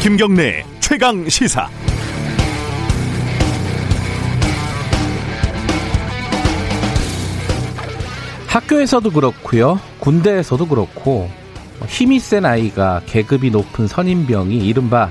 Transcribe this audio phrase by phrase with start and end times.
[0.00, 1.68] 김경래 최강 시사.
[8.46, 9.80] 학교에서도 그렇고요.
[9.98, 11.28] 군대에서도 그렇고
[11.88, 15.10] 힘이 센 아이가 계급이 높은 선임병이 이른바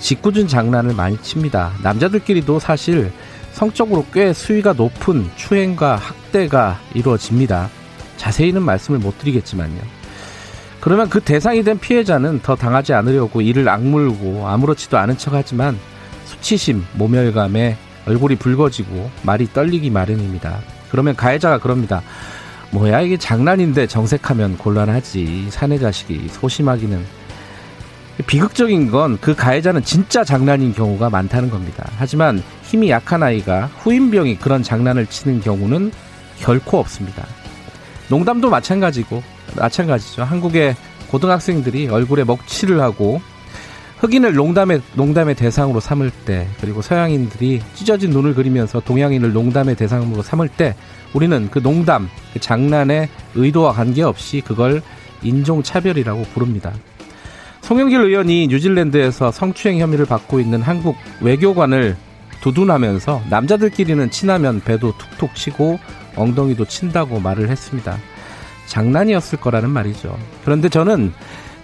[0.00, 1.74] 직구준 장난을 많이 칩니다.
[1.82, 3.12] 남자들끼리도 사실
[3.52, 7.68] 성적으로 꽤 수위가 높은 추행과 학대가 이루어집니다.
[8.16, 9.93] 자세히는 말씀을 못 드리겠지만요.
[10.84, 15.78] 그러면 그 대상이 된 피해자는 더 당하지 않으려고 이를 악물고 아무렇지도 않은 척 하지만
[16.26, 20.58] 수치심, 모멸감에 얼굴이 붉어지고 말이 떨리기 마련입니다.
[20.90, 22.02] 그러면 가해자가 그럽니다.
[22.70, 27.02] 뭐야 이게 장난인데 정색하면 곤란하지 사내 자식이 소심하기는
[28.26, 31.90] 비극적인 건 그 가해자는 진짜 장난인 경우가 많다는 겁니다.
[31.96, 35.92] 하지만 힘이 약한 아이가 후임병이 그런 장난을 치는 경우는
[36.40, 37.24] 결코 없습니다.
[38.08, 39.22] 농담도 마찬가지고
[39.56, 40.24] 마찬가지죠.
[40.24, 40.76] 한국의
[41.10, 43.20] 고등학생들이 얼굴에 먹칠을 하고
[43.98, 50.48] 흑인을 농담의 농담의 대상으로 삼을 때 그리고 서양인들이 찢어진 눈을 그리면서 동양인을 농담의 대상으로 삼을
[50.48, 50.74] 때
[51.14, 54.82] 우리는 그 농담, 그 장난의 의도와 관계없이 그걸
[55.22, 56.72] 인종차별이라고 부릅니다.
[57.62, 61.96] 송영길 의원이 뉴질랜드에서 성추행 혐의를 받고 있는 한국 외교관을
[62.42, 65.78] 두둔하면서 남자들끼리는 친하면 배도 툭툭 치고
[66.16, 67.98] 엉덩이도 친다고 말을 했습니다.
[68.66, 70.18] 장난이었을 거라는 말이죠.
[70.44, 71.12] 그런데 저는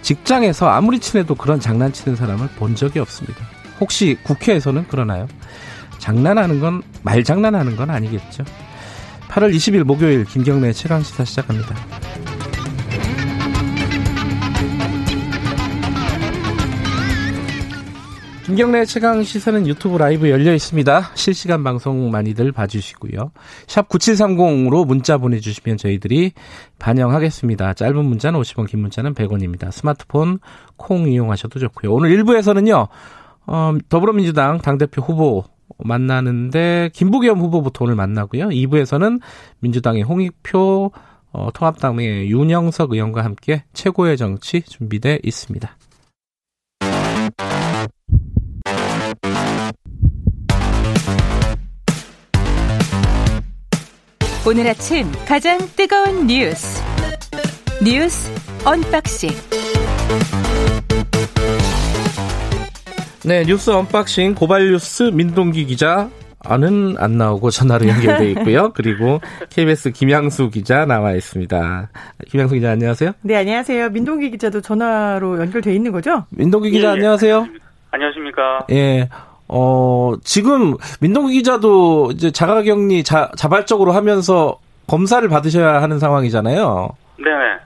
[0.01, 3.45] 직장에서 아무리 친해도 그런 장난치는 사람을 본 적이 없습니다.
[3.79, 5.27] 혹시 국회에서는 그러나요?
[5.99, 8.43] 장난하는 건 말장난하는 건 아니겠죠.
[9.29, 11.75] 8월 20일 목요일 김경래 최강시사 시작합니다.
[18.51, 21.11] 김경래 최강 시사는 유튜브 라이브 열려 있습니다.
[21.13, 23.31] 실시간 방송 많이들 봐주시고요.
[23.65, 26.33] 샵 9730으로 문자 보내주시면 저희들이
[26.77, 27.75] 반영하겠습니다.
[27.75, 29.71] 짧은 문자는 50원, 긴 문자는 100원입니다.
[29.71, 30.39] 스마트폰
[30.75, 31.93] 콩 이용하셔도 좋고요.
[31.93, 32.89] 오늘 1부에서는요.
[33.47, 35.45] 어, 더불어민주당 당대표 후보
[35.77, 38.49] 만나는데 김부겸 후보부터 오늘 만나고요.
[38.49, 39.21] 2부에서는
[39.61, 40.91] 민주당의 홍익표
[41.31, 45.77] 어, 통합당의 윤영석 의원과 함께 최고의 정치 준비돼 있습니다.
[54.47, 56.81] 오늘 아침 가장 뜨거운 뉴스
[57.83, 58.31] 뉴스
[58.65, 59.29] unboxing
[63.23, 66.09] 네 뉴스 unboxing 고발 뉴스 민동기 기자
[66.43, 68.73] 아는 안 나오고 전화로 연결돼 있고요.
[68.73, 69.21] 그리고
[69.51, 71.89] KBS 김양수 기자 나와 있습니다.
[72.29, 73.11] 김양수 기자 안녕하세요.
[73.21, 73.89] 네 안녕하세요.
[73.91, 76.25] 민동기 기자도 전화로 연결돼 있는 거죠?
[76.31, 76.93] 민동기 기자 예, 예.
[76.93, 77.47] 안녕하세요.
[77.91, 78.65] 안녕하십니까.
[78.71, 79.07] 예.
[79.53, 84.57] 어, 지금 민동기 기자도 이제 자가 격리 자, 자발적으로 하면서
[84.87, 86.89] 검사를 받으셔야 하는 상황이잖아요.
[87.17, 87.25] 네.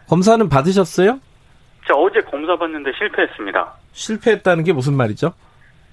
[0.10, 1.20] 검사는 받으셨어요?
[1.88, 3.74] 제가 어제 검사 받는데 실패했습니다.
[3.94, 5.34] 실패했다는 게 무슨 말이죠?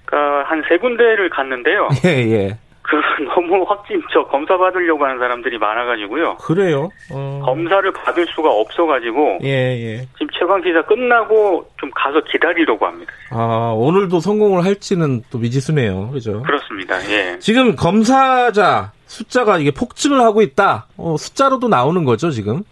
[0.05, 1.89] 그러니까 한 세 군데를 갔는데요.
[2.05, 2.57] 예, 예.
[2.83, 2.97] 그
[3.33, 6.37] 너무 확진, 저 검사 받으려고 하는 사람들이 많아가지고요.
[6.37, 6.89] 그래요.
[7.11, 7.41] 어.
[7.43, 9.97] 검사를 받을 수가 없어가지고 예, 예.
[10.17, 13.11] 지금 최강 기자 끝나고 좀 가서 기다리려고 합니다.
[13.31, 16.11] 아, 오늘도 성공을 할지는 또 미지수네요.
[16.11, 16.43] 그죠?
[16.43, 16.95] 그렇습니다.
[17.09, 17.39] 예.
[17.39, 20.87] 지금 검사자 숫자가 이게 폭증을 하고 있다.
[20.97, 22.63] 어, 숫자로도 나오는 거죠, 지금?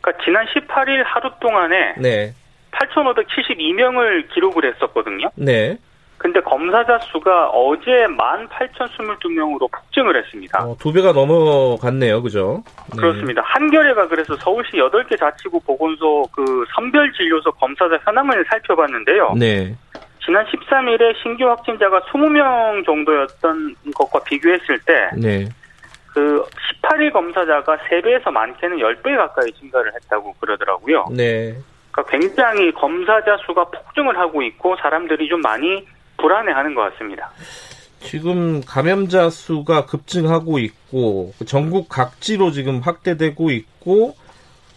[0.00, 2.32] 그러니까 지난 18일 하루 동안에 네.
[2.72, 5.30] 8,572명을 기록을 했었거든요.
[5.36, 5.76] 네.
[6.18, 10.64] 근데 검사자 수가 어제 18,022명으로 폭증을 했습니다.
[10.64, 12.22] 어, 두 배가 넘어갔네요.
[12.22, 12.62] 그죠?
[12.94, 13.00] 네.
[13.00, 13.42] 그렇습니다.
[13.44, 19.34] 한겨레가 그래서 서울시 8개 자치구 보건소 그 선별진료소 검사자 현황을 살펴봤는데요.
[19.38, 19.76] 네.
[20.24, 25.46] 지난 13일에 신규 확진자가 20명 정도였던 것과 비교했을 때, 네.
[26.14, 26.42] 그
[26.82, 31.06] 18일 검사자가 3배에서 많게는 10배 가까이 증가를 했다고 그러더라고요.
[31.10, 31.54] 네.
[31.90, 35.86] 그러니까 굉장히 검사자 수가 폭증을 하고 있고 사람들이 좀 많이
[36.24, 37.30] 불안해하는 것 같습니다.
[38.00, 44.14] 지금 감염자 수가 급증하고 있고 전국 각지로 지금 확대되고 있고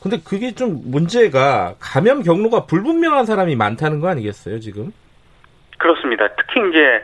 [0.01, 4.91] 근데 그게 좀 문제가 감염 경로가 불분명한 사람이 많다는 거 아니겠어요, 지금?
[5.77, 6.27] 그렇습니다.
[6.35, 7.03] 특히 이제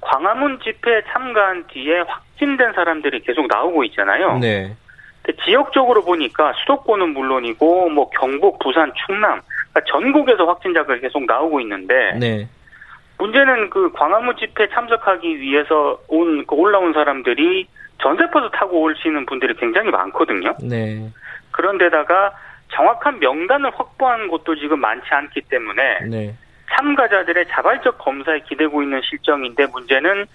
[0.00, 4.38] 광화문 집회에 참가한 뒤에 확진된 사람들이 계속 나오고 있잖아요.
[4.38, 4.76] 네.
[5.44, 9.40] 지역적으로 보니까 수도권은 물론이고 뭐 경북, 부산, 충남
[9.72, 12.48] 그러니까 전국에서 확진자가 계속 나오고 있는데 네.
[13.18, 17.68] 문제는 그 광화문 집회 참석하기 위해서 온, 그 올라온 사람들이
[18.02, 20.54] 전세버스 타고 오시는 분들이 굉장히 많거든요.
[20.60, 21.10] 네.
[21.52, 22.32] 그런데다가
[22.72, 26.34] 정확한 명단을 확보한 곳도 지금 많지 않기 때문에 네.
[26.72, 30.26] 참가자들의 자발적 검사에 기대고 있는 실정인데 문제는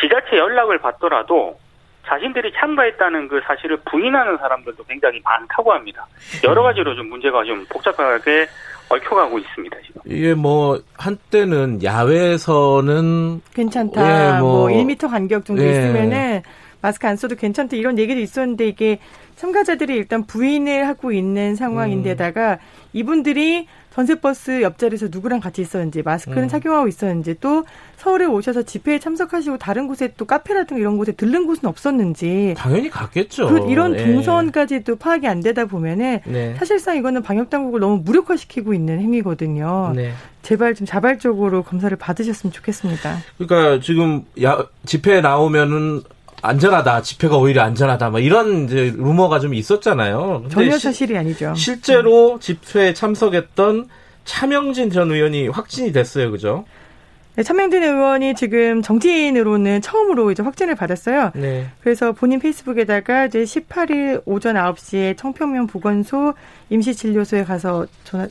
[0.00, 1.58] 지자체 연락을 받더라도
[2.06, 6.06] 자신들이 참가했다는 그 사실을 부인하는 사람들도 굉장히 많다고 합니다.
[6.44, 8.46] 여러 가지로 좀 문제가 좀 복잡하게
[8.88, 10.00] 얽혀가고 있습니다 지금.
[10.06, 14.36] 이게 뭐 한때는 야외에서는 괜찮다.
[14.36, 15.70] 예, 뭐, 뭐 1m 간격 정도 예.
[15.70, 16.42] 있으면은
[16.80, 18.98] 마스크 안 써도 괜찮다 이런 얘기도 있었는데 이게
[19.36, 22.58] 참가자들이 일단 부인을 하고 있는 상황인데다가 음.
[22.92, 23.66] 이분들이
[23.98, 26.48] 전세버스 옆자리에서 누구랑 같이 있었는지 마스크는 음.
[26.48, 27.64] 착용하고 있었는지 또
[27.96, 33.48] 서울에 오셔서 집회에 참석하시고 다른 곳에 또 카페라든가 이런 곳에 들른 곳은 없었는지 당연히 갔겠죠.
[33.48, 34.04] 그 이런 예.
[34.04, 36.54] 동선까지도 파악이 안 되다 보면은 네.
[36.54, 39.92] 사실상 이거는 방역 당국을 너무 무력화시키고 있는 행위거든요.
[39.96, 40.12] 네.
[40.42, 43.16] 제발 좀 자발적으로 검사를 받으셨으면 좋겠습니다.
[43.36, 46.02] 그러니까 지금 야, 집회에 나오면은
[46.42, 50.44] 안전하다, 집회가 오히려 안전하다, 뭐 이런 이제 루머가 좀 있었잖아요.
[50.50, 51.54] 전혀 시- 사실이 아니죠.
[51.56, 53.88] 실제로 집회에 참석했던
[54.24, 56.64] 차명진 전 의원이 확진이 됐어요, 그죠?
[57.34, 61.30] 네, 차명진 의원이 지금 정치인으로는 처음으로 이제 확진을 받았어요.
[61.36, 61.66] 네.
[61.82, 66.34] 그래서 본인 페이스북에다가 이제 18일 오전 9시에 청평면 보건소
[66.70, 67.86] 임시진료소에 가서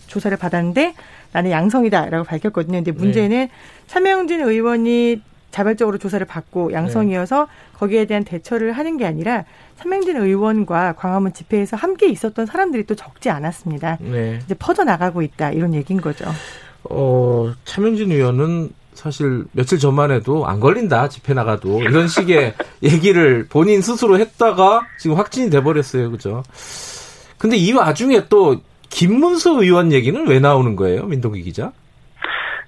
[0.07, 0.93] 조사를 받았는데
[1.31, 2.79] 나는 양성이다라고 밝혔거든요.
[2.83, 3.47] 근데 문제는
[3.87, 5.21] 차명진 의원이
[5.57, 7.47] 자발적으로 조사를 받고 양성이어서
[7.79, 9.43] 거기에 대한 대처를 하는 게 아니라
[9.77, 13.97] 차명진 의원과 광화문 집회에서 함께 있었던 사람들이 또 적지 않았습니다.
[14.01, 14.37] 네.
[14.45, 16.25] 이제 퍼져 나가고 있다 이런 얘기인 거죠.
[16.83, 21.81] 어, 차명진 의원은 사실 며칠 전만 해도 안 걸린다, 집회 나가도.
[21.81, 22.53] 이런 식의
[22.83, 26.43] 얘기를 본인 스스로 했다가 지금 확진이 돼버렸어요, 그죠?
[27.39, 28.57] 근데 이 와중에 또
[28.89, 31.71] 김문수 의원 얘기는 왜 나오는 거예요, 민동기 기자?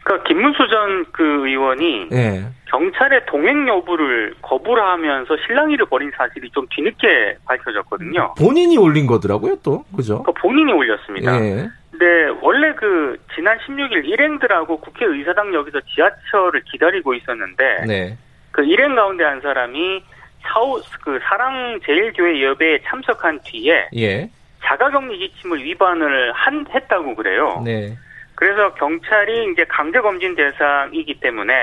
[0.03, 2.45] 그러니까 김문수 전 그 의원이 예.
[2.69, 8.35] 경찰의 동행 여부를 거부를 하면서 실랑이를 벌인 사실이 좀 뒤늦게 밝혀졌거든요.
[8.37, 9.83] 본인이 올린 거더라고요, 또.
[9.95, 10.21] 그죠?
[10.21, 11.35] 그러니까 본인이 올렸습니다.
[11.43, 11.67] 예.
[11.91, 12.05] 근데
[12.41, 18.17] 원래 그 지난 16일 일행들하고 국회의사당역에서 지하철을 기다리고 있었는데 네.
[18.51, 20.03] 그 일행 가운데 한 사람이
[20.41, 24.29] 사우 그 사랑 제일교회 예배에 참석한 뒤에 예.
[24.63, 27.61] 자가격리 지침을 위반을 한 했다고 그래요.
[27.65, 27.97] 네.
[28.35, 31.53] 그래서 경찰이 이제 강제 검진 대상이기 때문에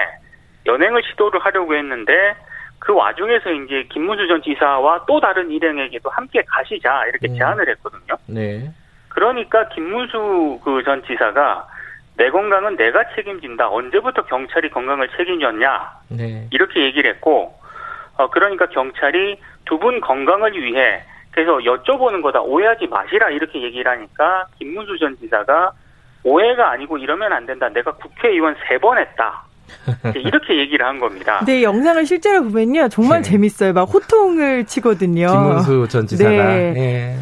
[0.67, 2.35] 연행을 시도를 하려고 했는데
[2.79, 7.37] 그 와중에서 이제 김문수 전 지사와 또 다른 일행에게도 함께 가시자 이렇게 음.
[7.37, 8.17] 제안을 했거든요.
[8.27, 8.71] 네.
[9.09, 11.67] 그러니까 김문수 그 전 지사가
[12.17, 13.69] 내 건강은 내가 책임진다.
[13.69, 15.91] 언제부터 경찰이 건강을 책임졌냐?
[16.11, 16.49] 네.
[16.51, 17.55] 이렇게 얘기를 했고,
[18.17, 21.03] 어, 그러니까 경찰이 두 분 건강을 위해
[21.33, 22.41] 그래서 여쭤보는 거다.
[22.41, 23.31] 오해하지 마시라.
[23.31, 25.73] 이렇게 얘기를 하니까 김문수 전 지사가
[26.25, 27.69] 오해가 아니고 이러면 안 된다.
[27.69, 29.43] 내가 국회의원 세 번 했다.
[30.15, 31.45] 이렇게 얘기를 한 겁니다.
[31.49, 33.31] 이 영상을 실제로 보면요 정말 네.
[33.31, 33.73] 재밌어요.
[33.73, 35.27] 막 호통을 치거든요.
[35.27, 36.31] 김문수 전 지사가.
[36.31, 36.75] 네.
[36.77, 37.17] 예.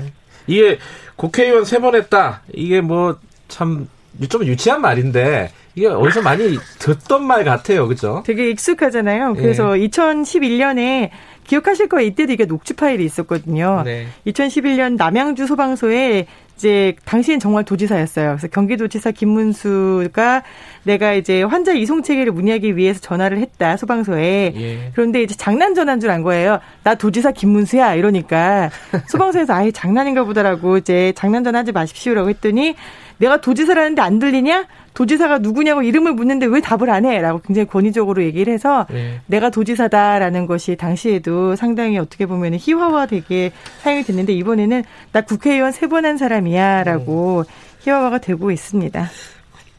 [0.46, 0.78] 이게
[1.16, 2.42] 국회의원 세 번 했다.
[2.52, 3.18] 이게 뭐
[3.48, 3.86] 참
[4.28, 7.88] 좀 유치한 말인데 이게 어디서 많이 듣던 말 같아요.
[7.88, 8.22] 그죠?
[8.24, 9.34] 되게 익숙하잖아요.
[9.34, 11.10] 그래서 2011년에
[11.48, 12.06] 기억하실 거예요.
[12.06, 13.82] 이때도 이게 녹취 파일이 있었거든요.
[13.84, 14.06] 네.
[14.26, 18.28] 2011년 남양주 소방서에 이제 당시엔 정말 도지사였어요.
[18.30, 20.42] 그래서 경기도지사 김문수가
[20.84, 24.52] 내가 이제 환자 이송 체계를 문의하기 위해서 전화를 했다 소방서에.
[24.54, 24.90] 예.
[24.94, 26.60] 그런데 이제 장난 전화인 줄 안 거예요.
[26.84, 28.70] 나 도지사 김문수야 이러니까
[29.08, 32.76] 소방서에서 아예 장난인가 보다라고 이제 장난 전화하지 마십시오라고 했더니
[33.18, 34.66] 내가 도지사라는데 안 들리냐?
[34.94, 37.20] 도지사가 누구냐고 이름을 묻는데 왜 답을 안 해?
[37.20, 39.20] 라고 굉장히 권위적으로 얘기를 해서 네.
[39.26, 43.52] 내가 도지사다라는 것이 당시에도 상당히 어떻게 보면 희화화 되게
[43.82, 47.44] 사용이 됐는데 이번에는 나 국회의원 세 번 한 사람이야 라고
[47.80, 49.08] 희화화가 되고 있습니다.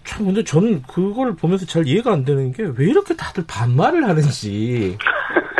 [0.05, 4.97] 참 근데 저는 그걸 보면서 잘 이해가 안 되는 게 왜 이렇게 다들 반말을 하는지.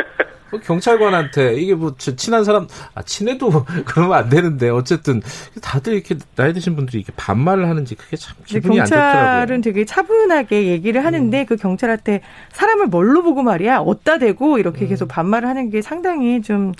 [0.56, 5.22] 뭐 경찰관한테 이게 뭐저 친한 사람 아 친해도 그러면 안 되는데 어쨌든
[5.62, 9.12] 다들 이렇게 나이 드신 분들이 이렇게 반말을 하는지 그게 참 기분이 안 좋더라고요.
[9.12, 9.22] 음.
[9.22, 12.22] 경찰은 되게 차분하게 얘기를 하는데 그 경찰한테
[12.52, 14.88] 사람을 뭘로 보고 말이야 어디다 대고 이렇게 음.
[14.88, 16.72] 계속 반말을 하는 게 상당히 좀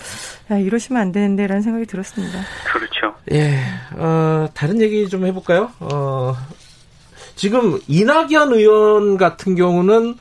[0.50, 2.40] 야, 이러시면 안 되는데라는 생각이 들었습니다.
[2.73, 3.14] 그렇죠.
[3.33, 3.59] 예,
[3.97, 5.73] 어, 다른 얘기 좀 해볼까요?
[5.80, 6.35] 어,
[7.35, 10.14] 지금 이낙연 의원 같은 경우는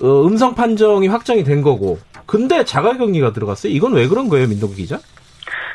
[0.00, 3.72] 어, 음성 판정이 확정이 된 거고, 근데 자가격리가 들어갔어요.
[3.72, 4.98] 이건 왜 그런 거예요, 민동기 기자?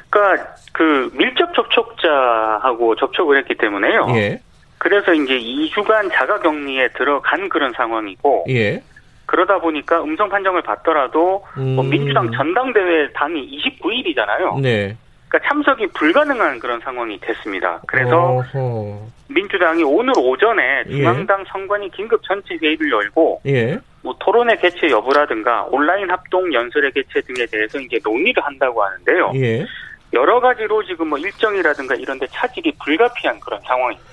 [0.10, 4.08] 그러니까 그 밀접 접촉자하고 접촉을 했기 때문에요.
[4.16, 4.42] 예,
[4.78, 8.82] 그래서 이제 2주간 자가격리에 들어간 그런 상황이고 예.
[9.26, 11.90] 그러다 보니까 음성 판정을 받더라도 뭐 음.
[11.90, 14.60] 민주당 전당대회 당이 29일이잖아요.
[14.62, 14.98] 네.
[15.28, 17.80] 그러니까 참석이 불가능한 그런 상황이 됐습니다.
[17.86, 19.08] 그래서 어허.
[19.30, 20.92] 민주당이 오늘 오전에 예.
[20.92, 27.22] 중앙당 선관위 긴급 전체 회의를 열고 예, 뭐 토론회 개최 여부라든가 온라인 합동 연설회 개최
[27.22, 29.32] 등에 대해서 이제 논의를 한다고 하는데요.
[29.36, 29.66] 예.
[30.12, 34.10] 여러 가지로 지금 뭐 일정이라든가 이런 데 차질이 불가피한 그런 상황입니다.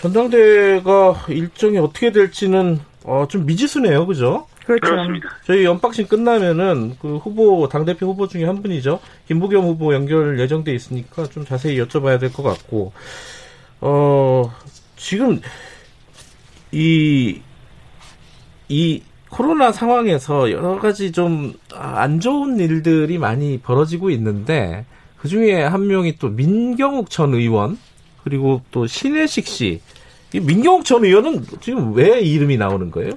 [0.00, 4.46] 전당대회가 일정이 어떻게 될지는 어, 좀 미지수네요, 그죠?
[4.64, 4.90] 그렇죠.
[4.92, 5.28] 그렇습니다.
[5.44, 10.72] 저희 연박신 끝나면은 그 후보 당 대표 후보 중에 한 분이죠 김부겸 후보 연결 예정돼
[10.72, 12.92] 있으니까 좀 자세히 여쭤봐야 될 것 같고
[13.82, 14.50] 어
[14.96, 15.40] 지금
[16.70, 17.40] 이,
[18.68, 24.84] 이 코로나 상황에서 여러 가지 좀 안 좋은 일들이 많이 벌어지고 있는데
[25.16, 27.78] 그 중에 한 명이 또 민경욱 전 의원
[28.24, 29.80] 그리고 또 신혜식 씨.
[30.34, 33.12] 이 민경욱 전 의원은 지금 왜 이름이 나오는 거예요?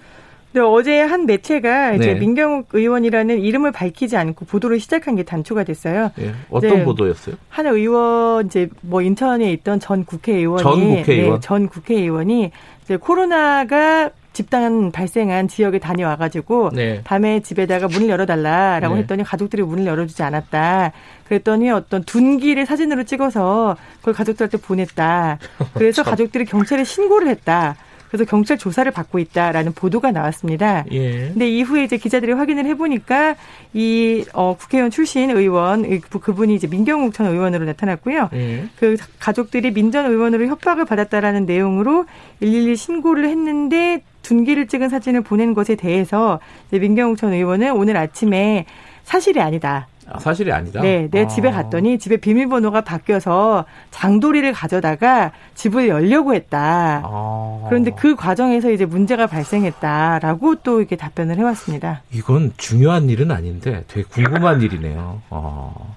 [0.56, 2.16] 네, 어제 한 매체가 이제 네.
[2.16, 6.12] 민경욱 의원이라는 이름을 밝히지 않고 보도를 시작한 게 단초가 됐어요.
[6.18, 6.84] 예, 어떤 네.
[6.86, 7.36] 보도였어요?
[7.50, 11.34] 한 의원 이제 뭐 인천에 있던 전 국회의원이 전 국회의원?
[11.34, 12.52] 네, 전 국회의원이
[12.84, 17.02] 이제 코로나가 집단 발생한 지역에 다녀와가지고 네.
[17.04, 19.02] 밤에 집에다가 문을 열어달라라고 네.
[19.02, 20.94] 했더니 가족들이 문을 열어주지 않았다.
[21.26, 25.38] 그랬더니 어떤 둔기를 사진으로 찍어서 그걸 가족들한테 보냈다.
[25.74, 27.76] 그래서 가족들이 경찰에 신고를 했다.
[28.16, 30.86] 그래서 경찰 조사를 받고 있다라는 보도가 나왔습니다.
[30.92, 31.28] 예.
[31.30, 33.36] 근데 이후에 이제 기자들이 확인을 해보니까
[33.74, 38.30] 이 어, 국회의원 출신 의원 이- 그분이 이제 민경욱 전 의원으로 나타났고요.
[38.34, 38.66] 예.
[38.80, 42.06] 그 가족들이 민 전 의원으로 협박을 받았다라는 내용으로
[42.40, 46.40] 112 신고를 했는데 둔기를 찍은 사진을 보낸 것에 대해서
[46.72, 48.66] 민경욱 전 의원은 오늘 아침에
[49.04, 49.88] 사실이 아니다.
[50.10, 50.82] 아, 사실이 아니다.
[50.82, 51.28] 네, 내 아.
[51.28, 57.02] 집에 갔더니 집에 비밀번호가 바뀌어서 장도리를 가져다가 집을 열려고 했다.
[57.04, 57.66] 아.
[57.68, 62.04] 그런데 그 과정에서 이제 문제가 발생했다라고 또 이렇게 답변을 해왔습니다.
[62.12, 65.22] 이건 중요한 일은 아닌데 되게 궁금한 일이네요.
[65.30, 65.96] 어.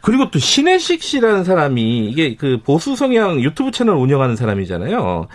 [0.00, 5.26] 그리고 또 신혜식 씨라는 사람이 이게 그 보수 성향 유튜브 채널 운영하는 사람이잖아요.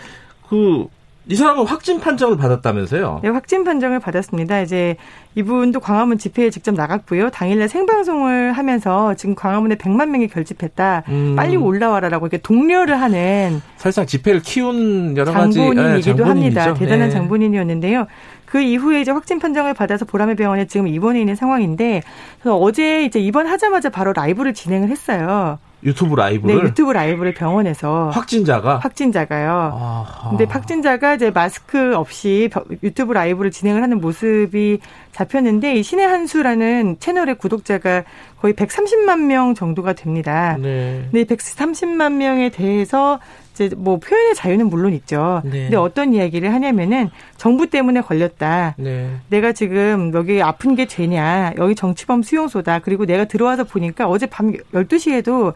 [0.48, 0.86] 그
[1.26, 3.20] 이 사람은 확진 판정을 받았다면서요?
[3.22, 4.60] 네, 확진 판정을 받았습니다.
[4.60, 4.96] 이제
[5.34, 7.30] 이분도 광화문 집회에 직접 나갔고요.
[7.30, 11.04] 당일날 생방송을 하면서 지금 광화문에 100만 명이 결집했다.
[11.08, 11.34] 음.
[11.34, 16.74] 빨리 올라와라라고 이렇게 독려를 하는 사실상 집회를 키운 여러 가지 장본인이기도 예, 합니다.
[16.74, 17.14] 대단한 네.
[17.14, 18.06] 장본인이었는데요.
[18.44, 22.02] 그 이후에 이제 확진 판정을 받아서 보라매 병원에 지금 입원해 있는 상황인데
[22.44, 25.58] 어제 이제 입원하자마자 바로 라이브를 진행을 했어요.
[25.84, 29.50] 유튜브 네, 라이브를 유튜브 라이브를 병원에서 확진자가 확진자가요.
[29.50, 30.30] 아하.
[30.30, 34.78] 근데 확진자가 이제 마스크 없이 벼- 유튜브 라이브를 진행을 하는 모습이
[35.12, 38.04] 잡혔는데 이 신의 한수라는 채널의 구독자가
[38.40, 40.56] 거의 130만 명 정도가 됩니다.
[40.60, 41.02] 네.
[41.10, 43.20] 근데 이 130만 명에 대해서
[43.54, 45.40] 이제 뭐 표현의 자유는 물론 있죠.
[45.44, 45.62] 네.
[45.62, 48.74] 근데 어떤 이야기를 하냐면은 정부 때문에 걸렸다.
[48.78, 49.10] 네.
[49.28, 51.54] 내가 지금 여기 아픈 게 죄냐.
[51.58, 52.80] 여기 정치범 수용소다.
[52.80, 55.54] 그리고 내가 들어와서 보니까 어제 밤 12시에도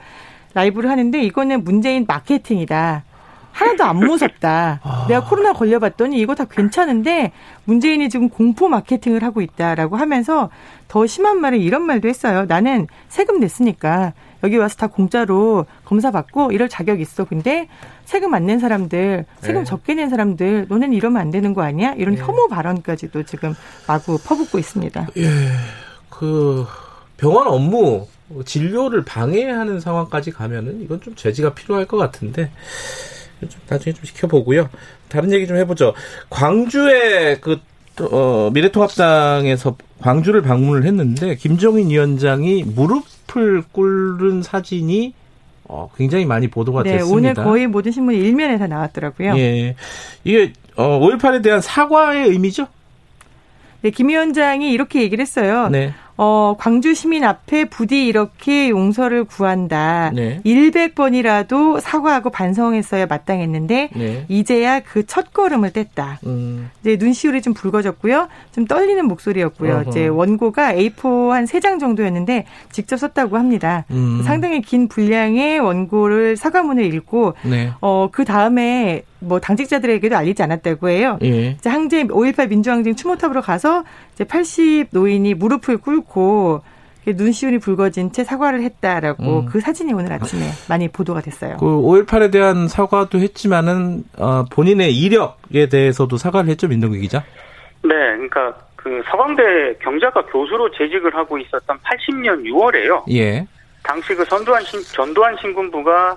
[0.55, 3.03] 라이브를 하는데 이거는 문재인 마케팅이다.
[3.51, 4.81] 하나도 안 무섭다.
[5.09, 7.33] 내가 코로나 걸려봤더니 이거 다 괜찮은데
[7.65, 10.51] 문재인이 지금 공포 마케팅을 하고 있다라고 하면서
[10.87, 12.45] 더 심한 말은 이런 말도 했어요.
[12.47, 14.13] 나는 세금 냈으니까
[14.45, 17.25] 여기 와서 다 공짜로 검사 받고 이럴 자격 있어.
[17.25, 17.69] 근데
[18.05, 19.65] 세금 안 낸 사람들, 세금 네.
[19.65, 21.93] 적게 낸 사람들, 너는 이러면 안 되는 거 아니야?
[21.95, 23.55] 이런 혐오 발언까지도 지금
[23.87, 25.09] 마구 퍼붓고 있습니다.
[26.09, 26.67] 그
[27.17, 28.07] 병원 업무
[28.45, 32.51] 진료를 방해하는 상황까지 가면은 이건 좀 제지가 필요할 것 같은데
[33.41, 34.69] 좀 나중에 좀 지켜보고요.
[35.09, 35.95] 다른 얘기 좀 해보죠.
[36.31, 37.59] 광주에 그
[38.01, 43.05] 어, 미래통합당에서 광주를 방문을 했는데 김종인 위원장이 무릎
[43.37, 45.13] 을 꿇는 사진이
[45.65, 47.15] 어, 굉장히 많이 보도가 네, 됐습니다.
[47.15, 49.37] 오늘 거의 모든 신문 일면에 다 나왔더라고요.
[49.37, 49.77] 예,
[50.25, 52.67] 이게 어, 5.18에 대한 사과의 의미죠?
[53.83, 55.69] 네, 김 위원장이 이렇게 얘기를 했어요.
[55.69, 55.93] 네.
[56.19, 60.11] 어, 광주 시민 앞에 부디 이렇게 용서를 구한다.
[60.15, 60.41] 네.
[60.45, 64.25] 100번이라도 사과하고 반성했어야 마땅했는데 네.
[64.29, 66.19] 이제야 그 첫 걸음을 뗐다.
[66.27, 68.29] 음, 이제 눈시울이 좀 붉어졌고요.
[68.53, 69.73] 좀 떨리는 목소리였고요.
[69.77, 69.85] 어허.
[69.89, 73.85] 이제 원고가 A4 한세장 정도였는데 직접 썼다고 합니다.
[73.91, 74.23] 음.
[74.25, 77.71] 상당히 긴 분량의 원고를 사과문을 읽고 네.
[77.81, 81.19] 어, 그 다음에 뭐 당직자들에게도 알리지 않았다고 해요.
[81.23, 81.51] 예.
[81.51, 83.85] 이제 항제 5.18 민주항쟁 추모탑으로 가서
[84.15, 86.63] 이제 80 노인이 무릎을 꿇고
[87.07, 89.47] 눈시울이 붉어진 채 사과를 했다라고 음.
[89.47, 91.57] 그 사진이 오늘 아침에 많이 보도가 됐어요.
[91.59, 97.25] 그 5.18에 대한 사과도 했지만은 어, 본인의 이력에 대해서도 사과를 했죠 민동기 기자.
[97.83, 99.43] 네, 그러니까 그 서강대
[99.83, 103.05] 경자과 교수로 재직을 하고 있었던 80년 6월에요.
[103.13, 103.47] 예.
[103.83, 106.17] 당시 그 전두환 신, 전두환 신군부가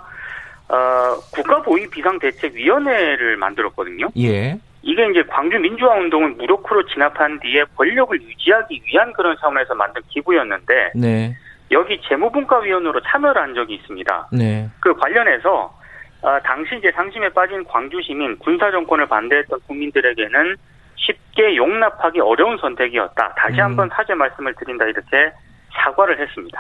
[0.72, 4.08] 어, 국가보위 비상대책위원회를 만들었거든요.
[4.18, 4.58] 예.
[4.84, 10.92] 이게 이제 광주 민주화 운동을 무력으로 진압한 뒤에 권력을 유지하기 위한 그런 차원에서 만든 기구였는데
[10.96, 11.36] 네.
[11.72, 14.30] 여기 재무분과위원으로 참여를 한 적이 있습니다.
[14.32, 14.70] 네.
[14.80, 15.78] 그 관련해서
[16.22, 20.56] 어, 당시 이제 상심에 빠진 광주 시민 군사 정권을 반대했던 국민들에게는
[20.96, 23.34] 쉽게 용납하기 어려운 선택이었다.
[23.36, 23.62] 다시 음.
[23.62, 25.32] 한번 사죄 말씀을 드린다 이렇게
[25.74, 26.60] 사과를 했습니다.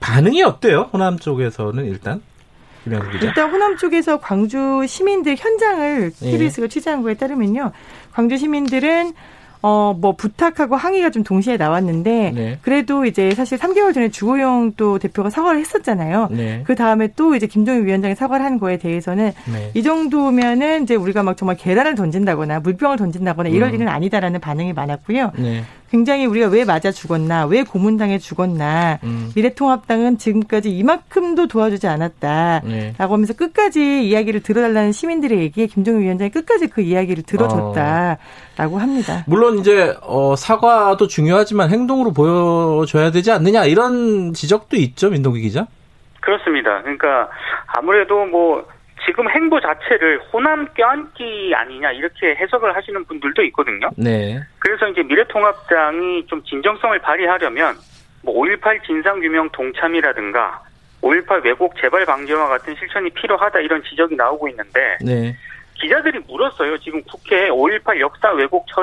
[0.00, 0.90] 반응이 어때요?
[0.92, 2.20] 호남 쪽에서는 일단.
[3.22, 6.30] 일단 호남 쪽에서 광주 시민들 현장을 예.
[6.30, 7.72] KBS가 취재한 거에 따르면요.
[8.12, 9.12] 광주 시민들은
[9.64, 12.58] 어, 뭐 부탁하고 항의가 좀 동시에 나왔는데 네.
[12.62, 16.28] 그래도 이제 사실 3개월 전에 주호영 또 대표가 사과를 했었잖아요.
[16.32, 16.62] 네.
[16.66, 19.70] 그 다음에 또 이제 김종인 위원장이 사과를 한 거에 대해서는 네.
[19.74, 23.74] 이 정도면은 이제 우리가 막 정말 계란을 던진다거나 물병을 던진다거나 이럴 음.
[23.74, 25.32] 일은 아니다라는 반응이 많았고요.
[25.92, 25.98] 네.
[25.98, 29.30] 굉장히 우리가 왜 맞아 죽었나, 왜 고문당해 죽었나, 음.
[29.36, 32.62] 미래통합당은 지금까지 이만큼도 도와주지 않았다.
[32.64, 32.94] 네.
[32.98, 39.24] 라고 하면서 끝까지 이야기를 들어달라는 시민들의 얘기에 김종인 위원장이 끝까지 그 이야기를 들어줬다라고 합니다.
[39.26, 45.66] 물론 이제 어, 사과도 중요하지만 행동으로 보여줘야 되지 않느냐 이런 지적도 있죠 민동기 기자.
[46.20, 46.80] 그렇습니다.
[46.82, 47.28] 그러니까
[47.66, 48.64] 아무래도 뭐
[49.04, 53.90] 지금 행보 자체를 호남 껴안기 아니냐 이렇게 해석을 하시는 분들도 있거든요.
[53.96, 54.40] 네.
[54.58, 57.76] 그래서 이제 미래통합당이 좀 진정성을 발휘하려면
[58.22, 60.62] 뭐 5.18 진상규명 동참이라든가
[61.02, 65.36] 5.18 왜곡 재발 방지와 같은 실천이 필요하다 이런 지적이 나오고 있는데 네.
[65.74, 66.78] 기자들이 물었어요.
[66.78, 68.82] 지금 국회에 5.18 역사 왜곡 처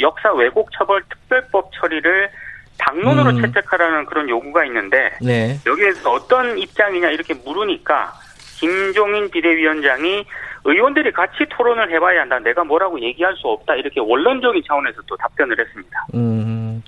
[0.00, 2.30] 역사 왜곡 처벌 특별법 처리를
[2.78, 3.42] 당론으로 음.
[3.42, 5.58] 채택하라는 그런 요구가 있는데 네.
[5.66, 8.12] 여기에서 어떤 입장이냐 이렇게 물으니까
[8.58, 10.24] 김종인 비대위원장이
[10.64, 12.38] 의원들이 같이 토론을 해봐야 한다.
[12.40, 13.74] 내가 뭐라고 얘기할 수 없다.
[13.76, 16.06] 이렇게 원론적인 차원에서 또 답변을 했습니다.
[16.14, 16.82] 음.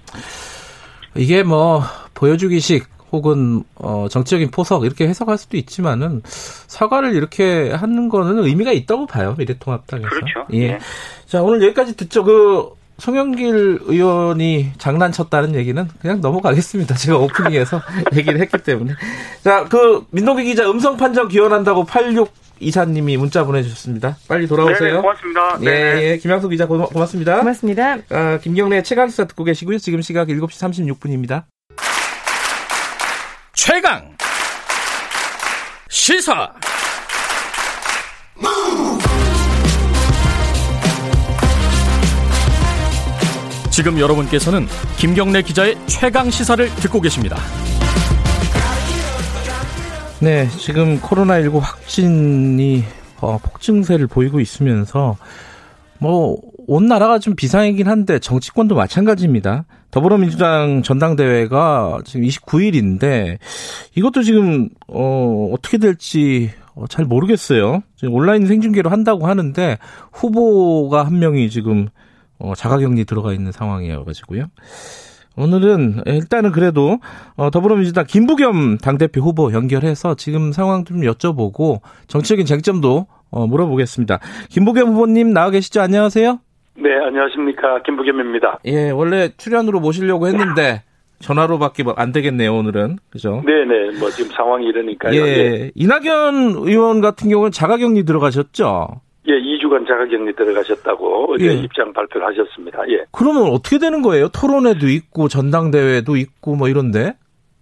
[1.17, 1.83] 이게 뭐
[2.15, 9.07] 보여주기식 혹은 어, 정치적인 포석 이렇게 해석할 수도 있지만은 사과를 이렇게 하는 거는 의미가 있다고
[9.07, 10.09] 봐요 미래통합당에서.
[10.09, 10.47] 그렇죠.
[10.53, 10.59] 예.
[10.59, 10.79] 예.
[11.27, 12.23] 자 오늘 여기까지 듣죠.
[12.23, 16.95] 그 송영길 의원이 장난쳤다는 얘기는 그냥 넘어가겠습니다.
[16.95, 17.81] 제가 오프닝에서
[18.15, 18.95] 얘기를 했기 때문에.
[19.43, 22.31] 자, 그 민동기 기자 음성 판정 기원한다고 86
[22.61, 24.19] 이사님이 문자 보내주셨습니다.
[24.29, 25.01] 빨리 네, 돌아오세요.
[25.01, 25.59] 고맙습니다.
[25.63, 26.03] 예, 네.
[26.03, 27.39] 예, 김양수 기자 고, 고맙습니다.
[27.39, 27.97] 고맙습니다.
[28.11, 29.79] 아, 김경래 최강 시사 듣고 계시고요.
[29.79, 31.45] 지금 시각 7시 36분입니다.
[33.55, 34.15] 최강
[35.89, 36.53] 시사
[43.83, 44.67] 지금 여러분께서는
[44.99, 47.39] 김경래 기자의 최강 시사를 듣고 계십니다.
[50.21, 52.85] 네, 지금 코로나19 확진이
[53.23, 55.17] 어, 폭증세를 보이고 있으면서
[55.99, 59.65] 뭐 온 나라가 좀 비상이긴 한데 정치권도 마찬가지입니다.
[59.91, 63.39] 더불어민주당 전당대회가 지금 29일인데
[63.97, 67.83] 이것도 지금 어 어떻게 될지 어, 잘 모르겠어요.
[67.97, 69.79] 지금 온라인 생중계로 한다고 하는데
[70.13, 71.89] 후보가 한 명이 지금
[72.41, 74.47] 어 자가격리 들어가 있는 상황이어 가지고요.
[75.37, 76.99] 오늘은 일단은 그래도
[77.37, 84.19] 어, 더불어민주당 김부겸 당대표 후보 연결해서 지금 상황 좀 여쭤보고 정치적인 쟁점도 어, 물어보겠습니다.
[84.51, 85.81] 김부겸 후보님 나와 계시죠?
[85.81, 86.41] 안녕하세요.
[86.77, 87.83] 네, 안녕하십니까.
[87.83, 88.61] 김부겸입니다.
[88.67, 90.83] 예, 원래 출연으로 모시려고 했는데
[91.21, 92.99] 전화로밖에 뭐안 되겠네요, 오늘은.
[93.11, 93.43] 그죠?
[93.45, 95.15] 네네, 뭐 지금 상황이 이러니까요.
[95.15, 95.71] 예, 예.
[95.75, 99.01] 이낙연 의원 같은 경우는 자가격리 들어가셨죠?
[99.27, 101.53] 예 2주간 자가격리 들어가셨다고 어제 예.
[101.53, 102.83] 입장 발표를 하셨습니다.
[102.89, 103.05] 예.
[103.13, 104.29] 그러면 어떻게 되는 거예요?
[104.29, 107.15] 토론회도 있고 전당대회도 있고 뭐 이런데?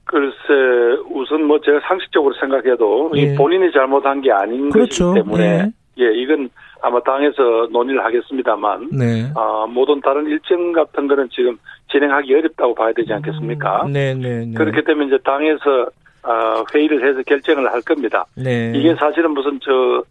[0.04, 3.34] 글쎄, 우선 뭐 제가 상식적으로 생각해도 이 예.
[3.34, 5.12] 본인이 잘못한 게 아닌 그렇죠.
[5.12, 5.72] 것이기 때문에 예.
[6.00, 6.48] 예, 이건
[6.80, 9.32] 아마 당에서 논의를 하겠습니다만 네.
[9.34, 11.58] 아, 모든 다른 일정 같은 거는 지금
[11.90, 13.88] 진행하기 어렵다고 봐야 되지 않겠습니까?
[13.92, 14.54] 네, 네, 네.
[14.54, 15.90] 그렇기 때문에 이제 당에서
[16.22, 18.24] 아, 회의를 해서 결정을 할 겁니다.
[18.36, 18.72] 네.
[18.74, 20.02] 이게 사실은 무슨 저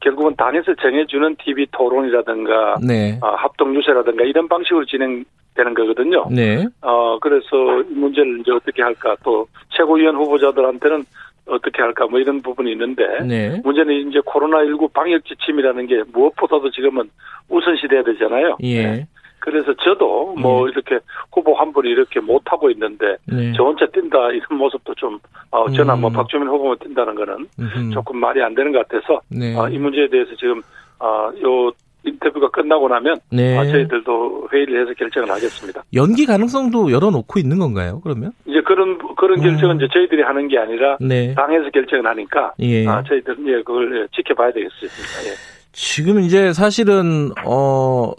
[0.00, 3.18] 결국은 당에서 정해주는 TV 토론이라든가 네.
[3.22, 6.26] 아, 합동 유세라든가 이런 방식으로 진행되는 거거든요.
[6.30, 6.66] 네.
[6.82, 11.04] 어 그래서 이 문제를 이제 어떻게 할까 또 최고위원 후보자들한테는
[11.46, 13.60] 어떻게 할까 뭐 이런 부분이 있는데 네.
[13.64, 17.08] 문제는 이제 코로나 19 방역 지침이라는 게 무엇보다도 지금은
[17.48, 18.56] 우선시 돼야 되잖아요.
[18.64, 19.06] 예.
[19.38, 20.98] 그래서 저도 뭐 이렇게
[21.32, 23.52] 후보 한 분이 이렇게 못 하고 있는데 네.
[23.56, 25.18] 저 혼자 뛴다 이런 모습도 좀
[25.50, 26.12] 어, 저나 뭐 음.
[26.12, 27.90] 박주민 후보만 뛴다는 거는 음흠.
[27.92, 29.56] 조금 말이 안 되는 것 같아서 네.
[29.56, 30.62] 아, 이 문제에 대해서 지금
[30.98, 31.70] 아, 요
[32.04, 33.58] 인터뷰가 끝나고 나면 네.
[33.58, 35.82] 아, 저희들도 회의를 해서 결정을 하겠습니다.
[35.94, 38.00] 연기 가능성도 열어놓고 있는 건가요?
[38.02, 38.32] 그러면?
[38.46, 39.42] 이제 그런 그런 음.
[39.42, 41.34] 결정은 이제 저희들이 하는 게 아니라 네.
[41.34, 42.86] 당에서 결정을 하니까 예.
[42.86, 45.30] 아, 저희들은 예, 그걸 예, 지켜봐야 되겠습니다.
[45.30, 45.34] 예.
[45.72, 48.12] 지금 이제 사실은 어.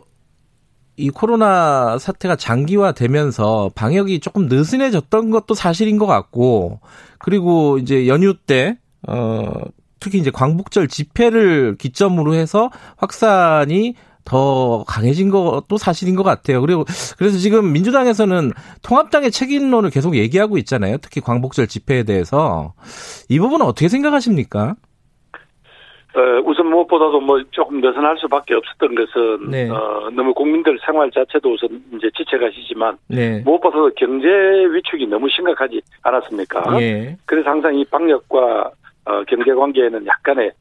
[0.97, 6.79] 이 코로나 사태가 장기화되면서 방역이 조금 느슨해졌던 것도 사실인 것 같고,
[7.19, 9.53] 그리고 이제 연휴 때, 어,
[9.99, 13.95] 특히 이제 광복절 집회를 기점으로 해서 확산이
[14.27, 16.59] 더 강해진 것도 사실인 것 같아요.
[16.59, 16.83] 그리고
[17.17, 20.97] 그래서 지금 민주당에서는 통합당의 책임론을 계속 얘기하고 있잖아요.
[20.97, 22.73] 특히 광복절 집회에 대해서
[23.29, 24.75] 이 부분은 어떻게 생각하십니까?
[26.17, 29.69] 어, 우선 무엇보다도 뭐 조금 느슨할 수밖에 없었던 것은 네.
[29.69, 33.41] 어, 너무 국민들 생활 자체도 우선 이제 지쳐가시지만 네.
[33.45, 36.81] 무엇보다도 경제 위축이 너무 심각하지 않았습니까?
[36.81, 37.15] 예.
[37.25, 38.71] 그래서 항상 이 방역과
[39.05, 40.51] 어, 경제 관계에는 약간의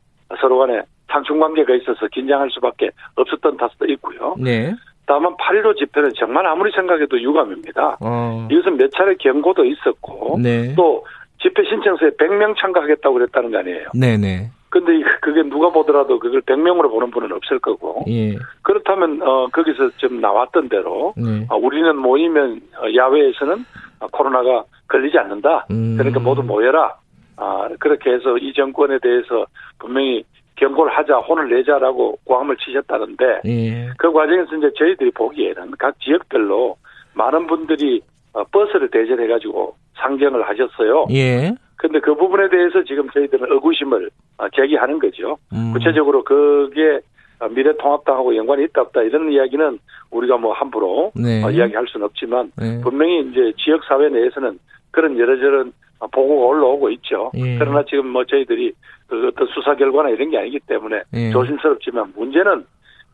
[0.41, 4.35] 서로 간에 상충 관계가 있어서 긴장할 수밖에 없었던 탓도 있고요.
[4.39, 4.75] 네.
[5.07, 7.99] 다만 8.15 집회는 정말 아무리 생각해도 유감입니다.
[8.01, 8.49] 어.
[8.51, 10.75] 이것은 몇 차례 경고도 있었고 네.
[10.75, 11.07] 또
[11.41, 13.89] 집회 신청서에 100명 참가하겠다고 그랬다는 거 아니에요.
[13.95, 14.51] 네네.
[14.79, 18.35] 근데 이- 그게 누가 보더라도 그걸 100명으로 보는 분은 없을 거고 예.
[18.63, 21.47] 그렇다면 어 거기서 좀 나왔던 대로 네.
[21.49, 23.65] 어, 우리는 모이면 어, 야외에서는
[24.01, 25.67] 어, 코로나가 걸리지 않는다.
[25.71, 25.95] 음.
[25.97, 26.95] 그러니까 모두 모여라.
[27.39, 29.47] 아, 그렇게 해서 이 정권에 대해서
[29.79, 30.25] 분명히
[30.57, 33.89] 경고를 하자, 혼을 내자라고 고함을 치셨다는데 예.
[33.99, 36.77] 그 과정에서 이제 저희들이 보기에는 각 지역별로
[37.15, 38.03] 많은 분들이
[38.35, 41.07] 어, 버스를 대절해가지고 상경을 하셨어요.
[41.13, 41.55] 예.
[41.77, 45.37] 근데 그 부분에 대해서 지금 저희들은 의구심을 어, 제기하는 거죠.
[45.53, 45.73] 음.
[45.73, 47.01] 구체적으로 그게
[47.39, 49.79] 어, 미래통합당하고 연관이 있다 없다 이런 이야기는
[50.11, 51.45] 우리가 뭐 함부로 네.
[51.45, 52.81] 어, 이야기할 수는 없지만 네.
[52.83, 54.59] 분명히 이제 지역 사회 내에서는
[54.91, 57.31] 그런 여러저런 보고가 올라오고 있죠.
[57.35, 57.59] 예.
[57.59, 58.73] 그러나 지금 뭐 저희들이
[59.09, 61.31] 그 어떤 수사 결과나 이런 게 아니기 때문에 예.
[61.31, 62.65] 조심스럽지만 문제는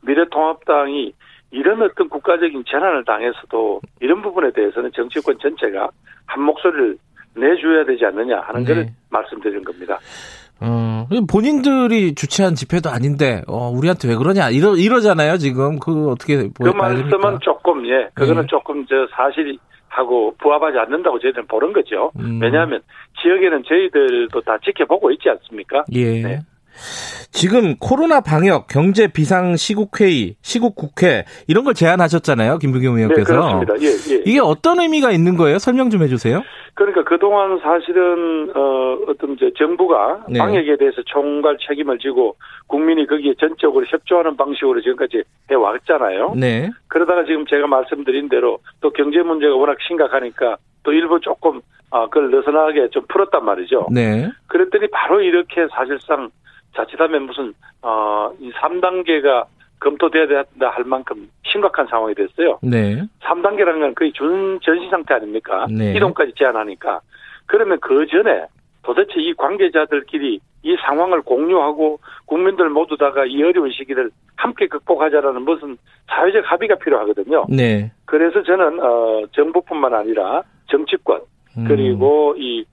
[0.02, 1.12] 미래통합당이
[1.52, 5.90] 이런 어떤 국가적인 재난을 당해서도 이런 부분에 대해서는 정치권 전체가
[6.26, 6.96] 한 목소리를
[7.34, 8.68] 내줘야 되지 않느냐 하는 네.
[8.68, 9.98] 것을 말씀드리는 겁니다.
[10.60, 15.80] 어, 본인들이 주최한 집회도 아닌데, 어, 우리한테 왜 그러냐, 이러, 이러잖아요, 지금.
[15.80, 18.46] 그, 어떻게, 그 뭐, 말씀은 조금 예, 그거는 네.
[18.46, 22.12] 조금 저 사실하고 부합하지 않는다고 저희들은 보는 거죠.
[22.20, 22.38] 음.
[22.40, 22.80] 왜냐하면
[23.20, 25.84] 지역에는 저희들도 다 지켜보고 있지 않습니까?
[25.92, 26.22] 예.
[26.22, 26.40] 네.
[27.30, 33.32] 지금 코로나 방역, 경제 비상 시국회의, 시국국회, 이런 걸 제안하셨잖아요, 김부겸 네, 의원께서.
[33.32, 33.74] 그렇습니다.
[33.80, 34.22] 예, 예.
[34.26, 35.58] 이게 어떤 의미가 있는 거예요?
[35.58, 36.42] 설명 좀 해주세요.
[36.74, 40.38] 그러니까 그동안 사실은 어 어떤 이제 정부가 네.
[40.38, 46.34] 방역에 대해서 총괄 책임을 지고 국민이 거기에 전적으로 협조하는 방식으로 지금까지 해 왔잖아요.
[46.36, 46.70] 네.
[46.88, 52.30] 그러다가 지금 제가 말씀드린 대로 또 경제 문제가 워낙 심각하니까 또 일부 조금 아 그걸
[52.30, 53.88] 느슨하게 좀 풀었단 말이죠.
[53.92, 54.30] 네.
[54.46, 56.30] 그랬더니 바로 이렇게 사실상
[56.74, 59.44] 자칫하면 무슨 어 이 3단계가
[59.80, 62.58] 검토돼야 된다 할 만큼 심각한 상황이 됐어요.
[62.62, 63.02] 네.
[63.22, 65.66] 3단계라는 건 거의 준 전시 상태 아닙니까?
[65.70, 65.94] 네.
[65.96, 67.00] 이동까지 제한하니까.
[67.46, 68.46] 그러면 그 전에
[68.84, 75.76] 도대체 이 관계자들끼리 이 상황을 공유하고 국민들 모두 다가 이 어려운 시기를 함께 극복하자라는 무슨
[76.08, 77.46] 사회적 합의가 필요하거든요.
[77.48, 77.90] 네.
[78.04, 81.20] 그래서 저는 어 정부뿐만 아니라 정치권
[81.58, 81.64] 음.
[81.66, 82.64] 그리고 이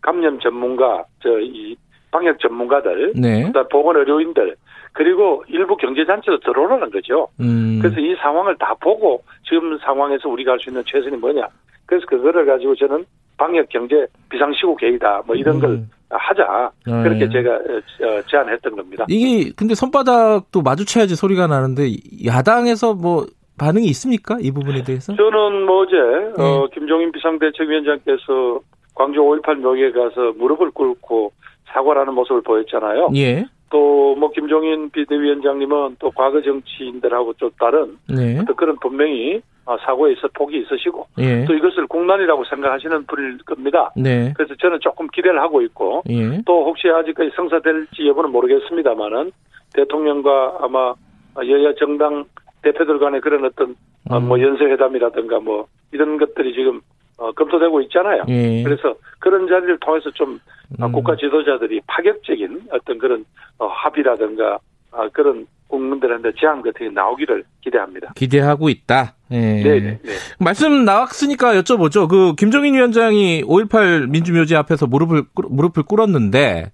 [0.00, 1.76] 감염 전문가 저 이
[2.16, 3.52] 방역 전문가들 네.
[3.70, 4.56] 보건 의료인들
[4.92, 7.28] 그리고 일부 경제단체도 들어오라는 거죠.
[7.40, 7.78] 음.
[7.82, 11.46] 그래서 이 상황을 다 보고 지금 상황에서 우리가 할 수 있는 최선이 뭐냐.
[11.84, 13.04] 그래서 그거를 가지고 저는
[13.36, 15.90] 방역 경제 비상시국 회의다 뭐 이런 걸 음.
[16.08, 17.02] 하자 네.
[17.02, 19.04] 그렇게 제가 어, 어, 제안했던 겁니다.
[19.08, 21.82] 이게, 근데 손바닥도 마주쳐야지 소리가 나는데,
[22.24, 23.26] 야당에서 뭐,
[23.58, 24.38] 반응이 있습니까?
[24.40, 25.14] 이 부분에 대해서?
[25.16, 26.42] 저는 뭐 어제 네.
[26.42, 28.60] 어, 김종인 비상대책위원장께서
[28.94, 31.32] 광주 5.18 묘기에 가서 무릎을 꿇고
[31.76, 33.10] 사과를 하는 모습을 보였잖아요.
[33.16, 33.44] 예.
[33.68, 38.42] 또뭐 김종인 비대위원장님은 또 과거 정치인들하고 좀 다른 네.
[38.46, 41.44] 또 그런 분명히 어, 사고에 있어 폭이 있으시고 예.
[41.44, 43.90] 또 이것을 국난이라고 생각하시는 분일 겁니다.
[43.96, 44.32] 네.
[44.36, 46.40] 그래서 저는 조금 기대를 하고 있고 예.
[46.46, 49.32] 또 혹시 아직까지 성사될지 여부는 모르겠습니다만은
[49.74, 50.94] 대통령과 아마
[51.38, 52.24] 여야 정당
[52.62, 53.74] 대표들 간의 그런 어떤
[54.08, 54.42] 어, 뭐 음.
[54.42, 56.80] 연쇄회담이라든가 뭐 이런 것들이 지금
[57.18, 58.24] 어, 검토되고 있잖아요.
[58.28, 58.62] 예.
[58.62, 60.38] 그래서 그런 자리를 통해서 좀
[60.80, 60.92] 어, 음.
[60.92, 63.24] 국가 지도자들이 파격적인 어떤 그런
[63.58, 64.58] 어, 합의라든가
[64.92, 68.12] 아, 그런 국민들한테 제안 같은 게 나오기를 기대합니다.
[68.14, 69.14] 기대하고 있다.
[69.32, 69.36] 예.
[69.36, 70.12] 네, 네, 네.
[70.38, 72.08] 말씀 나왔으니까 여쭤보죠.
[72.08, 76.70] 그 김종인 위원장이 5.18 민주묘지 앞에서 무릎을 꿇- 무릎을 꿇었는데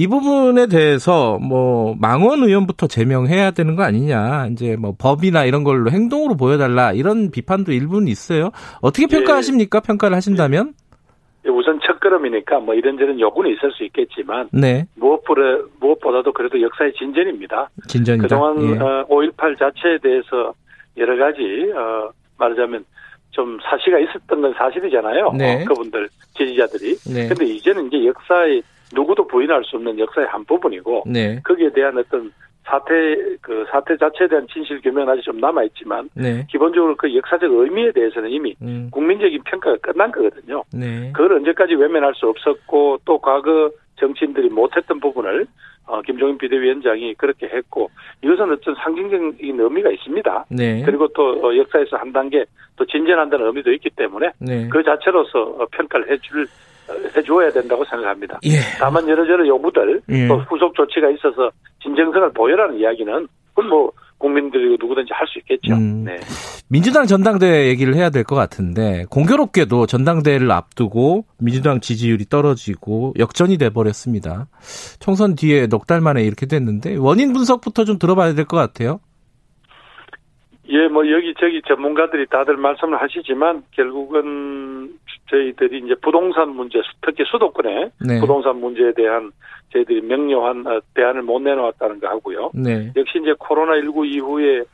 [0.00, 4.46] 이 부분에 대해서 뭐 망원 의원부터 제명해야 되는 거 아니냐.
[4.46, 8.48] 이제 뭐 법이나 이런 걸로 행동으로 보여달라 이런 비판도 일부는 있어요.
[8.80, 9.06] 어떻게 예.
[9.14, 9.80] 평가하십니까?
[9.80, 10.72] 평가를 하신다면?
[11.44, 15.42] 우선 첫걸음이니까 뭐 이런저런 요구는 있을 수 있겠지만 네, 무엇보다,
[15.80, 17.68] 무엇보다도 그래도 역사의 진전입니다.
[17.86, 18.22] 진전이다.
[18.22, 18.78] 그동안 예.
[18.78, 20.54] 어, 5.18 자체에 대해서
[20.96, 21.42] 여러 가지
[21.76, 22.86] 어, 말하자면
[23.32, 25.32] 좀 사시가 있었던 건 사실이잖아요.
[25.36, 25.60] 네.
[25.60, 26.08] 어, 그분들
[26.38, 26.96] 지지자들이.
[27.12, 27.28] 네.
[27.28, 32.32] 근데 이제는 이제 역사의 누구도 부인할 수 없는 역사의 한 부분이고 네, 거기에 대한 어떤
[32.64, 32.92] 사태
[33.40, 37.92] 그 사태 자체에 대한 진실 규명은 아직 좀 남아 있지만 네, 기본적으로 그 역사적 의미에
[37.92, 40.62] 대해서는 이미 음, 국민적인 평가가 끝난 거거든요.
[40.72, 45.46] 네, 그걸 언제까지 외면할 수 없었고 또 과거 정치인들이 못했던 부분을
[45.86, 47.90] 어, 김종인 비대위원장이 그렇게 했고
[48.22, 50.46] 이것은 어떤 상징적인 의미가 있습니다.
[50.50, 52.44] 네, 그리고 또 어, 역사에서 한 단계
[52.76, 54.68] 또 진전한다는 의미도 있기 때문에 네.
[54.68, 56.46] 그 자체로서 어, 평가를 해줄 어,
[57.16, 58.38] 해주어야 된다고 생각합니다.
[58.44, 58.58] 예.
[58.78, 60.28] 다만 여러저러 요구들 예.
[60.28, 61.50] 또 후속 조치가 있어서
[61.82, 65.74] 진정성을 보여라는 이야기는 그건 뭐 국민들이 누구든지 할 수 있겠죠.
[65.74, 66.04] 음.
[66.04, 66.18] 네.
[66.68, 73.70] 민주당 전당대회 얘기를 해야 될 것 같은데 공교롭게도 전당대회를 앞두고 민주당 지지율이 떨어지고 역전이 돼
[73.70, 74.46] 버렸습니다.
[75.00, 79.00] 총선 뒤에 넉 달 만에 이렇게 됐는데 원인 분석부터 좀 들어봐야 될 것 같아요.
[80.68, 84.92] 예, 뭐 여기저기 전문가들이 다들 말씀을 하시지만 결국은
[85.30, 88.20] 저희들이 이제 부동산 문제, 특히 수도권의 네.
[88.20, 89.30] 부동산 문제에 대한
[89.72, 92.50] 저희들이 명료한 어, 대안을 못 내놓았다는 거 하고요.
[92.54, 92.92] 네.
[92.96, 94.64] 역시 이제 코로나19 이후에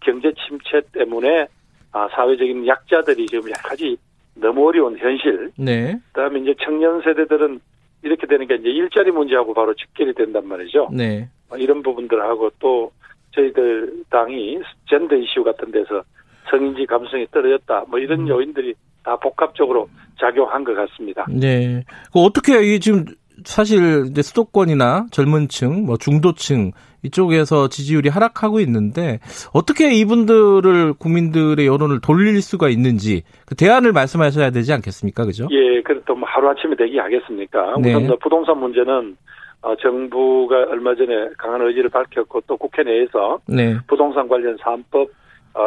[0.00, 1.46] 경제 침체 때문에
[1.92, 3.96] 아, 사회적인 약자들이 지금 여러 가지
[4.34, 5.50] 너무 어려운 현실.
[5.58, 5.98] 네.
[6.12, 7.60] 그다음에 이제 청년 세대들은
[8.02, 10.90] 이렇게 되니까 이제 일자리 문제하고 바로 직결이 된단 말이죠.
[10.92, 11.28] 네.
[11.50, 12.92] 어, 이런 부분들하고 또
[13.32, 16.02] 저희들 당이 젠더 이슈 같은 데서
[16.50, 17.86] 성인지 감성이 떨어졌다.
[17.88, 18.74] 뭐 이런 요인들이
[19.04, 19.88] 다 복합적으로
[20.18, 21.26] 작용한 것 같습니다.
[21.28, 21.84] 네.
[22.12, 23.04] 그 어떻게 이 지금
[23.44, 29.18] 사실 이제 수도권이나 젊은층, 뭐 중도층 이쪽에서 지지율이 하락하고 있는데
[29.52, 35.48] 어떻게 이분들을 국민들의 여론을 돌릴 수가 있는지 그 대안을 말씀하셔야 되지 않겠습니까, 그죠?
[35.50, 37.76] 예, 그래도 뭐 하루 아침에 되기 하겠습니까?
[37.80, 37.90] 네.
[37.90, 39.16] 우선 뭐 부동산 문제는
[39.60, 43.76] 어, 정부가 얼마 전에 강한 의지를 밝혔고 또 국회 내에서 네.
[43.86, 45.06] 부동산 관련 3법 어,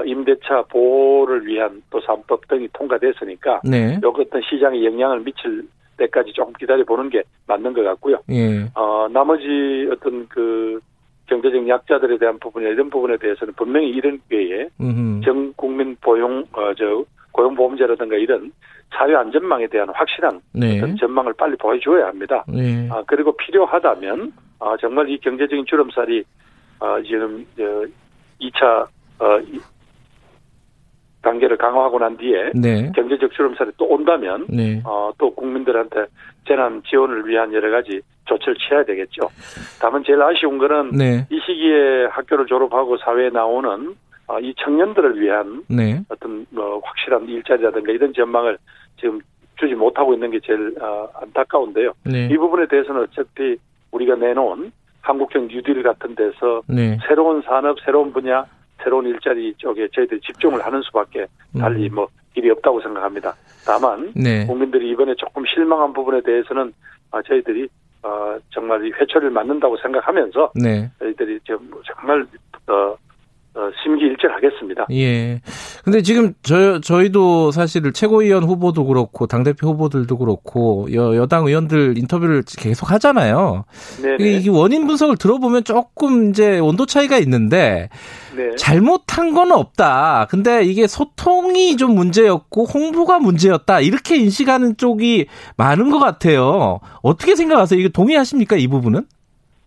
[0.06, 4.00] 임대차 보호를 위한 또 3법 등이 통과됐으니까 네.
[4.04, 5.64] 요 어떤 시장에 영향을 미칠
[5.98, 8.18] 때까지 조금 기다려 보는 게 맞는 것 같고요.
[8.30, 8.66] 예.
[8.76, 10.80] 어, 나머지 어떤 그
[11.28, 15.22] 경제적 약자들에 대한 부분이나 이런 부분에 대해서는 분명히 이런 기회에 음.
[15.24, 18.52] 전 국민 보용 어, 저 고용보험제라든가 이런
[18.92, 20.78] 사회 안전망에 대한 확실한 네.
[20.78, 22.44] 어떤 전망을 빨리 보여줘야 합니다.
[22.48, 22.88] 네.
[22.92, 26.24] 아, 그리고 필요하다면 아, 정말 이 경제적인 주름살이
[26.80, 27.84] 아, 지금 어,
[28.40, 28.86] 2차
[29.20, 29.60] 어, 이-
[31.22, 32.92] 단계를 강화하고 난 뒤에 네.
[32.96, 34.82] 경제적 주름살이 또 온다면 네.
[34.86, 36.06] 어, 또 국민들한테
[36.48, 39.30] 재난 지원을 위한 여러 가지 조치를 취해야 되겠죠.
[39.80, 41.28] 다만 제일 아쉬운 거는 네.
[41.30, 43.96] 이 시기에 학교를 졸업하고 사회에 나오는
[44.28, 46.02] 어, 이 청년들을 위한 네.
[46.10, 48.58] 어떤 뭐 확실한 일자리라든가 이런 전망을
[49.00, 49.20] 지금
[49.56, 51.94] 주지 못하고 있는 게 제일 어, 안타까운데요.
[52.04, 52.28] 네.
[52.32, 53.58] 이 부분에 대해서는 어차피
[53.92, 56.98] 우리가 내놓은 한국형 뉴딜 같은 데서 네.
[57.08, 58.46] 새로운 산업, 새로운 분야,
[58.88, 61.28] 새로운 일자리 쪽에 저희들이 집중을 하는 수밖에
[61.60, 63.36] 달리 뭐 길이 없다고 생각합니다.
[63.66, 64.14] 다만 음.
[64.16, 64.46] 네.
[64.46, 66.74] 국민들이 이번에 조금 실망한 부분에 대해서는
[67.12, 67.68] 아, 저희들이
[68.04, 70.90] 어, 정말 이 회초리를 맞는다고 생각하면서 네.
[71.00, 72.26] 저희들이 지금 정말
[72.68, 72.97] 어, 어,
[73.88, 74.88] 심기일전하겠습니다.
[74.92, 75.42] 예.
[75.84, 81.98] 근데 지금 저 저희도 사실 최고위원 후보도 그렇고 당 대표 후보들도 그렇고 여, 여당 의원들
[81.98, 83.66] 인터뷰를 계속 하잖아요.
[84.04, 87.90] 네, 이게 이게 원인 분석을 들어보면 조금 이제 온도 차이가 있는데
[88.36, 88.56] 네.
[88.58, 90.28] 잘못한 건 없다.
[90.30, 93.80] 근데 이게 소통이 좀 문제였고 홍보가 문제였다.
[93.80, 96.80] 이렇게 인식하는 쪽이 많은 것 같아요.
[97.02, 97.80] 어떻게 생각하세요?
[97.80, 98.58] 이게 동의하십니까?
[98.58, 99.06] 이 부분은?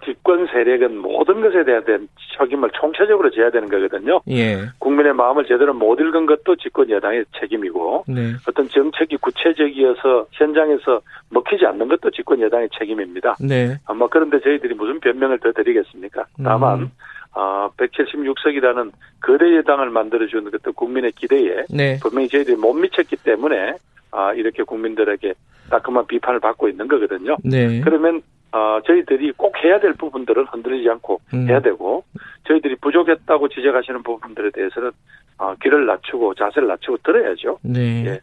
[0.04, 2.08] 집권 세력은 모든 것에 대한
[2.38, 4.20] 책임을 총체적으로 져야 되는 거거든요.
[4.30, 4.66] 예.
[4.78, 8.32] 국민의 마음을 제대로 못 읽은 것도 집권 여당의 책임이고 네.
[8.48, 13.36] 어떤 정책이 구체적이어서 현장에서 먹히지 않는 것도 집권 여당의 책임입니다.
[13.40, 13.76] 네.
[13.86, 16.24] 아마 그런데 저희들이 무슨 변명을 더 드리겠습니까?
[16.42, 16.90] 다만 음.
[17.32, 21.98] 어, 176석이라는 거대 여당을 만들어주는 어떤 국민의 기대에 네.
[22.02, 23.74] 분명히 저희들이 못 미쳤기 때문에
[24.12, 25.34] 아, 이렇게 국민들에게
[25.70, 27.36] 따끔한 비판을 받고 있는 거거든요.
[27.44, 27.80] 네.
[27.82, 31.48] 그러면 어, 저희들이 꼭 해야 될 부분들은 흔들리지 않고 음.
[31.48, 32.02] 해야 되고
[32.48, 34.90] 저희들이 부족했다고 지적하시는 부분들에 대해서는
[35.38, 37.58] 어, 귀를 낮추고 자세를 낮추고 들어야죠.
[37.62, 38.04] 네.
[38.06, 38.20] 예.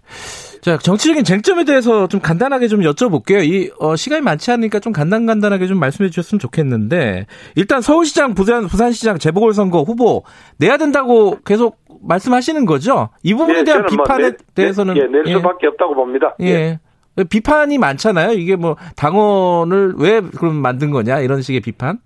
[0.62, 3.44] 자, 정치적인 쟁점에 대해서 좀 간단하게 좀 여쭤볼게요.
[3.44, 8.68] 이, 어, 시간이 많지 않으니까 좀 간단 간단하게 좀 말씀해 주셨으면 좋겠는데, 일단 서울시장, 부산,
[8.68, 10.24] 부산시장 재보궐선거 후보
[10.60, 13.10] 내야 된다고 계속 말씀하시는 거죠?
[13.24, 14.98] 이 부분에 예, 대한 뭐 비판에 내- 대해서는.
[14.98, 15.32] 예, 낼 예.
[15.34, 16.36] 수밖에 없다고 봅니다.
[16.42, 16.80] 예.
[17.24, 18.34] 비판이 많잖아요.
[18.34, 21.20] 이게 뭐, 당원을 왜 그럼 만든 거냐?
[21.20, 22.00] 이런 식의 비판?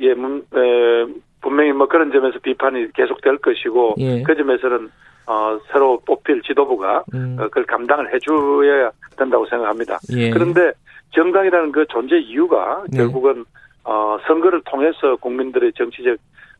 [0.00, 4.22] 예, 문, 에, 분명히 뭐 그런 점에서 비판이 계속될 것이고 예.
[4.22, 4.90] 그 점에서는
[5.26, 7.36] 어, 새로 뽑힐 지도부가 음.
[7.38, 9.98] 어, 그걸 감당을 해줘야 된다고 생각합니다.
[10.12, 10.30] 예.
[10.30, 10.72] 그런데
[11.14, 12.98] 정당이라는 그 존재 이유가 네.
[12.98, 13.44] 결국은
[13.84, 16.16] 어, 선거를 통해서 국민들의 정치적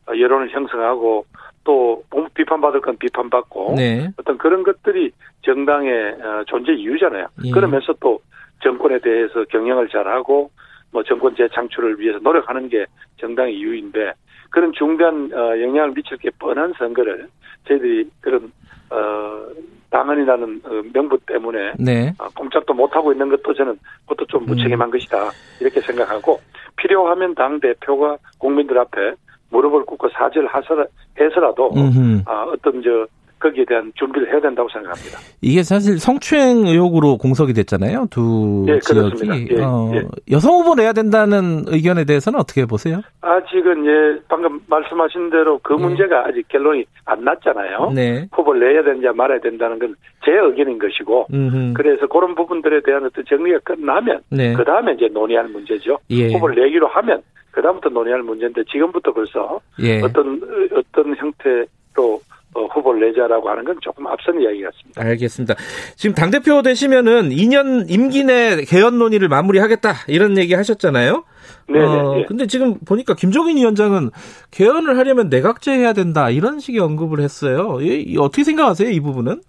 [0.07, 1.25] 어, 여론을 형성하고
[1.63, 4.09] 또 비판받을 건 비판받고 네.
[4.17, 5.11] 어떤 그런 것들이
[5.43, 7.27] 정당의 어, 존재 이유잖아요.
[7.45, 7.51] 예.
[7.51, 8.19] 그러면서 또
[8.63, 10.49] 정권에 대해서 경영을 잘하고
[10.91, 12.85] 뭐 정권 재창출을 위해서 노력하는 게
[13.17, 14.13] 정당의 이유인데
[14.49, 17.27] 그런 중대한 어, 영향을 미칠 게 뻔한 선거를
[17.67, 18.51] 저희들이 그런
[18.89, 19.45] 어,
[19.89, 22.13] 당헌이라는 어, 명분 때문에 네.
[22.19, 24.91] 어, 꼼짝도 못 하고 있는 것도 저는 그것도 좀 무책임한 음.
[24.91, 26.39] 것이다 이렇게 생각하고
[26.75, 29.13] 필요하면 당 대표가 국민들 앞에
[29.51, 30.85] 무릎을 꿇고 사죄를 하서라,
[31.19, 32.21] 해서라도 음흠.
[32.25, 33.05] 아, 어떤 저
[33.39, 35.17] 거기에 대한 준비를 해야 된다고 생각합니다.
[35.41, 38.05] 이게 사실 성추행 의혹으로 공석이 됐잖아요.
[38.11, 39.47] 두 예, 지역이.
[39.49, 40.03] 예, 어, 예.
[40.29, 43.01] 여성 후보 내야 된다는 의견에 대해서는 어떻게 보세요?
[43.21, 45.81] 아직은 예 방금 말씀하신 대로 그 네.
[45.81, 47.91] 문제가 아직 결론이 안 났잖아요.
[47.95, 48.27] 네.
[48.31, 51.73] 후보를 내야 되느냐 말아야 된다는 건 제 의견인 것이고 음흠.
[51.75, 54.53] 그래서 그런 부분들에 대한 어떤 정리가 끝나면 네.
[54.53, 55.97] 그 다음에 이제 논의할 문제죠.
[56.11, 56.31] 예.
[56.33, 60.01] 후보를 내기로 하면 그 다음부터 논의할 문제인데 지금부터 벌써 예.
[60.01, 60.41] 어떤
[60.73, 62.21] 어떤 형태로
[62.53, 65.01] 어, 후보를 내자라고 하는 건 조금 앞선 이야기 같습니다.
[65.01, 65.55] 알겠습니다.
[65.95, 71.23] 지금 당 대표 되시면은 2년 임기 내 개헌 논의를 마무리하겠다 이런 얘기 하셨잖아요.
[71.69, 72.25] 네, 어, 네.
[72.27, 74.09] 근데 지금 보니까 김종인 위원장은
[74.51, 77.77] 개헌을 하려면 내각제 해야 된다 이런 식의 언급을 했어요.
[77.81, 79.41] 이, 어떻게 생각하세요 이 부분은?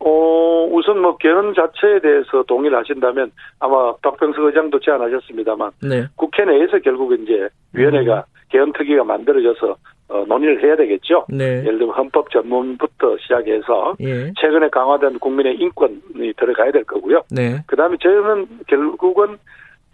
[0.00, 6.06] 어, 우선 뭐 개헌 자체에 대해서 동의를 하신다면 아마 박병석 의장도 제안하셨습니다만 네.
[6.16, 9.76] 국회 내에서 결국 이제 위원회가 개헌 특위가 만들어져서
[10.08, 11.24] 어, 논의를 해야 되겠죠.
[11.28, 11.62] 네.
[11.64, 14.32] 예를 들면 헌법 전문부터 시작해서 예.
[14.40, 17.22] 최근에 강화된 국민의 인권이 들어가야 될 거고요.
[17.30, 17.62] 네.
[17.66, 19.38] 그 다음에 저는 결국은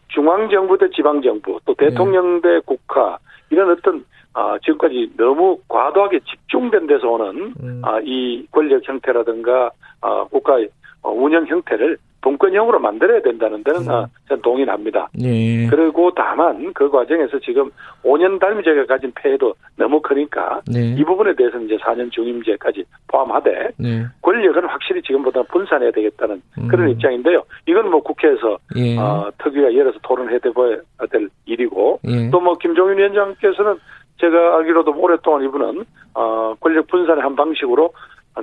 [0.09, 3.19] 중앙정부 대 지방정부 또 대통령 대 국가
[3.51, 4.05] 이런 어떤
[4.37, 7.81] 아, 지금까지 너무 과도하게 집중된 데서 오는 음.
[7.83, 9.71] 아, 이 권력 형태라든가
[10.03, 10.69] 아, 국가의
[11.01, 13.91] 어, 운영 형태를 분권형으로 만들어야 된다는 데는 음.
[13.91, 15.09] 아, 저는 동의는 합니다.
[15.21, 15.67] 예.
[15.69, 17.71] 그리고 다만 그 과정에서 지금
[18.03, 20.95] 5년 단위제가 가진 폐해도 너무 크니까 네.
[20.99, 24.05] 이 부분에 대해서는 이제 4년 중임제까지 포함하되 네.
[24.21, 26.69] 권력은 확실히 지금보다 분산해야 되겠다는 음.
[26.69, 27.43] 그런 입장인데요.
[27.67, 28.99] 이건 뭐 국회에서 예.
[28.99, 30.77] 어, 특위가 열어서 토론해 보야
[31.11, 32.29] 될 일이고 예.
[32.31, 33.79] 또뭐 김종인 위원장께서는
[34.21, 37.93] 제가 알기로도 오랫동안 이분은 어, 권력 분산의 한 방식으로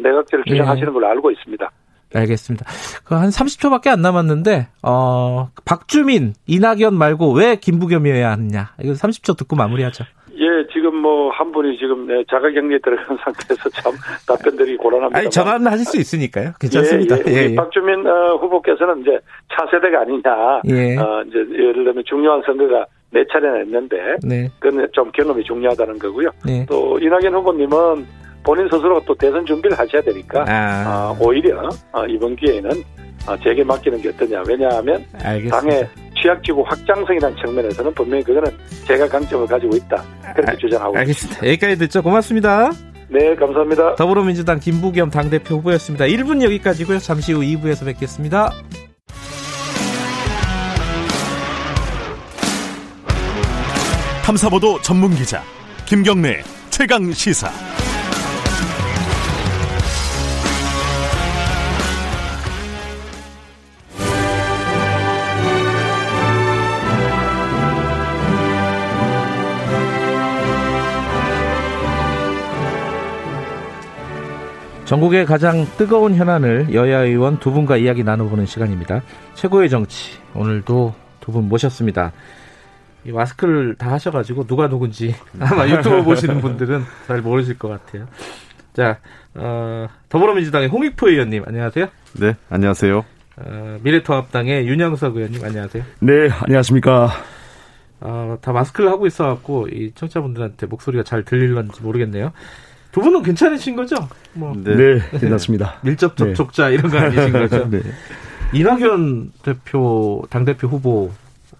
[0.01, 0.51] 내각제를 예.
[0.51, 1.69] 주장하시는 걸로 알고 있습니다.
[2.15, 2.65] 알겠습니다.
[3.05, 8.69] 그한 30초밖에 안 남았는데 어 박주민, 이낙연 말고 왜 김부겸이어야 하느냐?
[8.83, 10.03] 이거 30초 듣고 마무리하죠.
[10.35, 13.91] 예, 지금 뭐 한 분이 지금 네, 자가격리에 들어간 상태에서 참
[14.27, 15.19] 답변들이 곤란합니다.
[15.19, 16.53] 아니 전화는 하실 수 있으니까요.
[16.59, 17.17] 괜찮습니다.
[17.27, 19.19] 예, 예, 우리 박주민 어, 후보께서는 이제
[19.51, 20.61] 차세대가 아니냐.
[20.69, 20.97] 예.
[20.97, 24.49] 어, 이제 예를 들면 중요한 선거가 네 차례나 했는데 네.
[24.59, 26.29] 그건 좀 경험이 중요하다는 거고요.
[26.45, 26.65] 네.
[26.67, 28.05] 또 이낙연 후보님은
[28.43, 32.71] 본인 스스로 또 대선 준비를 하셔야 되니까 아, 어, 오히려 어, 이번 기회에는
[33.27, 34.43] 어, 제게 맡기는 게 어떠냐.
[34.47, 35.59] 왜냐하면 알겠습니다.
[35.59, 35.87] 당의
[36.21, 38.51] 취약지구 확장성이라는 측면에서는 분명히 그거는
[38.85, 40.03] 제가 강점을 가지고 있다.
[40.35, 40.99] 그렇게 아, 주장하고 있습니다.
[40.99, 41.47] 알겠습니다.
[41.47, 42.01] 여기까지 듣죠.
[42.01, 42.71] 고맙습니다.
[43.09, 43.95] 네, 감사합니다.
[43.95, 46.05] 더불어민주당 김부겸 당대표 후보였습니다.
[46.05, 46.97] 1분 여기까지고요.
[46.97, 48.51] 잠시 후 2부에서 뵙겠습니다.
[54.23, 55.43] 탐사보도 전문 기자
[55.85, 57.51] 김경래 최강 시사.
[74.85, 79.01] 전국의 가장 뜨거운 현안을 여야 의원 두 분과 이야기 나눠보는 시간입니다.
[79.33, 82.11] 최고의 정치 오늘도 두 분 모셨습니다.
[83.05, 88.07] 이 마스크를 다 하셔가지고 누가 누군지 아마 유튜브 보시는 분들은 잘 모르실 것 같아요.
[88.73, 88.99] 자,
[89.35, 91.87] 어, 더불어민주당의 홍익표 의원님 안녕하세요.
[92.13, 93.05] 네, 안녕하세요.
[93.37, 95.83] 어, 미래통합당의 윤영석 의원님 안녕하세요.
[95.99, 97.09] 네, 안녕하십니까.
[97.99, 102.31] 어, 다 마스크를 하고 있어갖고 이 청취자분들한테 목소리가 잘 들릴런지 모르겠네요.
[102.91, 103.95] 두 분은 괜찮으신 거죠?
[104.33, 105.75] 뭐 네, 괜찮습니다.
[105.83, 107.69] 밀접 접촉자 이런 거 아니신 거죠?
[107.69, 107.81] 네.
[108.53, 111.11] 이낙연 대표 당 대표 후보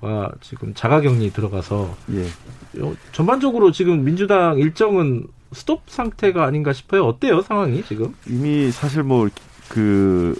[0.04, 2.82] 가 지금 자가격리 들어가서 예.
[2.82, 7.06] 어, 전반적으로 지금 민주당 일정은 스톱 상태가 아닌가 싶어요.
[7.06, 8.14] 어때요 상황이 지금?
[8.28, 9.30] 이미 사실 뭐
[9.70, 10.36] 그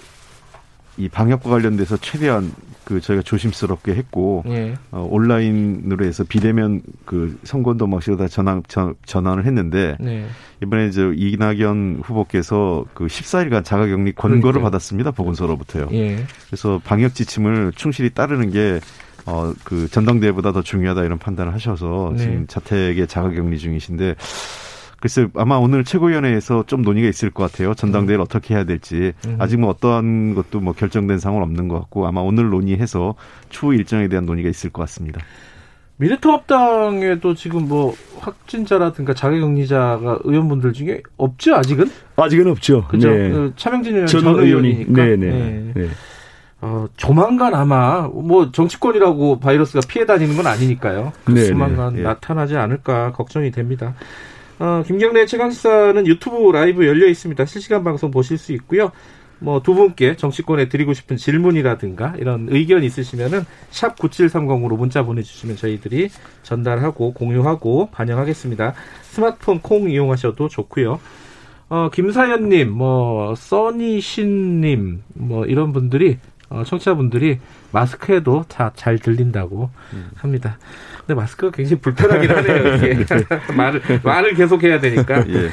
[0.96, 2.52] 이 방역과 관련돼서 최대한
[2.84, 4.74] 그 저희가 조심스럽게 했고 예.
[4.92, 10.26] 어, 온라인으로 해서 비대면 그 선거운동 방식으로 다 전환 전, 전환을 했는데 네.
[10.62, 14.62] 이번에 저 이낙연 후보께서 그 14일간 자가격리 권고를 그러니까요.
[14.64, 15.88] 받았습니다 보건소로부터요.
[15.92, 16.24] 예.
[16.46, 18.78] 그래서 방역 지침을 충실히 따르는 게
[19.26, 22.18] 어, 그 전당대회보다 더 중요하다 이런 판단을 하셔서 네.
[22.22, 24.14] 지금 자택에 자가격리 중이신데
[25.00, 27.74] 글쎄 아마 오늘 최고위원회에서 좀 논의가 있을 것 같아요.
[27.74, 29.36] 전당대회를 어떻게 해야 될지 음.
[29.38, 33.14] 아직 뭐 어떠한 것도 뭐 결정된 상황은 없는 것 같고 아마 오늘 논의해서
[33.50, 35.20] 추후 일정에 대한 논의가 있을 것 같습니다.
[35.96, 41.88] 미래통합당에도 지금 뭐 확진자라든가 자가격리자가 의원분들 중에 없죠 아직은?
[42.16, 42.86] 아직은 없죠.
[42.88, 43.10] 그죠?
[43.10, 43.30] 네.
[43.30, 44.92] 그 차명진 의원 전 전 의원이 의원이니까.
[45.04, 45.16] 네네.
[45.16, 45.72] 네.
[45.74, 45.88] 네.
[46.66, 51.12] 어, 조만간 아마 뭐 정치권이라고 바이러스가 피해 다니는 건 아니니까요.
[51.26, 51.44] 네네.
[51.44, 52.02] 조만간 예.
[52.02, 53.94] 나타나지 않을까 걱정이 됩니다.
[54.58, 57.44] 어, 김경래 최강시사는 유튜브 라이브 열려 있습니다.
[57.44, 58.92] 실시간 방송 보실 수 있고요.
[59.40, 66.08] 뭐 두 분께 정치권에 드리고 싶은 질문이라든가 이런 의견 있으시면은 샵 9730으로 문자 보내주시면 저희들이
[66.44, 68.72] 전달하고 공유하고 반영하겠습니다.
[69.02, 70.98] 스마트폰 콩 이용하셔도 좋고요.
[71.68, 76.18] 어, 김사연님, 뭐, 써니신님, 뭐, 이런 분들이,
[76.54, 77.38] 어, 청취자분들이
[77.72, 79.70] 마스크에도 다 잘 들린다고
[80.16, 80.58] 합니다.
[81.00, 83.04] 근데 마스크가 굉장히 불편하긴 하네요, 이게.
[83.56, 85.24] 말을, 말을 계속 해야 되니까.
[85.28, 85.50] 예.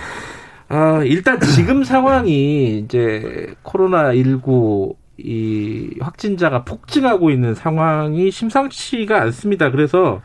[0.70, 9.70] 아, 일단 지금 상황이 이제 코로나 19 이 확진자가 폭증하고 있는 상황이 심상치가 않습니다.
[9.70, 10.22] 그래서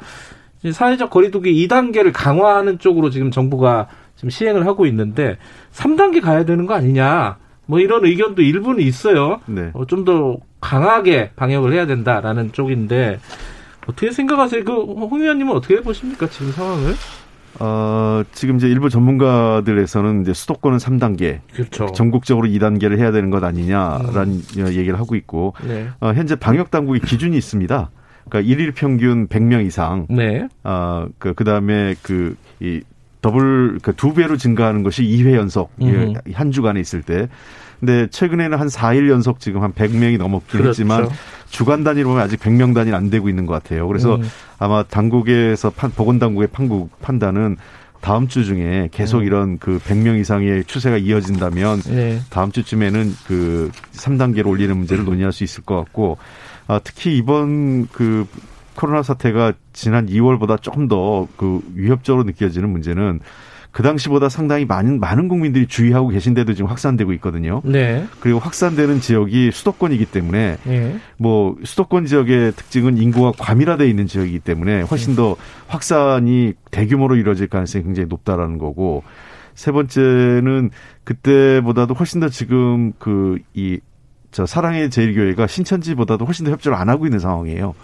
[0.73, 5.37] 사회적 거리두기 2단계를 강화하는 쪽으로 지금 정부가 지금 시행을 하고 있는데
[5.73, 7.37] 3단계 가야 되는 거 아니냐.
[7.67, 9.41] 뭐 이런 의견도 일부는 있어요.
[9.47, 9.71] 네.
[9.75, 13.19] 어, 좀 더 강하게 방역을 해야 된다라는 쪽인데
[13.87, 14.65] 어떻게 생각하세요?
[14.65, 16.95] 그 홍 의원님은 어떻게 보십니까 지금 상황을?
[17.59, 21.87] 어, 지금 이제 일부 전문가들에서는 이제 수도권은 3단계, 그렇죠.
[21.93, 24.69] 전국적으로 2단계를 해야 되는 것 아니냐라는 음.
[24.69, 25.89] 얘기를 하고 있고, 네.
[26.01, 27.91] 어, 현재 방역 당국의 기준이 있습니다.
[28.29, 30.49] 그러니까 일일 평균 100명 이상, 네.
[30.65, 32.83] 어, 그, 그 다음에 그, 이,
[33.27, 36.15] 더블, 그두 배로 증가하는 것이 2회 연속, 음.
[36.33, 37.29] 한 주간에 있을 때.
[37.81, 40.69] 근데 최근에는 한 4일 연속 지금 한 100명이 넘었긴 그렇죠.
[40.69, 41.09] 했지만
[41.51, 43.87] 주간 단위로 보면 아직 100명 단위는 안 되고 있는 것 같아요.
[43.89, 44.23] 그래서 음.
[44.59, 47.57] 아마 당국에서 판, 보건당국의 판국, 판단은
[48.01, 49.25] 다음 주 중에 계속 음.
[49.25, 52.21] 이런 그 100명 이상의 추세가 이어진다면 네.
[52.31, 56.17] 다음 주쯤에는 그 3단계로 올리는 문제를 논의할 수 있을 것 같고
[56.69, 58.27] 아, 특히 이번 그
[58.77, 63.21] 코로나 사태가 지난 2월보다 조금 더 그 위협적으로 느껴지는 문제는
[63.73, 67.61] 그 당시보다 상당히 많은 많은 국민들이 주의하고 계신데도 지금 확산되고 있거든요.
[67.63, 68.07] 네.
[68.21, 70.97] 그리고 확산되는 지역이 수도권이기 때문에 네.
[71.19, 77.85] 뭐 수도권 지역의 특징은 인구가 과밀화되어 있는 지역이기 때문에 훨씬 더 확산이 대규모로 이루어질 가능성이
[77.85, 79.03] 굉장히 높다라는 거고
[79.55, 80.71] 세 번째는
[81.05, 83.81] 그때보다도 훨씬 더 지금 그 이
[84.37, 87.75] 저 사랑의 제일교회가 신천지보다도 훨씬 더 협조를 안 하고 있는 상황이에요.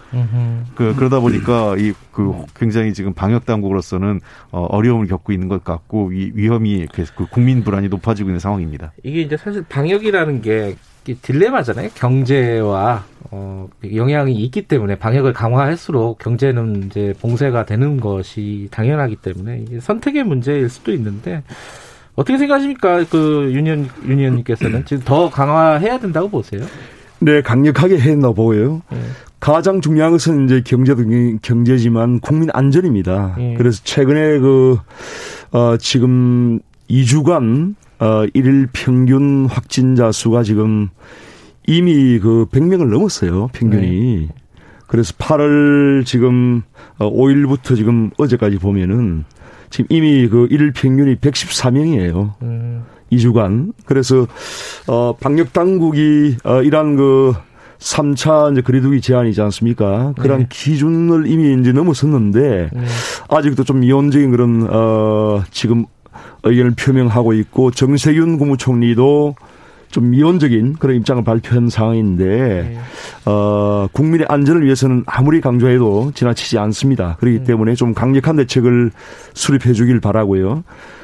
[0.75, 6.05] 그 그러다 보니까 이 그 굉장히 지금 방역 당국으로서는 어, 어려움을 겪고 있는 것 같고
[6.07, 8.93] 위, 위험이 계속 그 국민 불안이 높아지고 있는 상황입니다.
[9.03, 11.89] 이게 이제 사실 방역이라는 게 딜레마잖아요.
[11.95, 20.23] 경제와 어, 영향이 있기 때문에 방역을 강화할수록 경제는 이제 봉쇄가 되는 것이 당연하기 때문에 선택의
[20.23, 21.43] 문제일 수도 있는데
[22.15, 23.05] 어떻게 생각하십니까?
[23.09, 26.61] 그 유니언 유니언님께서는 지금 더 강화해야 된다고 보세요?
[27.19, 28.81] 네, 강력하게 된다고 보고요.
[28.91, 28.99] 네.
[29.39, 31.03] 가장 중요한 것은 이제 경제도
[31.41, 33.35] 경제지만 국민 안전입니다.
[33.39, 33.55] 예.
[33.55, 34.77] 그래서 최근에 그,
[35.51, 36.59] 어, 지금
[36.89, 40.89] 2주간, 어, 일일 평균 확진자 수가 지금
[41.67, 43.49] 이미 그 100명을 넘었어요.
[43.53, 44.29] 평균이.
[44.87, 46.61] 그래서 8월 지금,
[46.97, 49.25] 어, 5일부터 지금 어제까지 보면은
[49.73, 52.33] 지금 이미 그 일일 평균이 114명이에요.
[52.43, 53.73] 음, 2주간.
[53.87, 54.27] 그래서
[54.85, 57.33] 어 방역 당국이 어 이러한 그
[57.79, 60.13] 3차 이제 거리두기 제한이지 않습니까?
[60.19, 60.47] 그런 네.
[60.47, 62.85] 기준을 이미 이제 넘어섰는데 네.
[63.29, 65.87] 아직도 좀 미온적인 그런 어 지금
[66.43, 69.33] 의견을 표명하고 있고 정세균 국무총리도
[69.93, 72.79] 좀 미온적인 그런 입장을 발표한 상황인데 네.
[73.25, 77.15] 어 국민의 안전을 위해서는 아무리 강조해도 지나치지 않습니다.
[77.19, 77.43] 그렇기 음.
[77.43, 78.89] 때문에 좀 강력한 대책을
[79.35, 80.63] 수립해 주길 바라고요.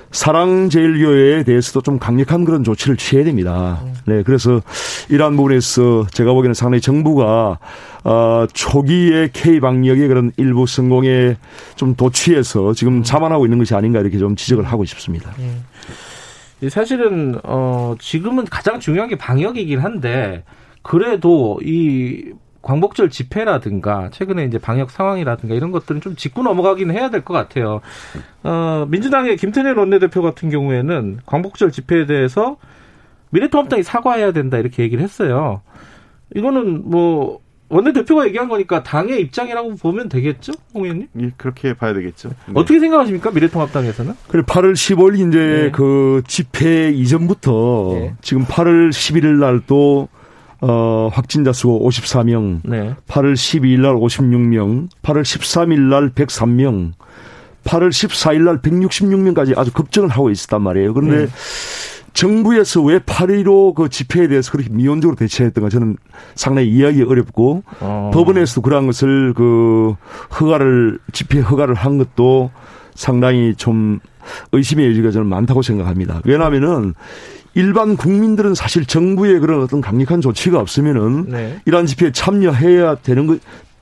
[0.10, 3.80] 사랑제일교회에 대해서도 좀 강력한 그런 조치를 취해야 됩니다.
[4.06, 4.60] 네, 그래서
[5.10, 7.60] 이러한 부분에서 제가 보기에는 상당히 정부가
[8.04, 11.38] 어, 초기에 K 방역의 그런 일부 성공에
[11.76, 15.32] 좀 도취해서 지금 자만하고 있는 것이 아닌가 이렇게 좀 지적을 하고 싶습니다.
[15.38, 15.44] 이
[16.68, 20.43] 사실은 어 지금은 가장 중요한 게 방역이긴 한데
[20.82, 27.24] 그래도 이 광복절 집회라든가 최근에 이제 방역 상황이라든가 이런 것들은 좀 짚고 넘어가긴 해야 될
[27.24, 27.80] 것 같아요.
[28.43, 32.57] 어 민주당의 김태년 원내대표 같은 경우에는 광복절 집회에 대해서
[33.30, 35.62] 미래통합당이 사과해야 된다 이렇게 얘기를 했어요.
[36.36, 37.39] 이거는 뭐
[37.70, 41.07] 원내대표가 얘기한 거니까 당의 입장이라고 보면 되겠죠, 홍 의원님?
[41.20, 42.30] 예, 그렇게 봐야 되겠죠.
[42.47, 42.53] 네.
[42.55, 44.13] 어떻게 생각하십니까, 미래통합당에서는?
[44.28, 45.72] 그리고 8월 15일 이제 네.
[45.72, 48.13] 그 집회 이전부터 네.
[48.22, 50.09] 지금 8월 11일 날또
[50.61, 52.95] 어, 확진자 수가 54명, 네.
[53.07, 56.91] 8월 12일 날 56명, 8월 13일 날 103명,
[57.63, 60.93] 8월 14일 날 166명까지 아주 급증을 하고 있었단 말이에요.
[60.93, 61.28] 그런데 네.
[62.20, 65.95] 정부에서 왜 8.15 그 집회에 대해서 그렇게 미온적으로 대처했던가 저는
[66.36, 68.11] 상당히 이해하기 어렵고 어.
[68.13, 69.95] 법원에서도 그러한 것을 그
[70.38, 72.51] 허가를 집회 허가를 한 것도
[72.93, 73.99] 상당히 좀
[74.51, 76.20] 의심의 여지가 저는 많다고 생각합니다.
[76.26, 76.93] 왜냐하면은
[77.53, 81.61] 일반 국민들은 사실 정부의 그런 어떤 강력한 조치가 없으면은 네.
[81.63, 83.38] 이러한 집회에 참여해야 되는 거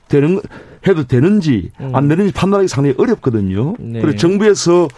[0.08, 0.42] 되는 거-
[0.86, 1.90] 해도 되는지 음.
[1.94, 3.74] 안 되는지 판단하기 상당히 어렵거든요.
[3.78, 4.00] 네.
[4.00, 4.88] 그래서 정부에서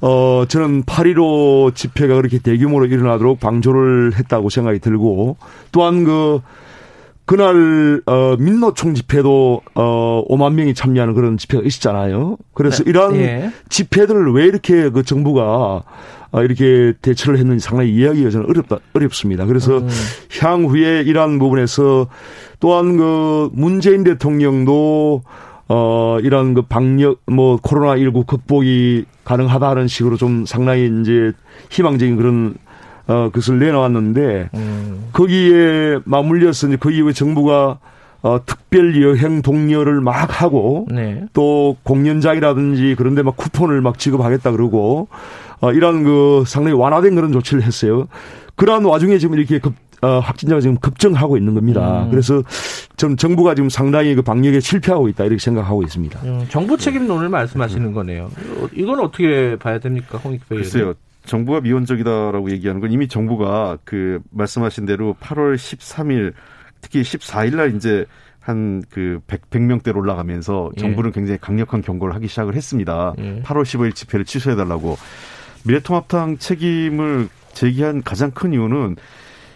[0.00, 5.36] 어 저는 8.15 집회가 그렇게 대규모로 일어나도록 방조를 했다고 생각이 들고
[5.72, 6.40] 또한 그
[7.26, 12.38] 그날 어 민노총 집회도 어 5만 명이 참여하는 그런 집회가 있었잖아요.
[12.54, 13.50] 그래서 이러한 예.
[13.68, 15.82] 집회들을 왜 이렇게 그 정부가 아,
[16.34, 19.46] 이렇게 대처를 했는지 상당히 이해하기가 저는 어렵다, 어렵습니다.
[19.46, 19.88] 그래서 음.
[20.40, 22.08] 향후에 이러한 부분에서
[22.60, 25.22] 또한 그 문재인 대통령도
[25.70, 31.32] 어, 이런 그 방역, 뭐, 코로나19 극복이 가능하다는 식으로 좀 상당히 이제
[31.68, 32.54] 희망적인 그런,
[33.06, 35.08] 어, 것을 내놓았는데, 음.
[35.12, 37.80] 거기에 맞물려서 이제 그 이후에 정부가
[38.20, 41.24] 어, 특별 여행 동료를 막 하고 네.
[41.32, 45.06] 또 공연장이라든지 그런데 막 쿠폰을 막 지급하겠다 그러고
[45.60, 48.08] 어, 이런 그 상당히 완화된 그런 조치를 했어요.
[48.56, 52.04] 그러한 와중에 지금 이렇게 급, 어, 확진자가 지금 급증하고 있는 겁니다.
[52.04, 52.10] 음.
[52.10, 52.42] 그래서
[52.96, 56.20] 좀 정부가 지금 상당히 그 방역에 실패하고 있다 이렇게 생각하고 있습니다.
[56.24, 58.24] 음, 정부 책임론을 말씀하시는 거네요.
[58.24, 60.62] 어, 이건 어떻게 봐야 됩니까, 홍익표 의원?
[60.62, 60.94] 글쎄요.
[61.24, 66.32] 정부가 미온적이다라고 얘기하는 건 이미 정부가 그 말씀하신 대로 8월 13일
[66.80, 68.06] 특히 14일 날 이제
[68.40, 70.80] 한그 100, 100명대로 올라가면서 예.
[70.80, 73.12] 정부는 굉장히 강력한 경고를 하기 시작을 했습니다.
[73.18, 73.42] 예.
[73.42, 74.96] 8월 15일 집회를 취소해달라고.
[75.64, 78.96] 미래통합당 책임을 제기한 가장 큰 이유는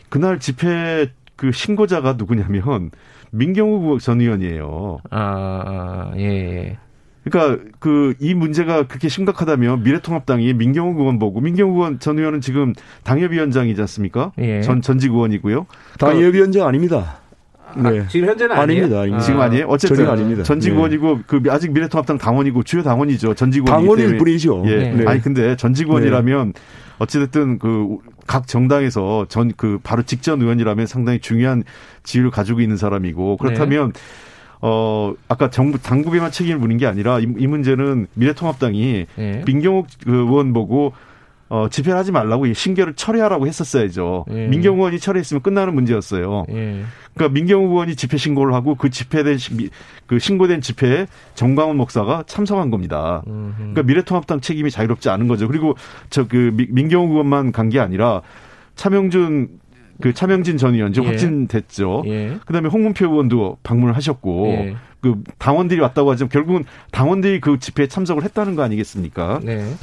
[0.08, 2.90] 그날 집회 그 신고자가 누구냐면
[3.30, 4.98] 민경우 전 의원이에요.
[5.10, 6.78] 아, 아, 예, 예.
[7.24, 12.74] 그러니까 그 이 문제가 그렇게 심각하다면 미래통합당이 민경욱 의원 보고 민경욱 의원 전 의원은 지금
[13.04, 14.32] 당협위원장이지 않습니까?
[14.38, 14.60] 예.
[14.62, 15.66] 전 전직 의원이고요.
[15.98, 17.21] 당협위원장 아닙니다.
[17.76, 18.00] 네.
[18.00, 18.62] 아, 지금 현재는 아니에요?
[18.84, 19.00] 아닙니다.
[19.00, 19.24] 아닙니다.
[19.24, 19.66] 지금 아니에요?
[19.68, 20.42] 어쨌든 아닙니다.
[20.42, 20.76] 전직 네.
[20.76, 23.34] 의원이고 그 아직 미래통합당 당원이고 주요 당원이죠.
[23.34, 24.18] 전직 의원이기 당원일 때문에.
[24.18, 24.62] 뿐이죠.
[24.66, 24.76] 예.
[24.92, 25.04] 네.
[25.06, 26.52] 아니 근데 전직 의원이라면
[26.98, 31.64] 어찌됐든 그 각 정당에서 전 그 바로 직전 의원이라면 상당히 중요한
[32.04, 33.92] 지위를 가지고 있는 사람이고 그렇다면
[34.60, 39.42] 어 아까 정부 당국에만 책임을 묻는 게 아니라 이, 이 문제는 미래통합당이 예.
[39.44, 40.92] 민경욱 그 의원 보고
[41.54, 44.24] 어 집회를 하지 말라고 이 신결을 철회하라고 했었어야죠.
[44.30, 44.46] 예.
[44.46, 46.46] 민경욱 의원이 철회했으면 끝나는 문제였어요.
[46.48, 46.82] 예.
[47.12, 49.36] 그러니까 민경욱 의원이 집회 신고를 하고 그 집회된
[50.06, 53.22] 그 신고된 집회에 정광훈 목사가 참석한 겁니다.
[53.26, 53.54] 음흠.
[53.58, 55.46] 그러니까 미래통합당 책임이 자유롭지 않은 거죠.
[55.46, 55.76] 그리고
[56.08, 58.22] 저 그 민경욱 의원만 간 게 아니라
[58.76, 59.48] 차명준
[60.00, 61.10] 그 차명진 전 의원 지금 예.
[61.10, 62.04] 확진됐죠.
[62.06, 62.38] 예.
[62.46, 64.76] 그다음에 홍문표 의원도 방문을 하셨고 예.
[65.02, 69.40] 그 당원들이 왔다고 하지만 결국은 당원들이 그 집회에 참석을 했다는 거 아니겠습니까?
[69.42, 69.74] 네.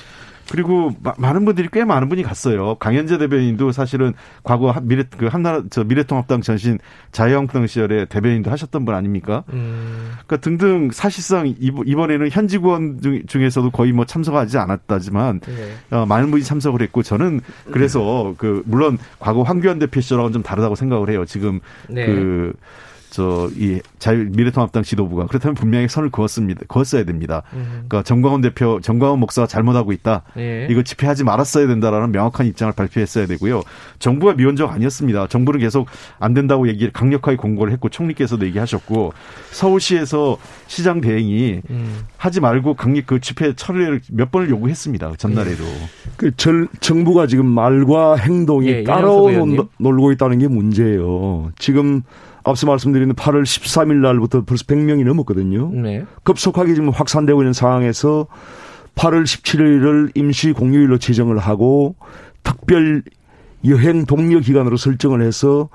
[0.52, 2.76] 그리고 마- 많은 분들이 꽤 많은 분이 갔어요.
[2.76, 6.80] 강현재 대변인도 사실은 과거 한- 미래 그 한나라 저 미래통합당 전신
[7.12, 9.43] 자유한국당 시절에 대변인도 하셨던 분 아닙니까?
[9.54, 15.95] 음, 그러니까 등등 사실상 이번- 이번에는 현직 의원 중- 중에서도 거의 뭐 참석하지 않았다지만 네.
[15.95, 17.41] 어, 많은 분이 참석을 했고 저는
[17.72, 21.26] 그래서 그 물론 과거 황교안 대표 시절하고는 좀 다르다고 생각을 해요.
[21.26, 22.06] 지금 네.
[22.06, 22.54] 그
[23.10, 26.62] 저 이 자유 미래통합당 지도부가 그렇다면 분명히 선을 그었습니다.
[26.68, 27.43] 그었어야 됩니다.
[27.53, 30.24] 음, 그러니까 정광훈 대표, 정광훈 목사가 잘못하고 있다.
[30.38, 30.68] 예.
[30.70, 33.62] 이거 집회하지 말았어야 된다라는 명확한 입장을 발표했어야 되고요.
[33.99, 35.28] 정부가 미온적 아니었습니다.
[35.28, 35.88] 정부는 계속
[36.20, 39.14] 안 된다고 얘기를 강력하게 공고를 했고 총리께서도 얘기하셨고
[39.51, 40.38] 서울시에서
[40.68, 41.99] 시장 대행이 음.
[42.18, 45.14] 하지 말고 강력 그 집회 철회를 몇 번을 요구했습니다.
[45.18, 45.64] 전날에도.
[46.16, 49.68] 그 절, 정부가 지금 말과 행동이 예, 따로 윤영석 의원님.
[49.80, 51.51] 놀고 있다는 게 문제예요.
[51.57, 52.03] 지금
[52.50, 55.72] 앞서 말씀드린 8월 13일 날부터 벌써 100명이 넘었거든요.
[55.74, 56.06] 네.
[56.24, 58.28] 급속하게 지금 확산되고 있는 상황에서
[58.95, 61.95] 8월 17일을 임시 공휴일로 지정을 하고
[62.43, 63.04] 특별
[63.66, 65.70] 여행 동료 기간으로 설정을 해서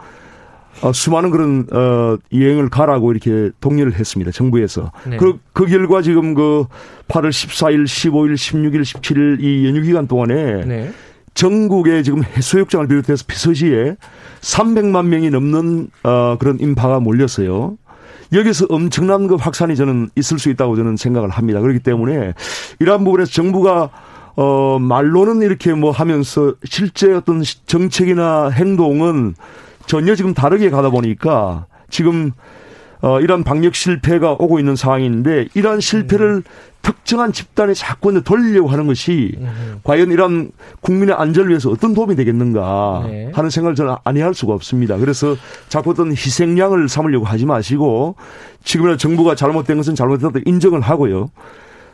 [0.83, 4.33] 어, 수많은 그런 어 여행을 가라고 이렇게 독려를 했습니다.
[4.33, 4.91] 정부에서.
[5.07, 5.16] 네.
[5.16, 6.66] 그, 그 결과 지금 그
[7.09, 10.91] 8월 14일, 15일, 16일, 17일 이 연휴 기간 동안에 네.
[11.35, 13.97] 전국에 지금 해수욕장을 비롯해서 피서시에
[14.41, 17.76] 300만 명이 넘는 어, 그런 인파가 몰렸어요.
[18.32, 21.61] 여기서 엄청난 그 확산이 저는 있을 수 있다고 저는 생각을 합니다.
[21.61, 22.32] 그렇기 때문에
[22.80, 23.91] 이러한 부분에서 정부가
[24.37, 29.35] 어 말로는 이렇게 뭐 하면서 실제 어떤 시- 정책이나 행동은
[29.87, 32.32] 전혀 지금 다르게 가다 보니까 지금
[33.05, 36.43] 어 이런 방역 실패가 오고 있는 상황인데 이러한 실패를
[36.81, 39.37] 특정한 집단에 자꾸 돌리려고 하는 것이
[39.83, 40.51] 과연 이런
[40.81, 43.31] 국민의 안전을 위해서 어떤 도움이 되겠는가 네.
[43.35, 44.97] 하는 생각을 저는 아니할 수가 없습니다.
[44.97, 45.37] 그래서
[45.69, 48.17] 자꾸 어떤 희생양을 삼으려고 하지 마시고
[48.65, 51.29] 지금이나 정부가 잘못된 것은 잘못됐다 인정을 하고요.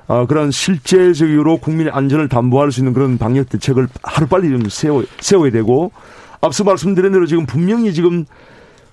[0.06, 5.50] 아, 그런 실제적으로 국민의 안전을 담보할 수 있는 그런 방역 대책을 하루빨리 좀 세워, 세워야
[5.50, 5.90] 되고
[6.40, 8.26] 앞서 말씀드린 대로 지금 분명히 지금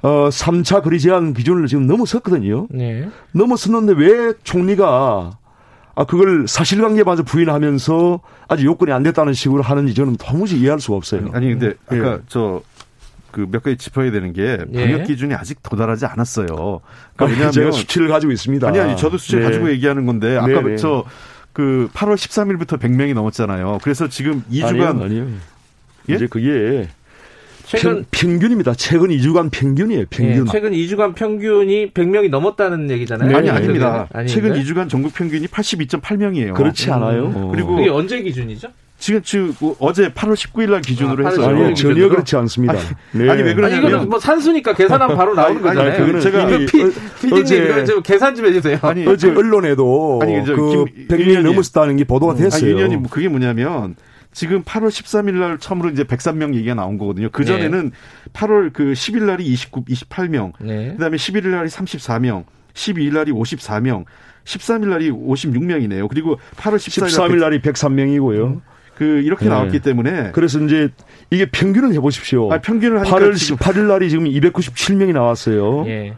[0.01, 2.67] 어, 3차 거리 제한 기준을 지금 넘어섰거든요.
[2.69, 3.09] 네.
[3.31, 5.37] 넘어섰는데 왜 총리가
[5.95, 11.29] 아 그걸 사실관계마저 부인하면서 아직 요건이 안 됐다는 식으로 하는지 저는 도무지 이해할 수가 없어요.
[11.33, 11.97] 아니 근데 예.
[11.99, 14.85] 아까 저그 몇 가지 짚어야 되는 게 예.
[14.85, 16.45] 방역 기준이 아직 도달하지 않았어요.
[16.51, 18.67] 아, 그러니까 왜냐하면 제가 수치를 가지고 있습니다.
[18.67, 19.41] 아니 아니 저도 수치 네.
[19.41, 20.75] 가지고 얘기하는 건데 아까 네, 네.
[20.77, 21.05] 저
[21.57, 23.79] 그 8월 13일부터 100명이 넘었잖아요.
[23.81, 25.27] 그래서 지금 2주간 아니요, 아니요.
[26.07, 26.13] 예?
[26.13, 26.87] 이제 그게
[27.67, 28.73] 최근 평, 평균입니다.
[28.75, 30.05] 최근 2주간 평균이에요.
[30.09, 30.45] 평균.
[30.47, 33.29] 예, 최근 2주간 평균이 100명이 넘었다는 얘기잖아요.
[33.29, 34.07] 네, 아니 네, 아닙니다.
[34.13, 34.27] 아닌가요?
[34.27, 36.53] 최근 2주간 전국 평균이 82.8명이에요.
[36.53, 37.25] 그렇지 않아요.
[37.25, 37.51] 음.
[37.51, 38.69] 그리고 그게 언제 기준이죠?
[38.99, 42.09] 지금 지금 어제 8월 19일 날 기준으로 아, 해서 8월 아니요, 19일 전혀?
[42.09, 42.73] 그렇지 않습니다.
[43.11, 43.29] 네.
[43.29, 46.21] 아니, 왜 그러냐면- 아니 이거는 뭐 산수니까 계산하면 바로 나오는 아니, 아니, 거잖아요.
[46.21, 46.91] 그거는 제가- 피, 어-
[47.43, 48.79] 피디님 좀 계산 좀 해주세요.
[48.81, 51.43] 아니 어제 언론에도 아니, 저그 김- 100명이 의원님.
[51.43, 52.71] 넘었다는 게 보도가 아니, 됐어요.
[52.71, 53.95] 윤현이 그게 뭐냐면
[54.37, 57.27] 지금 8월 13일 날 처음으로 이제 103명 얘기가 나온 거거든요.
[57.31, 57.91] 그 전에는
[58.33, 60.91] 8월 그 10일 날이 29, 28명, 네.
[60.91, 62.43] 그다음에 11일 날이 34명,
[62.75, 64.05] 12일 날이 54명,
[64.43, 66.07] 13일 날이 56명이네요.
[66.07, 68.61] 그리고 8월 14일, 13일 날이 103명이고요.
[68.93, 69.49] 그 이렇게 네.
[69.49, 70.89] 나왔기 때문에 그래서 이제
[71.31, 72.53] 이게 평균을 해보십시오.
[72.53, 75.87] 아, 평균을 하니까 8월 지금 18일 날이 지금 297명이 나왔어요.
[75.87, 76.13] 예.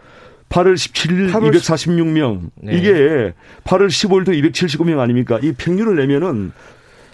[0.50, 2.50] 8월 17일 8월 246명.
[2.56, 2.74] 네.
[2.74, 5.40] 이게 8월 15일도 279명 아닙니까?
[5.42, 6.52] 이 평균을 내면은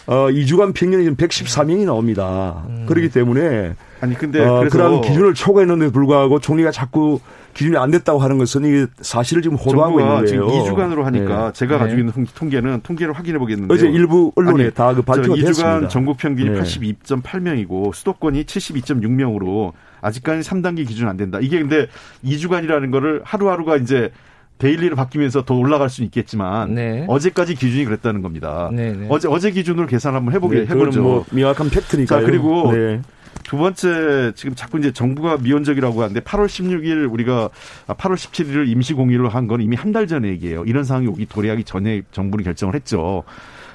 [0.07, 2.63] 어 2주간 평균이 지금 114명이 나옵니다.
[2.69, 2.85] 음.
[2.87, 7.19] 그렇기 때문에 아니 근데 어, 그래서 그런 기준을 초과했는데 불구하고 총리가 자꾸
[7.55, 10.63] 기준이 안 됐다고 하는 것은 이게 사실을 지금 호도하고 정부가 있는 지금 거예요.
[10.63, 11.53] 2주간으로 하니까 네.
[11.53, 11.79] 제가 네.
[11.79, 15.87] 가지고 있는 통- 통계는 통계를 확인해 보겠는데 어제 일부 언론에 다 그 발표가 2주간 됐습니다.
[15.87, 16.59] 전국 평균이 네.
[16.59, 21.39] 82.8명이고 수도권이 72.6명으로 아직까지 3단계 기준 안 된다.
[21.41, 21.87] 이게 근데
[22.23, 24.11] 2주간이라는 거를 하루하루가 이제
[24.57, 27.05] daily로 바뀌면서 더 올라갈 수는 있겠지만 네.
[27.09, 28.69] 어제까지 기준이 그랬다는 겁니다.
[28.71, 29.05] 네, 네.
[29.09, 31.01] 어제 어제 기준으로 계산 한번 해보게 네, 해보죠.
[31.01, 32.21] 뭐 명확한 팩트니까요.
[32.21, 33.01] 자, 그리고 네.
[33.43, 37.49] 두 번째 지금 자꾸 이제 정부가 미온적이라고 하는데 8월 16일 우리가
[37.87, 40.63] 8월 17일을 임시 공휴일로 한 건 이미 한 달 전 얘기예요.
[40.65, 43.23] 이런 상황이 오기 도래하기 전에 정부는 결정을 했죠.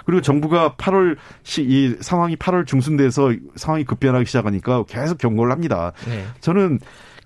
[0.07, 5.93] 그리고 정부가 8월 시, 이 상황이 8월 중순 돼서 상황이 급변하기 시작하니까 계속 경고를 합니다.
[6.09, 6.25] 네.
[6.41, 6.81] 저는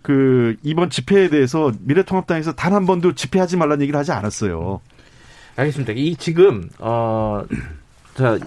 [0.04, 4.80] 그 이번 집회에 대해서 미래통합당에서 단 한 번도 집회하지 말라는 얘기를 하지 않았어요.
[5.56, 5.94] 알겠습니다.
[5.96, 8.38] 이 지금 어자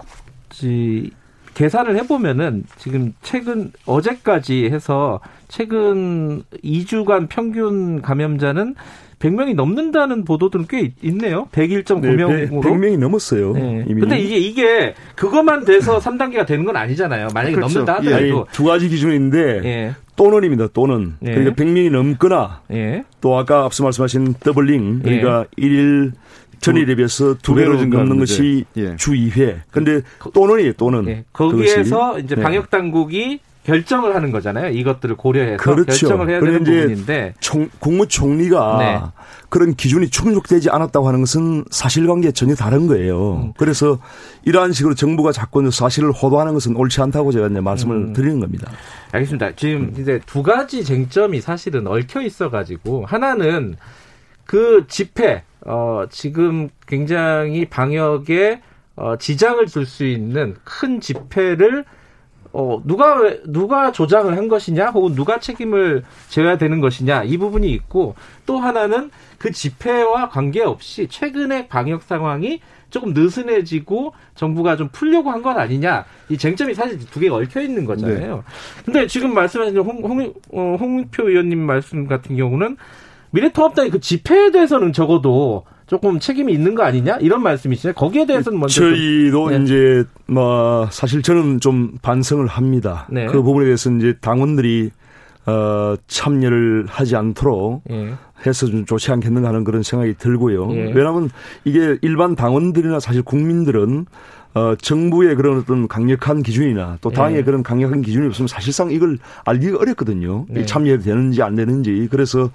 [1.55, 8.76] 계산을 해보면은 지금 최근 어제까지 해서 최근 2주간 평균 감염자는
[9.18, 11.47] 100명이 넘는다는 보도들은 꽤 있- 있네요.
[11.51, 12.62] 101.9명으로.
[12.62, 13.53] 100명이 넘었어요.
[13.53, 13.86] 네.
[13.88, 14.01] 이미.
[14.01, 17.30] 근데 이게 이게 그것만 돼서 3단계가 되는 건 아니잖아요.
[17.34, 17.80] 만약에 그렇죠.
[17.80, 18.14] 넘는다 예.
[18.14, 19.95] 하더라도 두 가지 기준인데 예.
[20.18, 20.68] 또는입니다.
[20.74, 21.32] 또는 예.
[21.34, 23.05] 그러니까 100명이 넘거나 예.
[23.22, 26.11] 또 아까 앞서 말씀하신 더블링 그러니까 일일
[26.59, 28.18] 전일에 비해서 두 두 배로 넘는.
[28.20, 28.95] 것이 예.
[28.97, 29.61] 주 2회.
[29.72, 30.01] 근데
[30.34, 30.74] 또는이에요.
[30.74, 31.24] 또는 예.
[31.32, 32.20] 거기에서.
[32.20, 32.41] 이제 네.
[32.41, 34.70] 방역 당국이 결정을 하는 거잖아요.
[34.70, 35.86] 이것들을 고려해서 그렇죠.
[36.07, 39.01] 결정을 해야 되는 부분인데 총, 국무총리가 네.
[39.49, 43.34] 그런 기준이 충족되지 않았다고 하는 것은 사실관계 전혀 다른 거예요.
[43.34, 43.53] 음.
[43.57, 43.99] 그래서
[44.45, 48.13] 이러한 식으로 정부가 자꾸 사실을 호도하는 것은 옳지 않다고 제가 이제 말씀을 음.
[48.13, 48.72] 드리는 겁니다.
[49.11, 49.51] 알겠습니다.
[49.57, 53.76] 지금 이제 두 가지 쟁점이 사실은 얽혀 있어 가지고 하나는
[54.45, 58.61] 그 집회 어 지금 굉장히 방역에
[58.95, 61.84] 어 지장을 줄 수 있는 큰 집회를
[62.60, 64.88] 어 누가 왜- 누가 조장을 한 것이냐?
[64.88, 67.24] 혹은 누가 책임을 져야 되는 것이냐?
[67.24, 68.16] 이 부분이 있고
[68.47, 75.60] 또 하나는 그 집회와 관계없이 최근의 방역 상황이 조금 느슨해지고 정부가 좀 풀려고 한 건
[75.60, 76.05] 아니냐?
[76.30, 78.43] 이 쟁점이 사실 두 개가 얽혀 있는 거잖아요.
[78.84, 82.76] 근데 지금 말씀하신 홍, 홍, 어, 홍표 의원님 말씀 같은 경우는
[83.32, 87.94] 미래통합당이 그 집회에 대해서는 적어도 조금 책임이 있는 거 아니냐 이런 말씀이시죠.
[87.94, 89.64] 거기에 대해서는 먼저 좀- 저희도 네.
[89.64, 93.08] 이제 뭐 사실 저는 좀 반성을 합니다.
[93.10, 93.26] 네.
[93.28, 94.92] 그 부분에 대해서 이제 당원들이
[95.46, 98.14] 어 참여를 하지 않도록 예.
[98.46, 100.70] 해서 좀 좋지 않겠는가 하는 그런 생각이 들고요.
[100.74, 100.92] 예.
[100.94, 101.30] 왜냐하면
[101.64, 104.06] 이게 일반 당원들이나 사실 국민들은
[104.58, 107.43] 어, 정부의 그런 어떤 강력한 기준이나 또 당의 예.
[107.43, 110.45] 그런 강력한 기준이 없으면 사실상 이걸 알기가 어렵거든요.
[110.49, 110.66] 네.
[110.66, 112.08] 참여해도 되는지 안 되는지.
[112.10, 112.49] 그래서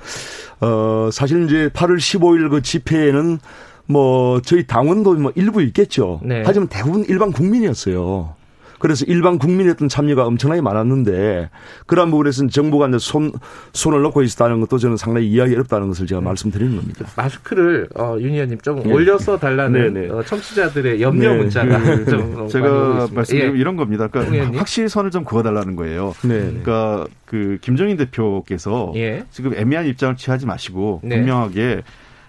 [0.61, 3.39] 어, 사실 이제 8월 15일 그 집회에는
[3.87, 6.21] 뭐 저희 당원도 뭐 일부 있겠죠.
[6.25, 6.43] 네.
[6.45, 8.35] 하지만 대부분 일반 국민이었어요.
[8.83, 11.51] 그래서 일반 국민의 어떤 참여가 엄청나게 많았는데
[11.87, 13.31] 그러한 부분에서는 정부가 이제 손
[13.73, 17.07] 손을 놓고 있었다는 것도 저는 상당히 이해하기 어렵다는 것을 제가 말씀드리는 겁니다.
[17.17, 18.93] 마스크를 어, 윤 의원님 좀 네.
[18.93, 20.11] 올려서 달라는 네, 네.
[20.11, 21.39] 어, 청취자들의 염려 네.
[21.39, 23.09] 문자가 그, 좀 오고 제가.
[23.13, 23.61] 말씀드리면 예.
[23.61, 24.03] 이런 겁니다.
[24.07, 24.59] 홍 그러니까 의원님.
[24.59, 26.13] 확실히 선을 좀 그어달라는 거예요.
[26.25, 26.41] 네.
[26.41, 29.23] 그러니까 그 김정인 대표께서 예.
[29.31, 31.19] 지금 애매한 입장을 취하지 마시고 네.
[31.19, 31.83] 분명하게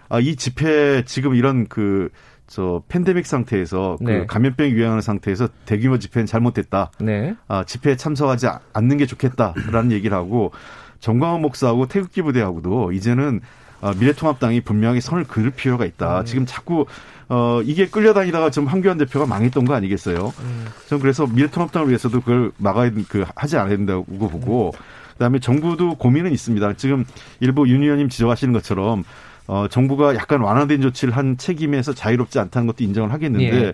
[0.10, 2.10] 아, 이 집회 지금 이런 그
[2.48, 4.20] 저 팬데믹 상태에서 네.
[4.20, 6.92] 그 감염병이 유행하는 상태에서 대규모 집회는 잘못됐다.
[7.00, 7.36] 네.
[7.48, 10.52] 아, 집회에 참석하지 않는 게 좋겠다라는 얘기를 하고
[11.00, 13.42] 정광훈 목사하고 태극기 부대하고도 이제는
[13.82, 16.22] 아, 미래통합당이 분명히 선을 그을 필요가 있다.
[16.22, 16.26] 음.
[16.26, 16.86] 지금 자꾸
[17.30, 20.34] 어 이게 끌려다니다가 좀 황교안 대표가 망했던 거 아니겠어요?
[20.40, 20.66] 음.
[20.88, 24.74] 전 그래서 미래통합당을 위해서도 그걸 막아야 그 하지 않아야 된다고 보고
[25.14, 26.74] 그다음에 정부도 고민은 있습니다.
[26.74, 27.06] 지금
[27.40, 29.04] 일부 윤 의원님 지적하시는 것처럼
[29.48, 33.74] 어 정부가 약간 완화된 조치를 한 책임에서 자유롭지 않다는 것도 인정을 하겠는데 예.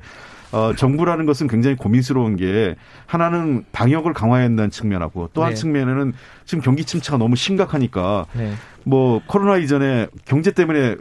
[0.52, 5.56] 어, 정부라는 것은 굉장히 고민스러운 게 하나는 방역을 강화해야 한다는 측면하고 또한 네.
[5.56, 6.14] 측면에는
[6.46, 8.54] 지금 경기 침체가 너무 심각하니까 네.
[8.84, 10.96] 뭐 코로나 이전에 경제 때문에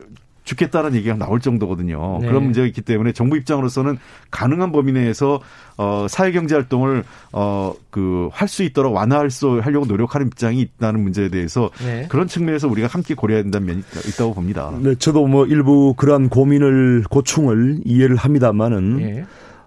[0.48, 2.18] 죽겠다는 얘기가 나올 정도거든요.
[2.22, 2.26] 네.
[2.28, 3.98] 그런 문제가 있기 때문에 정부 입장으로서는
[4.30, 5.40] 가능한 범위 내에서
[5.76, 11.02] 어 사회 경제 활동을 어 그 할 수 있도록 완화할 수 하려고 노력하는 입장이 있다는
[11.02, 12.06] 문제에 대해서 네.
[12.08, 14.72] 그런 측면에서 우리가 함께 고려해야 된다는 면이 있- 있다고 봅니다.
[14.80, 19.24] 네, 저도 뭐 일부 그러한 고민을 고충을 이해를 합니다만은 예.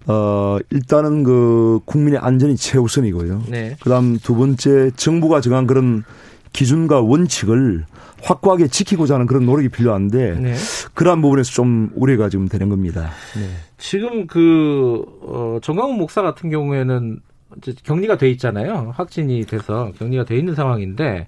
[0.08, 3.44] 어, 일단은 그 국민의 안전이 최우선이고요.
[3.50, 3.76] 네.
[3.82, 6.04] 그다음 두 번째 정부가 정한 그런
[6.54, 7.86] 기준과 원칙을
[8.24, 10.56] 확고하게 지키고자 하는 그런 노력이 필요한데 네.
[10.94, 13.12] 그러한 부분에서 좀 우려가 지금 되는 겁니다.
[13.36, 13.48] 네.
[13.78, 17.20] 지금 그 어, 정강훈 목사 같은 경우에는
[17.58, 18.94] 이제 격리가 돼 있잖아요.
[18.96, 21.28] 확진이 돼서 격리가 돼 있는 상황인데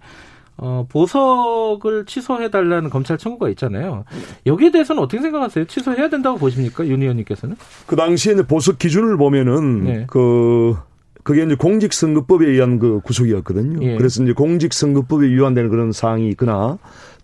[0.58, 4.06] 어, 보석을 취소해 달라는 검찰 청구가 있잖아요.
[4.46, 5.66] 여기에 대해서는 어떻게 생각하세요?
[5.66, 7.56] 취소해야 된다고 보십니까, 윤 의원님께서는?
[7.88, 10.06] 그 당시에 이제 보석 기준을 보면은 네.
[10.08, 10.78] 그
[11.24, 13.86] 그게 이제 공직선거법에 의한 그 구속이었거든요.
[13.86, 13.98] 예.
[13.98, 16.78] 그래서 이제 공직선거법에 위반되는 그런 사항이 있거나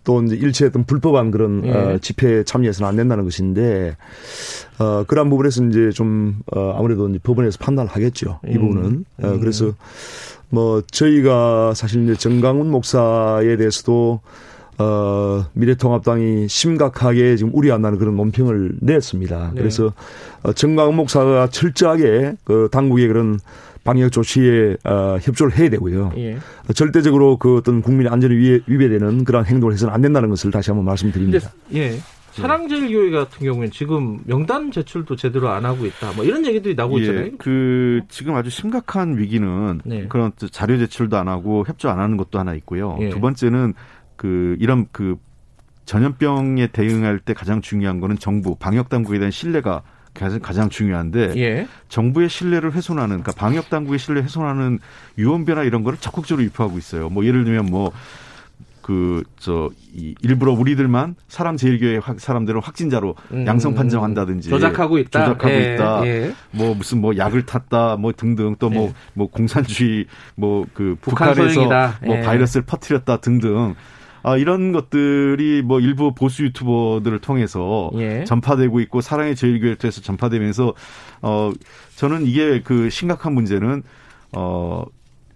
[0.04, 1.70] 또 이제 일체 어떤 불법한 그런 예.
[1.70, 3.96] 어, 집회에 참여해서는 안 된다는 것인데
[4.78, 8.40] 어 그러한 부분에서 이제 좀 어, 아무래도 이제 법원에서 판단을 하겠죠.
[8.46, 8.60] 이 음.
[8.60, 9.40] 부분은 어, 음.
[9.40, 9.72] 그래서
[10.48, 14.20] 뭐 저희가 사실 이제 정강훈 목사에 대해서도
[14.78, 19.52] 어, 미래통합당이 심각하게 지금 우려한다는 그런 논평을 냈습니다.
[19.54, 19.60] 네.
[19.60, 19.92] 그래서
[20.42, 23.38] 어, 정강훈 목사가 철저하게 그 당국의 그런
[23.84, 26.12] 방역 조치에 어, 협조를 해야 되고요.
[26.16, 26.36] 예.
[26.36, 30.70] 어, 절대적으로 그 어떤 국민의 안전에 위해, 위배되는 그런 행동을 해서는 안 된다는 것을 다시
[30.70, 31.52] 한번 근데 말씀드립니다.
[31.74, 31.98] 예.
[32.32, 36.12] 사랑제일교회 같은 경우에는 지금 명단 제출도 제대로 안 하고 있다.
[36.12, 37.24] 뭐 이런 얘기들이 나오고 있잖아요.
[37.24, 40.06] 예, 그 지금 아주 심각한 위기는 네.
[40.08, 42.96] 그런 또 자료 제출도 안 하고 협조 안 하는 것도 하나 있고요.
[43.00, 43.10] 예.
[43.10, 43.74] 두 번째는
[44.16, 45.16] 그 이런 그
[45.86, 49.82] 전염병에 대응할 때 가장 중요한 거는 정부 방역 당국에 대한 신뢰가
[50.14, 51.68] 가장, 가장 중요한데 예.
[51.88, 54.78] 정부의 신뢰를 훼손하는 그러니까 방역 당국의 신뢰 훼손하는
[55.18, 57.08] 유언비나 이런 거를 적극적으로 유포하고 있어요.
[57.08, 57.92] 뭐 예를 들면 뭐
[58.82, 65.26] 그 저 이 일부러 우리들만 사랑제일교회 확- 사람들은 확진자로 음, 양성 판정한다든지 조작하고 있다.
[65.26, 66.06] 조작하고 예, 있다.
[66.06, 66.32] 예.
[66.52, 68.92] 뭐 무슨 뭐 약을 탔다 뭐 등등 또뭐 예.
[69.12, 71.98] 뭐 공산주의 뭐 그 북한 북한에서 소행이다.
[72.06, 72.20] 뭐 예.
[72.22, 73.74] 바이러스를 퍼뜨렸다 등등
[74.22, 78.24] 아 이런 것들이 뭐 일부 보수 유튜버들을 통해서 예.
[78.24, 80.74] 전파되고 있고 사랑의 제일교회를 통해서 전파되면서
[81.22, 81.52] 어
[81.96, 83.82] 저는 이게 그 심각한 문제는
[84.32, 84.84] 어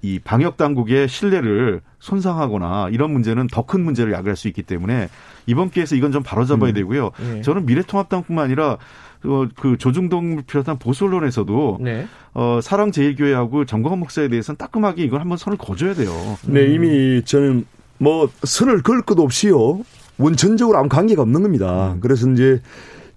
[0.05, 5.09] 이 방역 당국의 신뢰를 손상하거나 이런 문제는 더 큰 문제를 야기할 수 있기 때문에
[5.47, 7.11] 이번 기회에서 이건 좀 바로잡아야 되고요.
[7.37, 7.41] 예.
[7.41, 8.77] 저는 미래통합당뿐만 아니라
[9.25, 12.07] 어, 그 조중동을 비롯한 보수 언론에서도 네.
[12.35, 16.11] 어, 사랑제일교회하고 정광훈 목사에 대해서는 따끔하게 이걸 한번 선을 거줘야 돼요.
[16.47, 17.65] 네, 이미 저는
[17.99, 19.81] 뭐 선을 그을 것도 없이요.
[20.19, 21.97] 원천적으로 아무 관계가 없는 겁니다.
[22.01, 22.61] 그래서 이제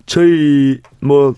[0.05, 1.35] 저희 뭐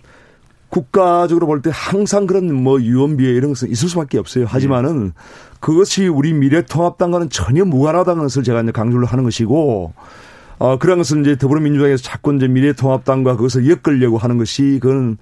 [0.69, 4.45] 국가적으로 볼 때 항상 그런 뭐 유언비어 이런 것은 있을 수밖에 없어요.
[4.47, 5.13] 하지만은
[5.59, 9.93] 그것이 우리 미래통합당과는 전혀 무관하다는 것을 제가 이제 강조를 하는 것이고
[10.59, 15.17] 어, 그런 것은 이제 더불어민주당에서 자꾸 이제 미래통합당과 그것을 엮으려고 하는 것이 그건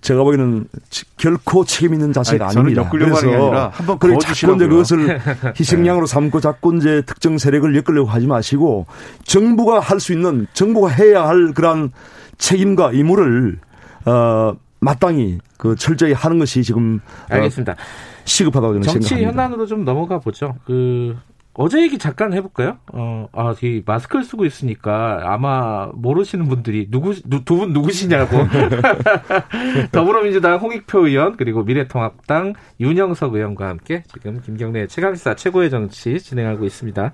[0.00, 2.88] 제가 보기에는 치- 결코 책임 있는 자세가 아니, 아닙니다.
[2.88, 4.68] 아니라 한번 자꾸 그어주시라고요.
[4.68, 5.20] 그것을
[5.58, 8.86] 희생양으로 삼고 자꾸 이제 특정 세력을 엮으려고 하지 마시고
[9.24, 11.90] 정부가 할 수 있는 정부가 해야 할 그러한
[12.38, 13.58] 책임과 의무를
[14.04, 17.74] 어 마땅히 그 철저히 하는 것이 지금 어, 알겠습니다.
[18.24, 19.42] 시급하다고 저는 정치 생각합니다.
[19.42, 20.54] 현안으로 좀 넘어가 보죠.
[20.64, 21.16] 그
[21.60, 22.78] 어제 얘기 잠깐 해볼까요?
[22.92, 28.36] 어, 아, 이 마스크를 쓰고 있으니까 아마 모르시는 분들이 누구 두 분 누구시냐고.
[29.90, 37.10] 더불어민주당 홍익표 의원 그리고 미래통합당 윤영석 의원과 함께 지금 김경래 최강시사 최고의 정치 진행하고 있습니다.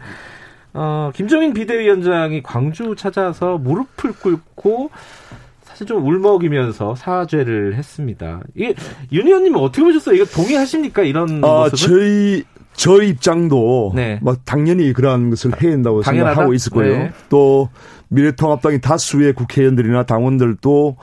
[0.75, 4.91] 어, 김종인 비대위원장이 광주 찾아서 무릎을 꿇고
[5.63, 8.41] 사실 좀 울먹이면서 사죄를 했습니다.
[8.55, 8.75] 이게
[9.11, 10.17] 윤 의원님은 어떻게 보셨어요?
[10.17, 11.03] 이거 동의하십니까?
[11.03, 11.77] 이런 아, 모습을?
[11.79, 12.45] 저희
[12.75, 14.19] 저 입장도 네.
[14.23, 16.31] 뭐 당연히 그러한 것을 해야 된다고 당연하다?
[16.31, 16.99] 생각하고 있을 거예요.
[16.99, 17.13] 네.
[17.29, 17.69] 또
[18.09, 20.97] 미래통합당의 다수의 국회의원들이나 당원들도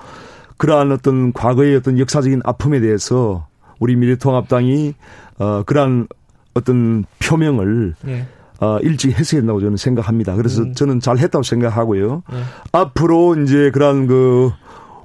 [0.57, 3.47] 그러한 어떤 과거의 어떤 역사적인 아픔에 대해서
[3.79, 4.93] 우리 미래통합당이
[5.39, 6.07] 어 그러한
[6.53, 8.25] 어떤 표명을 예.
[8.59, 10.35] 어, 일찍 했어야 된다고 저는 생각합니다.
[10.35, 10.73] 그래서 음.
[10.73, 12.21] 저는 잘 했다고 생각하고요.
[12.31, 12.37] 네.
[12.71, 14.51] 앞으로 이제 그런 그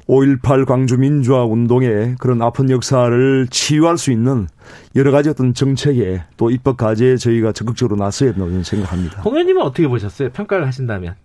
[0.08, 4.46] 5.18 광주 민주화 운동의 그런 아픈 역사를 치유할 수 있는
[4.94, 9.22] 여러 가지 어떤 정책에 또 입법 과제에 저희가 적극적으로 나서야 된다고 저는 생각합니다.
[9.22, 10.30] 홍 의원님은 어떻게 보셨어요?
[10.30, 11.16] 평가를 하신다면.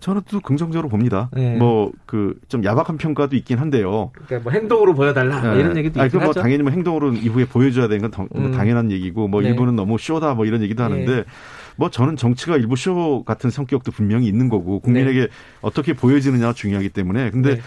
[0.00, 1.30] 저는 또 긍정적으로 봅니다.
[1.32, 1.56] 네.
[1.56, 4.10] 뭐그 좀 야박한 평가도 있긴 한데요.
[4.12, 6.42] 그러니까 뭐 행동으로 보여달라 뭐 이런 얘기도 아니, 있긴 그뭐 하죠.
[6.42, 8.52] 당연히 뭐 행동으로 이후에 보여줘야 되는 건 당, 뭐 음.
[8.52, 9.48] 당연한 얘기고 뭐 네.
[9.48, 11.24] 일부는 너무 쇼다 뭐 이런 얘기도 하는데 네.
[11.76, 15.28] 뭐 저는 정치가 일부 쇼 같은 성격도 분명히 있는 거고 국민에게
[15.62, 17.60] 어떻게 보여지느냐가 중요하기 때문에 근데 네.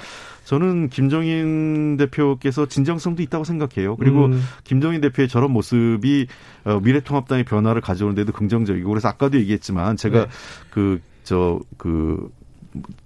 [0.52, 3.96] 저는 김정인 대표께서 진정성도 있다고 생각해요.
[3.96, 4.42] 그리고 음.
[4.66, 6.28] 김정인 대표의 저런 모습이
[6.66, 10.32] 어, 미래통합당의 변화를 가져오는데도 긍정적이고 그래서 아까도 얘기했지만 제가 네.
[10.72, 12.30] 그저그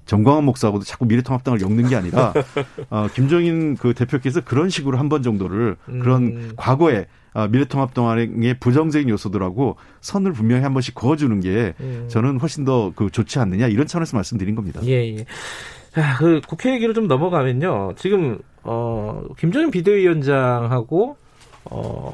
[0.08, 2.34] 정광훈 목사하고도 자꾸 미래통합당을 엮는 게 아니라
[2.90, 6.00] 어, 김정인 그 대표께서 그런 식으로 한 번 정도를 음.
[6.00, 12.06] 그런 과거에 아, 미래통합당의 부정적인 요소들하고 선을 분명히 한 번씩 그어주는 게 음.
[12.10, 14.80] 저는 훨씬 더 그 좋지 않느냐 이런 차원에서 말씀드린 겁니다.
[14.86, 15.26] 예, 예.
[15.96, 17.94] 자, 그 국회 얘기로 좀 넘어가면요.
[17.96, 21.16] 지금 어, 김정인 비대위원장하고
[21.66, 22.14] 어,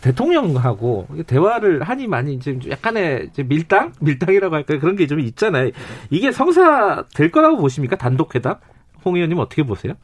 [0.00, 4.80] 대통령하고 대화를 하니 많이 이제 약간의 이제 밀당, 밀당이라고 할까요?
[4.80, 5.70] 그런 게 좀 있잖아요.
[6.10, 7.96] 이게 성사 될 거라고 보십니까?
[7.96, 8.56] 단독 회담?
[9.04, 9.94] 홍 의원님 어떻게 보세요?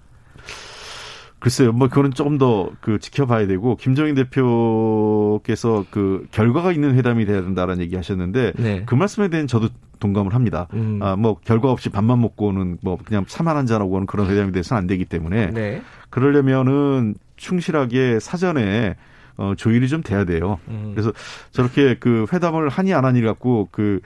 [1.41, 7.43] 글쎄요, 뭐 그거는 조금 더 그 지켜봐야 되고 김정인 대표께서 그 결과가 있는 회담이 돼야
[7.43, 8.82] 된다라는 얘기 하셨는데 네.
[8.86, 9.68] 그 말씀에 대한 저도
[10.01, 10.68] 동감을 합니다.
[10.74, 11.01] 음.
[11.03, 14.78] 아, 뭐 결과 없이 밥만 먹고는 뭐 그냥 차만 한잔 하고 오는 그런 회담이 돼서는
[14.78, 15.82] 안 되기 때문에 네.
[16.11, 18.97] 그러려면은 충실하게 사전에
[19.36, 20.59] 어, 조율이 좀 돼야 돼요.
[20.68, 20.93] 음.
[20.95, 21.12] 그래서
[21.51, 24.01] 저렇게 그 회담을 하니 안 하니 갖고 그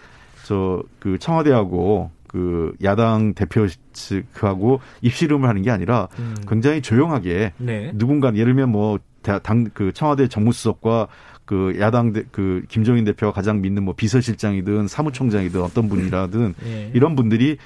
[0.45, 6.35] 저그 청와대하고 그 야당 대표 측하고 입씨름을 하는 게 아니라 음.
[6.49, 7.93] 굉장히 조용하게 네.
[7.95, 11.09] 누군가 예를 들면 뭐 당 그 청와대 정무수석과
[11.45, 16.91] 그 야당 대, 그 김종인 대표가 가장 믿는 뭐 비서실장이든 사무총장이든 어떤 분이라든 네.
[16.95, 17.57] 이런 분들이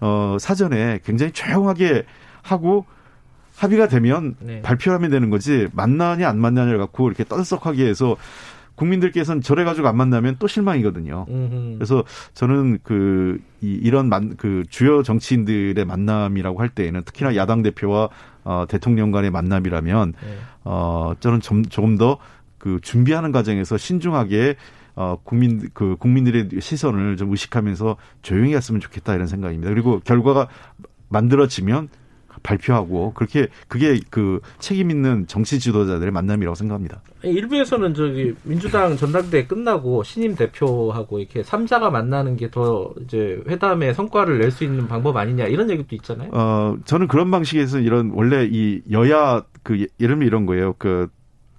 [0.00, 2.04] 어 사전에 굉장히 조용하게
[2.42, 2.86] 하고
[3.56, 4.62] 합의가 되면 네.
[4.62, 8.16] 발표하면 되는 거지 만나냐 안 만나냐를 갖고 이렇게 떠들썩하게 해서
[8.74, 11.26] 국민들께서는 저래 가지고 안 만나면 또 실망이거든요.
[11.28, 11.74] 음흠.
[11.76, 12.04] 그래서
[12.34, 18.08] 저는 그 이, 이런 만, 그 주요 정치인들의 만남이라고 할 때에는 특히나 야당 대표와
[18.44, 20.36] 어, 대통령 간의 만남이라면 네.
[20.64, 22.18] 어 저는 좀 조금 더
[22.62, 24.54] 그 준비하는 과정에서 신중하게
[24.94, 29.68] 어 국민 그 국민들의 시선을 좀 의식하면서 조용히 했으면 좋겠다 이런 생각입니다.
[29.68, 30.46] 그리고 결과가
[31.08, 31.88] 만들어지면
[32.42, 37.00] 발표하고 그렇게 그게 그 책임 있는 정치 지도자들의 만남이라고 생각합니다.
[37.22, 44.38] 일부에서는 저기 민주당 전당대회 끝나고 신임 대표하고 이렇게 삼자가 만나는 게 더 이제 회담의 성과를
[44.40, 46.28] 낼 수 있는 방법 아니냐 이런 얘기도 있잖아요.
[46.32, 50.74] 어, 저는 그런 방식에서 이런 원래 이 여야 그 예- 예를 들면 이런 거예요.
[50.76, 51.08] 그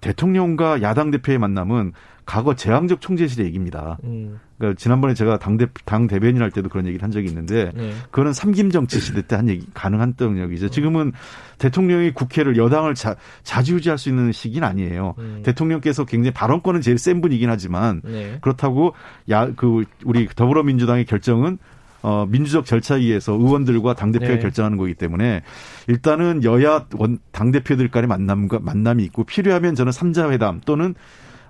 [0.00, 1.92] 대통령과 야당 대표의 만남은
[2.26, 3.98] 과거 제왕적 총재실의 얘기입니다.
[4.04, 7.70] 음, 그러니까 지난번에 제가 당, 대, 당 대변인 할 때도 그런 얘기를 한 적이 있는데
[7.74, 7.92] 네.
[8.10, 10.70] 그거는 삼김 정치 시대 때 한 얘기 가능한 영역이죠.
[10.70, 11.12] 지금은
[11.58, 15.14] 대통령이 국회를 여당을 자, 자주유지할 수 있는 시기는 아니에요.
[15.18, 15.40] 음.
[15.44, 18.38] 대통령께서 굉장히 발언권은 제일 센 분이긴 하지만 네.
[18.40, 18.94] 그렇다고
[19.30, 21.58] 야 그 우리 더불어민주당의 결정은
[22.02, 24.38] 어 민주적 절차에 의해서 의원들과 당 대표가 네.
[24.38, 25.42] 결정하는 거기 때문에
[25.88, 30.94] 일단은 여야 원 당 대표들 간의 만남과 만남이 있고 필요하면 저는 삼자 회담 또는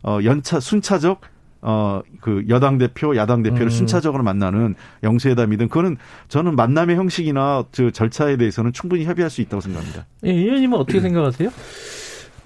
[0.04, 1.20] 어 연차 순차적
[1.62, 3.68] 어 그 여당 대표 야당 대표를 음.
[3.68, 5.98] 순차적으로 만나는 영수회담이든 그거는
[6.28, 10.06] 저는 만남의 형식이나 저 절차에 대해서는 충분히 협의할 수 있다고 생각합니다.
[10.24, 11.50] 예, 이 의원님은 어떻게 생각하세요?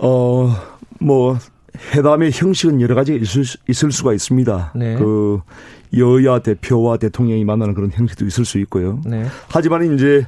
[0.01, 0.53] 어,
[0.99, 1.39] 뭐,
[1.95, 4.73] 회담의 형식은 여러 가지가 있을, 수- 있을 수가 있습니다.
[4.77, 4.97] 네.
[4.97, 5.41] 그,
[5.97, 9.01] 여야 대표와 대통령이 만나는 그런 형식도 있을 수 있고요.
[9.07, 9.25] 네.
[9.49, 10.27] 하지만 이제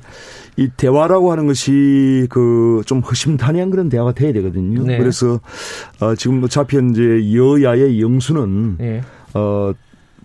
[0.56, 4.82] 이 대화라고 하는 것이 그 좀 허심탄회한 그런 대화가 돼야 되거든요.
[4.84, 4.96] 네.
[4.96, 5.38] 그래서
[6.00, 7.02] 어 지금 어차피 현재
[7.34, 9.02] 여야의 영수는 예.
[9.34, 9.72] 어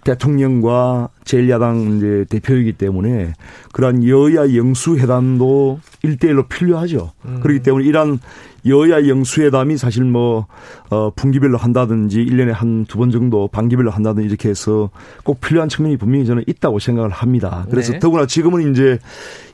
[0.06, 3.34] 대통령과 제1야당 이제 대표이기 때문에
[3.74, 7.12] 그러한 여야 영수 회담도 일대일로 필요하죠.
[7.26, 7.40] 음.
[7.42, 8.20] 그렇기 때문에 이러한
[8.68, 10.48] 여야 영수 회담이 사실 뭐
[10.90, 14.90] 어, 분기별로 한다든지 1년에 한 두 번 정도 반기별로 한다든지 이렇게 해서
[15.24, 17.68] 꼭 필요한 측면이 분명히 저는 있다고 생각을 합니다.
[17.70, 18.00] 그래서 네.
[18.00, 18.98] 더구나 지금은 이제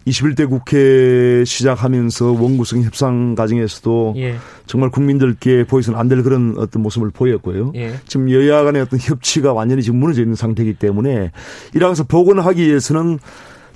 [0.08, 4.36] 21대 국회 시작하면서 원구성 협상 과정에서도 예.
[4.66, 7.74] 정말 국민들께 보여서는 안 될 그런 어떤 모습을 보였고요.
[7.76, 7.94] 예.
[8.08, 11.32] 지금 여야 간의 어떤 협치가 완전히 지금 무너져 있는 상태이기 때문에
[11.74, 13.20] 이러면서 복원하기 위해서는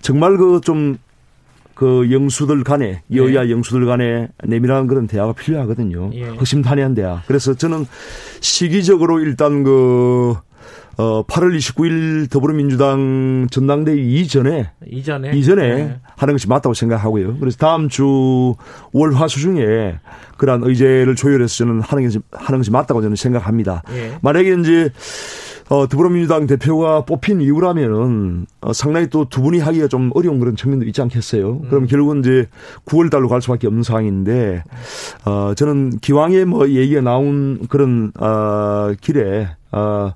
[0.02, 0.98] 정말 그 좀
[1.76, 6.10] 그 영수들 간에 여야 영수들 간에 내밀한 그런 대화가 필요하거든요.
[6.14, 6.24] 예.
[6.24, 7.22] 허심탄회한 대화.
[7.28, 7.86] 그래서 저는
[8.40, 10.36] 시기적으로 일단 그
[10.98, 16.00] 어, 8월 29일 더불어민주당 전당대회 이전에 이전에 이전에 네.
[16.16, 17.38] 하는 것이 맞다고 생각하고요.
[17.40, 18.56] 그래서 다음 주
[18.94, 20.00] 월화수 중에
[20.38, 23.84] 그러한 의제를 조율해서 저는 하는 것이, 하는 것이 맞다고 저는 생각합니다.
[23.92, 24.18] 예.
[24.22, 24.90] 만약에 이제
[25.70, 30.86] 어, 더불어민주당 대표가 뽑힌 이후라면은 어, 상당히 또 두 분이 하기가 좀 어려운 그런 측면도
[30.86, 31.62] 있지 않겠어요.
[31.62, 32.48] 그럼 결국은 이제
[32.86, 34.64] 9월 달로 갈 수밖에 없는 상황인데
[35.26, 40.14] 어, 저는 기왕에 뭐 얘기가 나온 그런 어, 길에 어,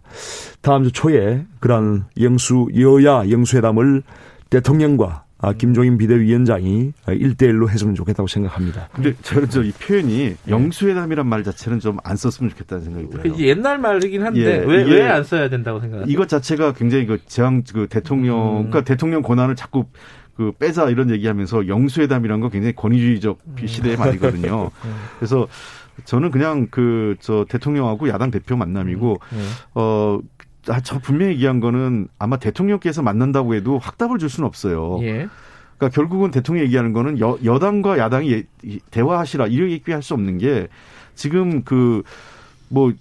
[0.62, 4.04] 다음 주 초에 그런 영수 여야 영수회담을
[4.50, 8.90] 대통령과 아, 김종인 비대위원장이 1대1로 했으면 좋겠다고 생각합니다.
[8.94, 13.34] 근데 저는 저 이 표현이 영수회담이란 말 자체는 좀 안 썼으면 좋겠다는 생각이 들어요.
[13.34, 16.12] 그 옛날 말이긴 한데 예, 왜 이게 왜안 써야 된다고 생각하세요?
[16.12, 18.54] 이것 자체가 굉장히 그 제왕 그 대통령 음.
[18.70, 19.86] 그러니까 대통령 권한을 자꾸
[20.36, 23.68] 그 빼자 이런 얘기하면서 영수회담이란 거 굉장히 권위주의적 음.
[23.68, 24.72] 시대의 말이거든요.
[25.20, 25.48] 그래서
[26.06, 29.38] 저는 그냥 그 저 대통령하고 야당 대표 만남이고 예.
[29.76, 30.20] 어.
[30.70, 35.00] 아, 저 분명히 얘기한 거는 아마 대통령께서 만난다고 해도 확답을 줄 수는 없어요.
[35.02, 35.28] 예.
[35.78, 40.38] 그러니까 결국은 대통령이 얘기하는 거는 여, 여당과 야당이 예- 이- 대화하시라 이렇게 얘기할 수 없는
[40.38, 40.68] 게
[41.16, 42.04] 지금 그
[42.70, 42.94] 뭐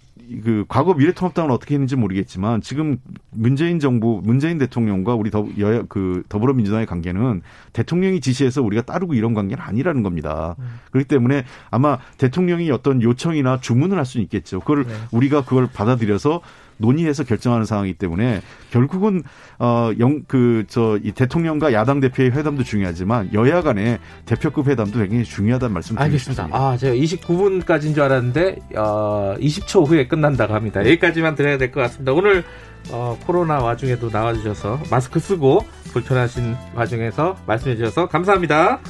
[0.45, 2.99] 그 과거 미래통합당은 어떻게 했는지 모르겠지만 지금
[3.31, 7.41] 문재인 정부 문재인 대통령과 우리 더 여야 그 더불어민주당의 관계는
[7.73, 10.55] 대통령이 지시해서 우리가 따르고 이런 관계는 아니라는 겁니다.
[10.91, 14.61] 그렇기 때문에 아마 대통령이 어떤 요청이나 주문을 할 수는 있겠죠.
[14.61, 14.93] 그걸 네.
[15.13, 16.43] 우리가 그걸 받아들여서
[16.79, 19.23] 논의해서 결정하는 상황이기 때문에 결국은
[19.59, 26.05] 어영그저 이 대통령과 야당 대표의 회담도 중요하지만 여야 간의 대표급 회담도 굉장히 중요하다는 말씀 드리고
[26.05, 26.49] 알겠습니다.
[26.53, 30.81] 아, 제가 29분까지인 줄 알았는데, 어, 20초 후에 끝난다고 합니다.
[30.81, 32.13] 여기까지만 드려야 될 것 같습니다.
[32.13, 32.45] 오늘,
[32.91, 35.61] 어, 코로나 와중에도 나와주셔서, 마스크 쓰고,
[35.93, 38.81] 불편하신 와중에서 말씀해 주셔서 감사합니다.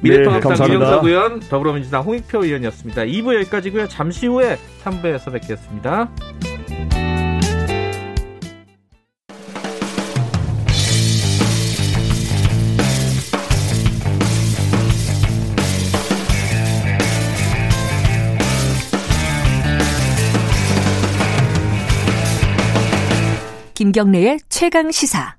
[0.00, 0.72] 미래통합당 네.
[0.72, 3.02] 이영석 의원, 더불어민주당 홍익표 의원이었습니다.
[3.02, 3.88] 2부 여기까지고요.
[3.88, 6.08] 잠시 후에 3부에서 뵙겠습니다.
[23.74, 25.34] 김경래의 최강 시사.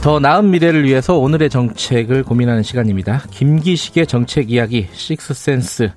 [0.00, 3.22] 더 나은 미래를 위해서 오늘의 정책을 고민하는 시간입니다.
[3.32, 5.90] 김기식의 정책 이야기 식스센스.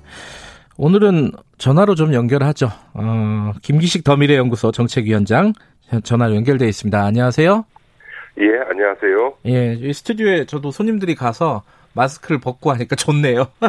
[0.76, 2.70] 오늘은 전화로 좀 연결하죠.
[2.94, 5.52] 어, 김기식 더미래연구소 정책위원장
[6.02, 7.04] 전화로 연결돼 있습니다.
[7.04, 7.64] 안녕하세요.
[8.40, 9.34] 예, 안녕하세요.
[9.46, 11.62] 예, 이 스튜디오에 저도 손님들이 가서
[11.94, 13.46] 마스크를 벗고 하니까 좋네요.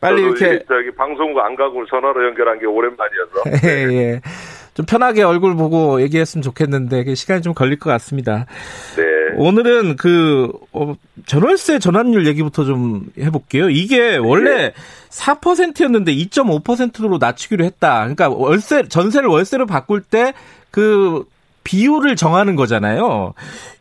[0.00, 4.20] 빨리 이렇게 이 저기 방송국 안 가고 전화로 연결한 게 오랜만이어서 예, 예.
[4.74, 8.46] 좀 편하게 얼굴 보고 얘기했으면 좋겠는데 시간이 좀 걸릴 것 같습니다.
[8.96, 9.02] 네.
[9.36, 10.94] 오늘은 그 어,
[11.26, 13.68] 전월세 전환율 얘기부터 좀 해볼게요.
[13.68, 14.72] 이게 원래
[15.10, 17.98] 4%였는데 2.5%로 낮추기로 했다.
[17.98, 20.32] 그러니까 월세 전세를 월세로 바꿀 때
[20.72, 21.24] 그
[21.64, 23.34] 비율을 정하는 거잖아요.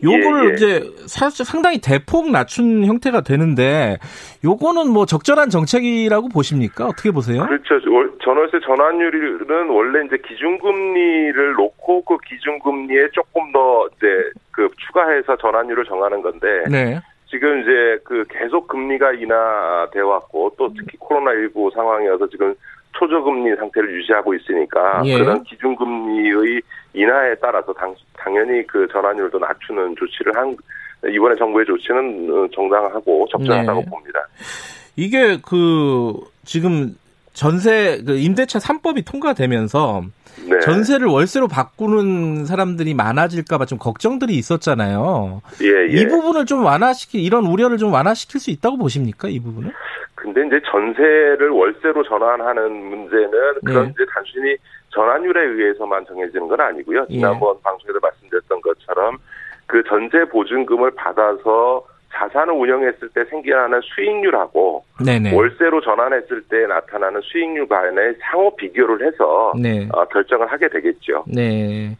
[0.03, 0.53] 요거를 예, 예.
[0.53, 3.97] 이제 사실 상당히 대폭 낮춘 형태가 되는데
[4.43, 6.85] 요거는 뭐 적절한 정책이라고 보십니까?
[6.85, 7.45] 어떻게 보세요?
[7.45, 7.75] 그렇죠.
[7.93, 14.07] 월- 전월세 전환율은 원래 이제 기준금리를 놓고 그 기준금리에 조금 더 이제
[14.51, 16.99] 그 추가해서 전환율을 정하는 건데 네.
[17.29, 22.53] 지금 이제 그 계속 금리가 인하돼 왔고 또 특히 코로나 19 상황이어서 지금
[22.93, 25.17] 초저금리 상태를 유지하고 있으니까 예.
[25.17, 26.61] 그런 기준금리의
[26.93, 30.55] 인하에 따라서 당, 당연히 그 전환율도 낮추는 조치를 한
[31.09, 33.85] 이번에 정부의 조치는 어, 정당하고 적절하다고 네.
[33.89, 34.27] 봅니다.
[34.95, 36.13] 이게 그
[36.43, 36.95] 지금
[37.33, 40.03] 전세 그 임대차 3법이 통과되면서
[40.47, 40.59] 네.
[40.59, 45.41] 전세를 월세로 바꾸는 사람들이 많아질까봐 좀 걱정들이 있었잖아요.
[45.61, 46.01] 예, 예.
[46.01, 49.71] 이 부분을 좀 완화시키 이런 우려를 좀 완화시킬 수 있다고 보십니까 이 부분은?
[50.33, 53.31] 근데 이제 전세를 월세로 전환하는 문제는
[53.65, 53.91] 그런 네.
[53.91, 54.55] 이제 단순히
[54.89, 57.05] 전환율에 의해서만 정해지는 건 아니고요.
[57.09, 57.15] 예.
[57.15, 59.17] 지난번 방송에서 말씀드렸던 것처럼
[59.65, 65.33] 그 전세 보증금을 받아서 자산을 운영했을 때 생겨나는 수익률하고 네네.
[65.33, 69.87] 월세로 전환했을 때 나타나는 수익률 간의 상호 비교를 해서 네.
[69.93, 71.23] 어, 결정을 하게 되겠죠.
[71.27, 71.97] 네.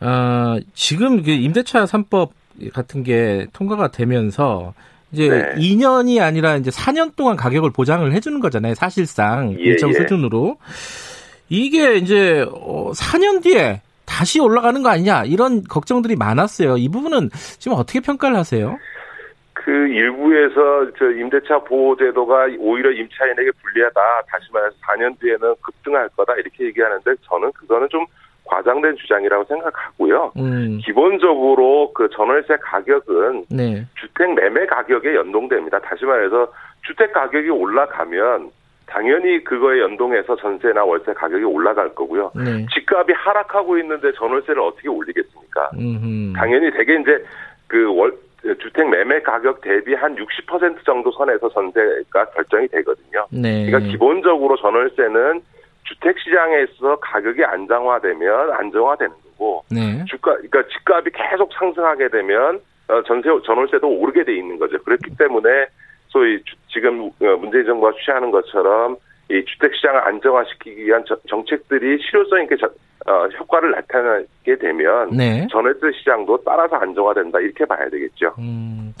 [0.00, 2.30] 어, 지금 그 임대차 3법
[2.74, 4.74] 같은 게 통과가 되면서
[5.12, 5.54] 이제 네.
[5.56, 8.74] 2년이 아니라 이제 4년 동안 가격을 보장을 해주는 거잖아요.
[8.74, 9.94] 사실상 예, 일정 예.
[9.94, 10.56] 수준으로.
[11.48, 16.76] 이게 이제 어, 4년 뒤에 다시 올라가는 거 아니냐 이런 걱정들이 많았어요.
[16.76, 18.78] 이 부분은 지금 어떻게 평가를 하세요?
[19.52, 24.00] 그 일부에서 저 임대차 보호 제도가 오히려 임차인에게 불리하다.
[24.28, 28.04] 다시 말해서 4년 뒤에는 급등할 거다 이렇게 얘기하는데 저는 그거는 좀
[28.44, 30.32] 과장된 주장이라고 생각하고요.
[30.36, 35.78] 음, 기본적으로 그 전월세 가격은 네, 주택 매매 가격에 연동됩니다.
[35.80, 38.50] 다시 말해서 주택 가격이 올라가면
[38.86, 42.30] 당연히 그거에 연동해서 전세나 월세 가격이 올라갈 거고요.
[42.34, 45.70] 네, 집값이 하락하고 있는데 전월세를 어떻게 올리겠습니까?
[45.78, 47.24] 음, 당연히 대개 이제
[47.66, 48.12] 그 월,
[48.60, 53.26] 주택 매매 가격 대비 한 60% 정도 선에서 전세가 결정이 되거든요.
[53.30, 55.40] 네, 그러니까 기본적으로 전월세는
[55.84, 63.02] 주택 시장에 있어서 가격이 안정화되면 안정화되는 거고 네, 주가 그러니까 집값이 계속 상승하게 되면 어,
[63.06, 64.78] 전세 전월세도 오르게 돼 있는 거죠.
[64.82, 65.66] 그렇기 때문에
[66.08, 68.96] 소위 주- 지금 어, 문재인 정부가 취하는 것처럼
[69.30, 72.70] 이 주택 시장을 안정화시키기 위한 저- 정책들이 실효성 있게 저-
[73.06, 75.46] 어, 효과를 나타나게 되면 네.
[75.50, 78.34] 전월세 시장도 따라서 안정화된다 이렇게 봐야 되겠죠.
[78.38, 78.94] 음.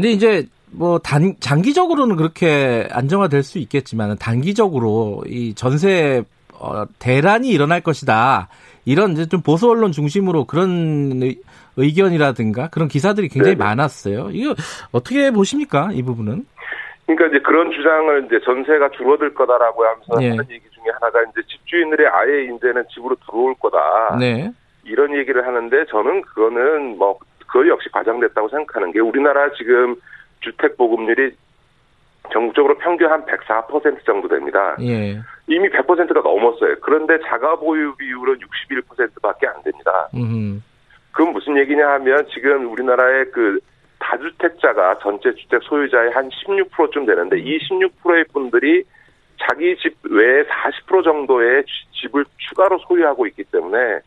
[0.00, 6.22] 근데 이제 뭐 단, 장기적으로는 그렇게 안정화될 수 있겠지만 단기적으로 이 전세
[6.58, 8.48] 어, 대란이 일어날 것이다.
[8.86, 11.38] 이런 이제 좀 보수 언론 중심으로 그런 의-
[11.76, 13.62] 의견이라든가 그런 기사들이 굉장히 네네.
[13.68, 14.30] 많았어요.
[14.32, 14.54] 이거
[14.90, 15.90] 어떻게 보십니까?
[15.92, 16.46] 이 부분은?
[17.04, 20.30] 그러니까 이제 그런 주장을 이제 전세가 줄어들 거다라고 하면서 예.
[20.30, 24.16] 하는 얘기 중에 하나가 이제 집주인들의 아예 이제는 집으로 들어올 거다.
[24.18, 24.50] 네.
[24.84, 27.18] 이런 얘기를 하는데 저는 그거는 뭐
[27.50, 29.96] 그거 역시 과장됐다고 생각하는 게 우리나라 지금
[30.40, 31.32] 주택 보급률이
[32.32, 34.76] 전국적으로 평균 한 104% 정도 됩니다.
[34.80, 35.18] 예.
[35.48, 36.76] 이미 100%가 넘었어요.
[36.80, 40.08] 그런데 자가 보유 비율은 61%밖에 안 됩니다.
[40.14, 40.62] 음.
[41.10, 43.58] 그건 무슨 얘기냐 하면 지금 우리나라의 그
[43.98, 48.84] 다주택자가 전체 주택 소유자의 한 16%좀 되는데 이 16%의 분들이
[49.38, 51.64] 자기 집 외에 40% 정도의
[52.00, 54.00] 집을 추가로 소유하고 있기 때문에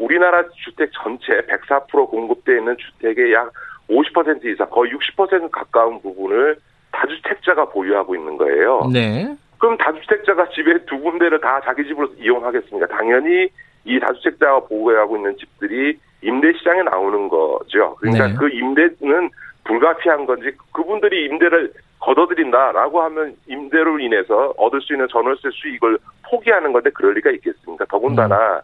[0.00, 3.52] 우리나라 주택 전체 104% 공급되어 있는 주택의 약
[3.90, 6.56] 50% 이상 거의 60% 가까운 부분을
[6.90, 8.88] 다주택자가 보유하고 있는 거예요.
[8.92, 9.36] 네.
[9.58, 12.86] 그럼 다주택자가 집에 두 군데를 다 자기 집으로 이용하겠습니까?
[12.86, 13.48] 당연히
[13.84, 17.96] 이 다주택자가 보유하고 있는 집들이 임대 시장에 나오는 거죠.
[18.00, 18.34] 그러니까 네.
[18.34, 19.30] 그 임대는
[19.64, 25.98] 불가피한 건지 그분들이 임대를 걷어들인다라고 하면 임대로 인해서 얻을 수 있는 전월세 수익을
[26.30, 27.84] 포기하는 건데 그럴 리가 있겠습니까?
[27.84, 28.62] 더군다나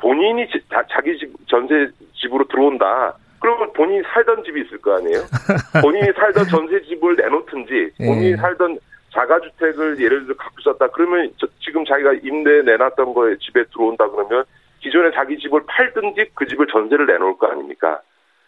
[0.00, 3.14] 본인이 지- 자, 자기 집 전세 집으로 들어온다.
[3.40, 5.20] 그러면 본인이 살던 집이 있을 거 아니에요?
[5.82, 8.36] 본인이 살던 전세 집을 내놓든지 본인이 예.
[8.36, 8.78] 살던
[9.12, 10.88] 자가주택을 예를 들어 갖고 있었다.
[10.88, 14.44] 그러면 저- 지금 자기가 임대 내놨던 거에 집에 들어온다 그러면
[14.80, 18.00] 기존에 자기 집을 팔든지 그 집을 전세를 내놓을 거 아닙니까?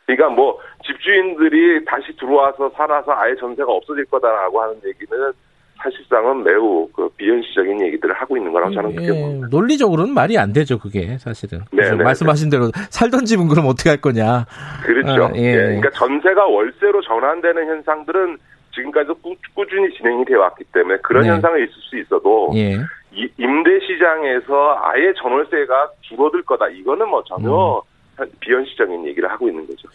[0.07, 5.33] 그러니까 뭐 집주인들이 다시 들어와서 살아서 아예 전세가 없어질 거다라고 하는 얘기는
[5.83, 9.49] 사실상은 매우 그 비현실적인 얘기들을 하고 있는 거라고 저는 그렇게 예, 봅니다.
[9.51, 11.61] 논리적으로는 말이 안 되죠, 그게 사실은.
[11.73, 11.91] 네?
[11.91, 14.47] 네, 말씀하신 대로 살던 집은 그럼 어떻게 할 거냐.
[14.85, 15.25] 그렇죠.
[15.27, 15.41] 아, 예.
[15.43, 18.37] 예, 그러니까 전세가 월세로 전환되는 현상들은
[18.75, 21.31] 지금까지 꾸, 꾸준히 진행이 되어 왔기 때문에 그런 네.
[21.31, 22.75] 현상이 있을 수 있어도 예.
[23.13, 26.69] 이- 임대 시장에서 아예 전월세가 줄어들 거다.
[26.69, 27.83] 이거는 뭐 전혀
[28.21, 28.27] 음.
[28.41, 29.89] 비현실적인 얘기를 하고 있는 거죠.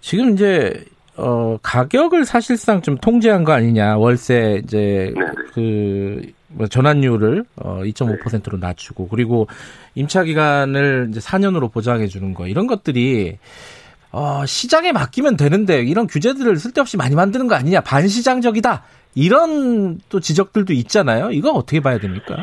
[0.00, 0.72] 지금 이제
[1.20, 5.32] 어 가격을 사실상 좀 통제한 거 아니냐 월세 이제 네네.
[6.54, 9.46] 그뭐 전환율을 어 2.5%로 낮추고 그리고
[9.94, 13.38] 임차 기간을 이제 4년으로 보장해 주는 거 이런 것들이
[14.12, 18.82] 어 시장에 맡기면 되는데 이런 규제들을 쓸데없이 많이 만드는 거 아니냐 반시장적이다
[19.14, 21.32] 이런 또 지적들도 있잖아요.
[21.32, 22.36] 이거 어떻게 봐야 됩니까?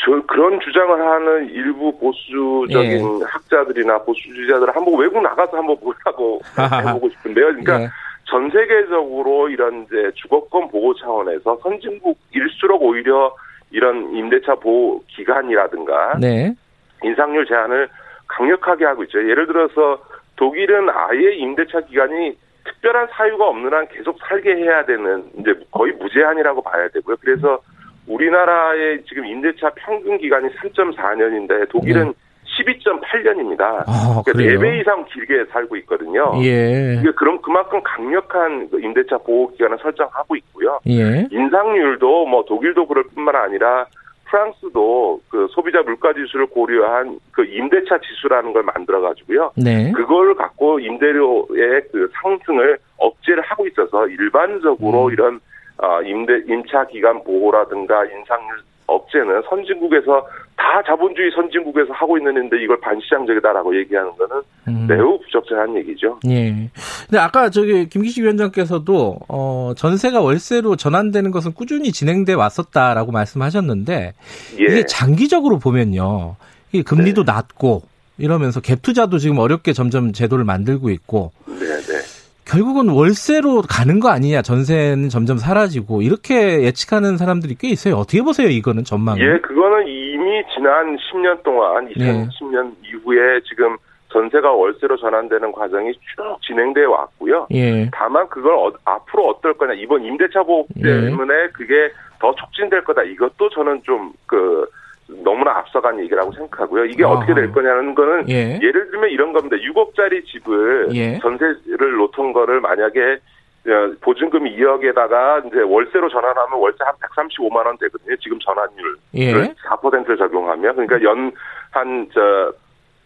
[0.00, 3.24] 저 그런 주장을 하는 일부 보수적인 예.
[3.24, 7.46] 학자들이나 보수주의자들 한번 외국 나가서 한번 보라고 해보고 싶은데요.
[7.46, 7.88] 그러니까 예.
[8.24, 13.34] 전 세계적으로 이런 이제 주거권 보호 차원에서 선진국일수록 오히려
[13.70, 16.54] 이런 임대차 보호 기간이라든가 네.
[17.02, 17.88] 인상률 제한을
[18.26, 19.18] 강력하게 하고 있죠.
[19.18, 20.02] 예를 들어서
[20.36, 26.62] 독일은 아예 임대차 기간이 특별한 사유가 없는 한 계속 살게 해야 되는 이제 거의 무제한이라고
[26.62, 27.16] 봐야 되고요.
[27.20, 27.60] 그래서
[28.08, 32.14] 우리나라의 지금 임대차 평균 기간이 3.4년인데 독일은
[32.58, 33.58] 12.8년입니다.
[33.58, 33.84] 네.
[33.86, 34.58] 아, 그러니까 그래요?
[34.58, 36.32] 4배 이상 길게 살고 있거든요.
[36.42, 36.96] 예.
[36.98, 40.80] 이게 그럼 그만큼 강력한 그 임대차 보호 기간을 설정하고 있고요.
[40.88, 41.26] 예.
[41.30, 43.86] 인상률도 뭐 독일도 그럴 뿐만 아니라
[44.28, 49.52] 프랑스도 그 소비자 물가 지수를 고려한 그 임대차 지수라는 걸 만들어 가지고요.
[49.56, 49.90] 네.
[49.92, 55.12] 그걸 갖고 임대료의 그 상승을 억제를 하고 있어서 일반적으로 음.
[55.12, 55.40] 이런
[55.78, 60.26] 아 임대 임차 기간 보호라든가 인상률 억제는 선진국에서
[60.56, 64.86] 다 자본주의 선진국에서 하고 있는데 이걸 반시장적이다라고 얘기하는 거는 음.
[64.88, 66.18] 매우 부적절한 얘기죠.
[66.26, 66.70] 예.
[67.06, 74.14] 근데 아까 저기 김기식 위원장께서도 어 전세가 월세로 전환되는 것은 꾸준히 진행돼 왔었다라고 말씀하셨는데
[74.58, 74.64] 예.
[74.64, 76.36] 이게 장기적으로 보면요.
[76.72, 77.82] 이게 금리도 낮고
[78.18, 82.17] 이러면서 갭 투자도 지금 어렵게 점점 제도를 만들고 있고 네, 네.
[82.48, 84.40] 결국은 월세로 가는 거 아니냐.
[84.42, 87.96] 전세는 점점 사라지고 이렇게 예측하는 사람들이 꽤 있어요.
[87.96, 88.48] 어떻게 보세요?
[88.48, 89.20] 이거는 전망을.
[89.22, 92.26] 예, 그거는 이미 지난 10년 동안 네.
[92.26, 93.76] 2010년 이후에 지금
[94.10, 97.46] 전세가 월세로 전환되는 과정이 쭉 진행돼 왔고요.
[97.52, 97.90] 예.
[97.92, 100.82] 다만 그걸 어- 앞으로 어떨 거냐 이번 임대차 보호 네.
[101.02, 103.02] 때문에 그게 더 촉진될 거다.
[103.02, 104.66] 이것도 저는 좀그
[105.08, 106.84] 너무나 앞서간 얘기라고 생각하고요.
[106.84, 107.14] 이게 아하.
[107.14, 108.58] 어떻게 될 거냐는 거는 예.
[108.62, 109.56] 예를 들면 이런 겁니다.
[109.56, 111.18] 6억짜리 집을 예.
[111.18, 113.18] 전세를 놓던 거를 만약에
[113.66, 118.16] 어, 보증금 2억에다가 이제 월세로 전환하면 월세 한 135만 원 되거든요.
[118.16, 119.32] 지금 전환율 예.
[119.32, 121.32] 4%를 적용하면 그러니까 연
[121.70, 122.52] 한저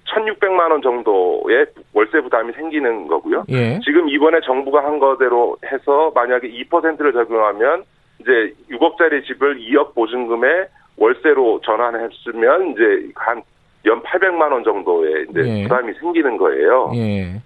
[0.07, 3.45] 1,600만 원 정도의 월세 부담이 생기는 거고요.
[3.49, 3.79] 예.
[3.85, 7.85] 지금 이번에 정부가 한 거대로 해서 만약에 2%를 적용하면
[8.21, 10.67] 이제 6억짜리 집을 2억 보증금에
[10.97, 13.43] 월세로 전환했으면 이제 한
[13.85, 15.63] 연 800만 원 정도의 이제 예.
[15.65, 16.93] 부담이 생기는 거예요.
[16.95, 17.41] 예.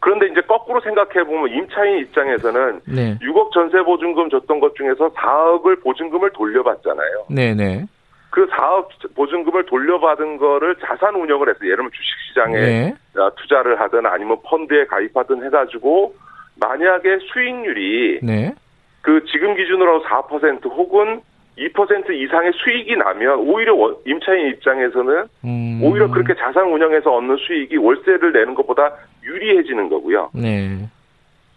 [0.00, 3.18] 그런데 이제 거꾸로 생각해 보면 임차인 입장에서는 네.
[3.20, 7.26] 6억 전세 보증금 줬던 것 중에서 4억을 보증금을 돌려받잖아요.
[7.30, 7.84] 네, 네.
[8.30, 12.94] 그 4억 보증금을 돌려받은 거를 자산 운영을 해서 예를 들면 주식시장에 네.
[13.16, 16.14] 아, 투자를 하든 아니면 펀드에 가입하든 해가지고
[16.60, 18.54] 만약에 수익률이 네.
[19.00, 21.22] 그 지금 기준으로 4% 혹은
[21.58, 25.80] 2% 이상의 수익이 나면 오히려 원- 임차인 입장에서는 음.
[25.82, 28.92] 오히려 그렇게 자산 운영에서 얻는 수익이 월세를 내는 것보다
[29.24, 30.30] 유리해지는 거고요.
[30.34, 30.76] 네.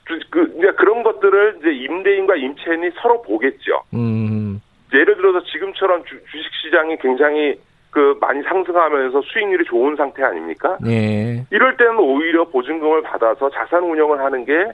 [0.06, 3.82] 그, 그, 이제 그런 것들을 이제 임대인과 임차인이 서로 보겠죠.
[3.94, 4.62] 음.
[4.94, 7.56] 예를 들어서 지금처럼 주, 주식 시장이 굉장히
[7.92, 10.78] 그 많이 상승하면서 수익률이 좋은 상태 아닙니까?
[10.82, 11.44] 네.
[11.52, 14.66] 이럴 때는 오히려 보증금을 받아서 자산 운영을 하는 게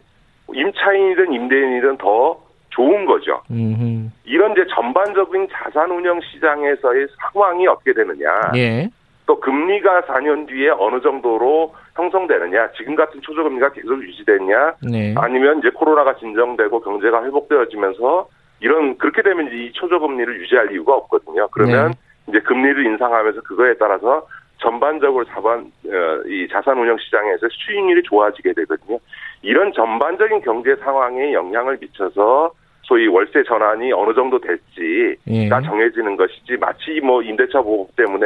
[0.53, 2.37] 임차인이든 임대인이든 더
[2.75, 3.41] 좋은 거죠.
[3.51, 4.11] 음.
[4.25, 8.51] 이런 이제 전반적인 자산 운영 시장에서의 상황이 어떻게 되느냐.
[8.55, 8.89] 예.
[9.25, 12.71] 또 금리가 4년 뒤에 어느 정도로 형성되느냐.
[12.77, 14.73] 지금 같은 초저금리가 계속 유지되느냐.
[14.91, 15.15] 네.
[15.17, 18.27] 아니면 이제 코로나가 진정되고 경제가 회복되어지면서
[18.59, 21.47] 이런 그렇게 되면 이 초저금리를 유지할 이유가 없거든요.
[21.51, 21.97] 그러면 네.
[22.27, 24.27] 이제 금리를 인상하면서 그거에 따라서
[24.57, 28.99] 전반적으로 자반 어, 이 자산 운영 시장에서 수익률이 좋아지게 되거든요.
[29.41, 32.51] 이런 전반적인 경제 상황에 영향을 미쳐서
[32.85, 35.49] 소위 월세 전환이 어느 정도 될지가 예.
[35.49, 38.25] 정해지는 것이지 마치 뭐 임대차 보복 때문에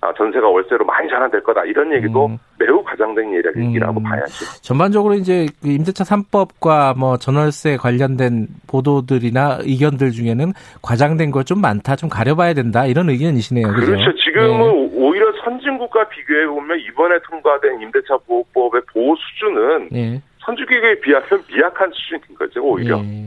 [0.00, 2.38] 아, 전세가 월세로 많이 전환될 거다 이런 얘기도 음.
[2.58, 4.04] 매우 과장된 얘기라고 음.
[4.04, 4.62] 봐야죠.
[4.62, 10.52] 전반적으로 이제 그 임대차 3법과 뭐 전월세 관련된 보도들이나 의견들 중에는
[10.82, 13.66] 과장된 거좀 많다, 좀 가려봐야 된다 이런 의견이시네요.
[13.68, 13.86] 그죠?
[13.86, 14.12] 그렇죠.
[14.16, 14.90] 지금은 네.
[14.94, 20.20] 오히려 선진국과 비교해 보면 이번에 통과된 임대차 보호법의 보호 수준은 예.
[20.46, 22.60] 선진국에 비하면 미약한 수준인 거죠.
[22.62, 22.98] 오히려.
[23.04, 23.26] 예.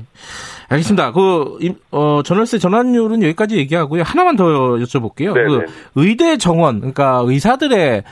[0.70, 1.12] 알겠습니다.
[1.12, 4.04] 그, 임- 어, 전월세 전환율은 여기까지 얘기하고요.
[4.04, 4.46] 하나만 더
[4.78, 5.34] 여쭤볼게요.
[5.34, 5.48] 네네.
[5.48, 5.66] 그
[5.96, 8.04] 의대 정원, 그러니까 의사들의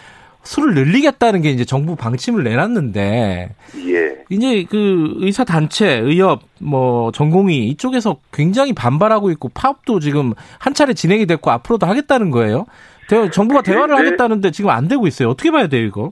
[0.43, 3.49] 수를 늘리겠다는 게 이제 정부 방침을 내놨는데,
[3.89, 4.17] 예.
[4.29, 10.93] 이제 그 의사 단체, 의협, 뭐 전공의 이쪽에서 굉장히 반발하고 있고 파업도 지금 한 차례
[10.93, 12.65] 진행이 됐고 앞으로도 하겠다는 거예요.
[13.09, 15.29] 대- 정부가 대화를 하겠다는데 지금 안 되고 있어요.
[15.29, 16.11] 어떻게 봐야 돼요, 이거?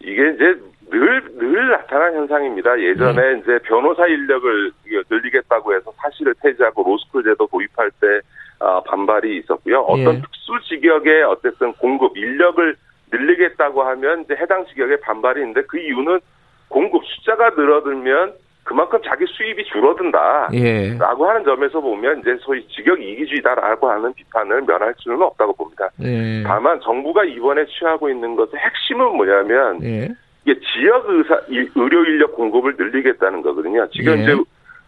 [0.00, 0.44] 이게 이제
[0.90, 2.80] 늘, 늘 나타난 현상입니다.
[2.80, 3.40] 예전에 네.
[3.40, 4.72] 이제 변호사 인력을
[5.10, 8.20] 늘리겠다고 해서 사실을 폐지하고 로스쿨 제도 도입할 때
[8.60, 9.80] 아, 반발이 있었고요.
[9.80, 10.20] 어떤 예.
[10.20, 12.76] 특수 직역의 어쨌든 공급 인력을
[13.12, 16.20] 늘리겠다고 하면 이제 해당 직역에 반발이 있는데 그 이유는
[16.68, 18.34] 공급 숫자가 늘어들면
[18.64, 20.50] 그만큼 자기 수입이 줄어든다.
[20.52, 20.94] 예.
[20.98, 25.88] 라고 하는 점에서 보면 이제 소위 직역 이기주의다라고 하는 비판을 면할 수는 없다고 봅니다.
[26.02, 26.42] 예.
[26.42, 30.08] 다만 정부가 이번에 취하고 있는 것의 핵심은 뭐냐면 예.
[30.44, 33.86] 이게 지역 의사 이- 의료 인력 공급을 늘리겠다는 거거든요.
[33.90, 34.22] 지금 예.
[34.22, 34.36] 이제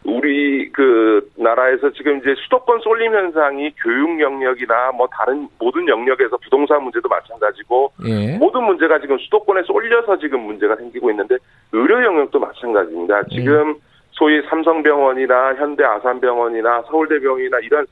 [0.03, 6.83] 우리 그 나라에서 지금 이제 수도권 쏠림 현상이 교육 영역이나 뭐 다른 모든 영역에서 부동산
[6.83, 8.39] 문제도 마찬가지고 예.
[8.39, 11.37] 모든 문제가 지금 수도권에 쏠려서 지금 문제가 생기고 있는데
[11.73, 13.25] 의료 영역도 마찬가지입니다.
[13.25, 13.75] 지금
[14.13, 17.87] 소위 삼성병원이나 현대 아산병원이나 서울대병원이나 이런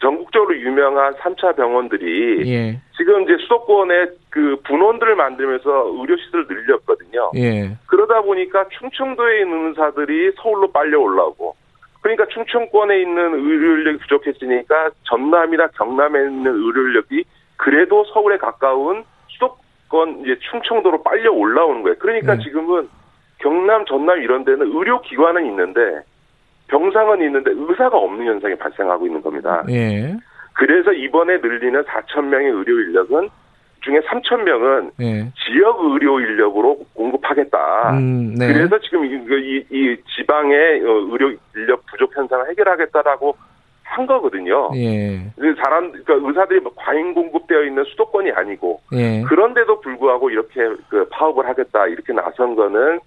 [0.00, 2.80] 전국적으로 유명한 3차 병원들이 예.
[2.96, 7.32] 지금 이제 수도권에 그 분원들을 만들면서 의료시설을 늘렸거든요.
[7.36, 7.76] 예.
[7.86, 11.56] 그러다 보니까 충청도에 있는 의사들이 서울로 빨려 올라오고
[12.00, 17.24] 그러니까 충청권에 있는 의료 인력이 부족해지니까 전남이나 경남에 있는 의료 인력이
[17.56, 21.96] 그래도 서울에 가까운 수도권 이제 충청도로 빨려 올라오는 거예요.
[21.98, 22.44] 그러니까 네.
[22.44, 22.88] 지금은
[23.38, 26.02] 경남, 전남 이런 데는 의료 기관은 있는데
[26.68, 29.64] 병상은 있는데 의사가 없는 현상이 발생하고 있는 겁니다.
[29.70, 30.14] 예.
[30.52, 33.28] 그래서 이번에 늘리는 4천 명의 의료 인력은
[33.80, 35.32] 중에 3천 명은 예.
[35.44, 37.90] 지역 의료 인력으로 공급하겠다.
[37.98, 38.52] 음, 네.
[38.52, 43.36] 그래서 지금 이, 이, 이 지방의 어, 의료 인력 부족 현상을 해결하겠다라고
[43.84, 44.70] 한 거거든요.
[44.74, 45.18] 예.
[45.36, 49.22] 그 사람, 그러니까 의사들이 뭐 과잉 공급되어 있는 수도권이 아니고 예.
[49.22, 53.00] 그런데도 불구하고 이렇게 그 파업을 하겠다 이렇게 나선 거는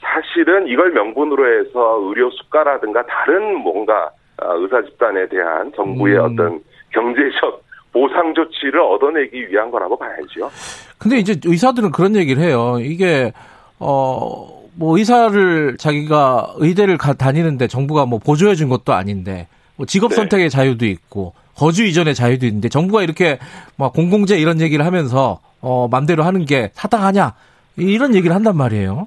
[0.00, 6.24] 사실은 이걸 명분으로 해서 의료 수가라든가 다른 뭔가 아, 의사 집단에 대한 정부의 음.
[6.24, 6.60] 어떤
[6.90, 7.62] 경제적
[7.92, 10.50] 보상 조치를 얻어내기 위한 거라고 봐야죠.
[10.98, 12.78] 근데 이제 의사들은 그런 얘기를 해요.
[12.80, 13.32] 이게
[13.78, 19.46] 어 뭐 의사를 자기가 의대를 가, 다니는데 정부가 뭐 보조해 준 것도 아닌데
[19.76, 20.16] 뭐 직업 네.
[20.16, 23.38] 선택의 자유도 있고 거주 이전의 자유도 있는데 정부가 이렇게
[23.76, 27.34] 막 공공재 이런 얘기를 하면서 어 맘대로 하는 게 타당하냐
[27.76, 29.06] 이런 얘기를 한단 말이에요.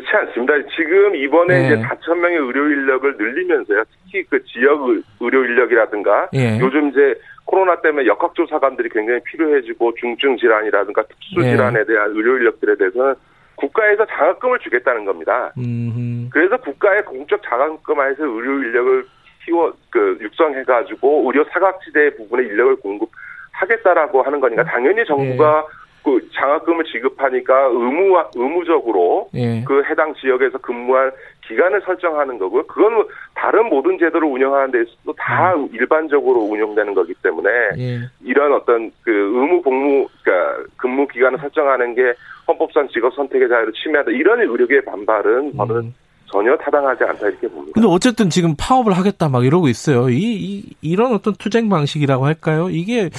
[0.00, 0.54] 그렇지 않습니다.
[0.76, 1.66] 지금 이번에 네.
[1.66, 3.82] 이제 4천 명의 의료 인력을 늘리면서요.
[4.04, 6.58] 특히 그 지역 의- 의료 인력이라든가 예.
[6.60, 7.14] 요즘 이제
[7.46, 11.50] 코로나 때문에 역학조사관들이 굉장히 필요해지고 중증 질환이라든가 특수 네.
[11.50, 13.14] 질환에 대한 의료 인력들에 대해서는
[13.54, 15.52] 국가에서 장학금을 주겠다는 겁니다.
[15.56, 16.28] 음.
[16.30, 19.04] 그래서 국가의 공적 장학금에서 의료 인력을
[19.44, 25.85] 키워 그 육성해 가지고 의료 사각지대 부분의 인력을 공급하겠다라고 하는 거니까 당연히 정부가 네.
[26.06, 29.64] 그 장학금을 지급하니까 의무 의무적으로 예.
[29.64, 31.10] 그 해당 지역에서 근무할
[31.48, 32.64] 기간을 설정하는 거고요.
[32.68, 37.98] 그건 다른 모든 제도를 운영하는 데 있어도 다 일반적으로 운영되는 거기 때문에 예.
[38.22, 42.14] 이런 어떤 그 의무 복무 그러니까 근무 기간을 설정하는 게
[42.46, 45.94] 헌법상 직업 선택의 자유를 침해한다 이런 의료계의 반발은 저는 음.
[46.30, 47.72] 전혀 타당하지 않다 이렇게 봅니다.
[47.74, 50.08] 근데 어쨌든 지금 파업을 하겠다 막 이러고 있어요.
[50.08, 52.68] 이, 이 이런 어떤 투쟁 방식이라고 할까요?
[52.70, 53.10] 이게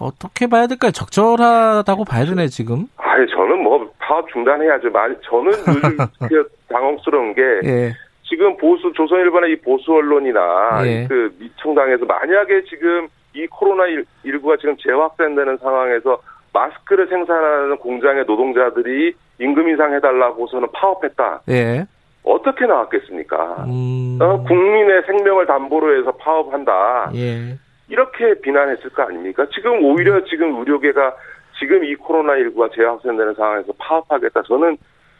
[0.00, 0.90] 어떻게 봐야 될까요?
[0.92, 2.86] 적절하다고 봐야 되네 지금.
[2.96, 4.90] 아니 저는 뭐 파업 중단해야죠.
[4.90, 7.92] 많이 저는 요즘 당혹스러운 게 예.
[8.28, 11.06] 지금 보수 조선일보나 이 보수 언론이나 예.
[11.08, 13.84] 그 미청당에서 만약에 지금 이 코로나
[14.24, 16.18] 19가 지금 재확산되는 상황에서
[16.52, 21.42] 마스크를 생산하는 공장의 노동자들이 임금 인상 해달라고서는 파업했다.
[21.50, 21.86] 예.
[22.26, 23.64] 어떻게 나왔겠습니까?
[23.68, 24.18] 음.
[24.20, 27.12] 어, 국민의 생명을 담보로 해서 파업한다.
[27.14, 27.56] 예.
[27.88, 29.46] 이렇게 비난했을 거 아닙니까?
[29.54, 31.14] 지금 오히려 지금 의료계가
[31.58, 34.42] 지금 이 코로나19가 재확산되는 상황에서 파업하겠다.
[34.42, 34.76] 저는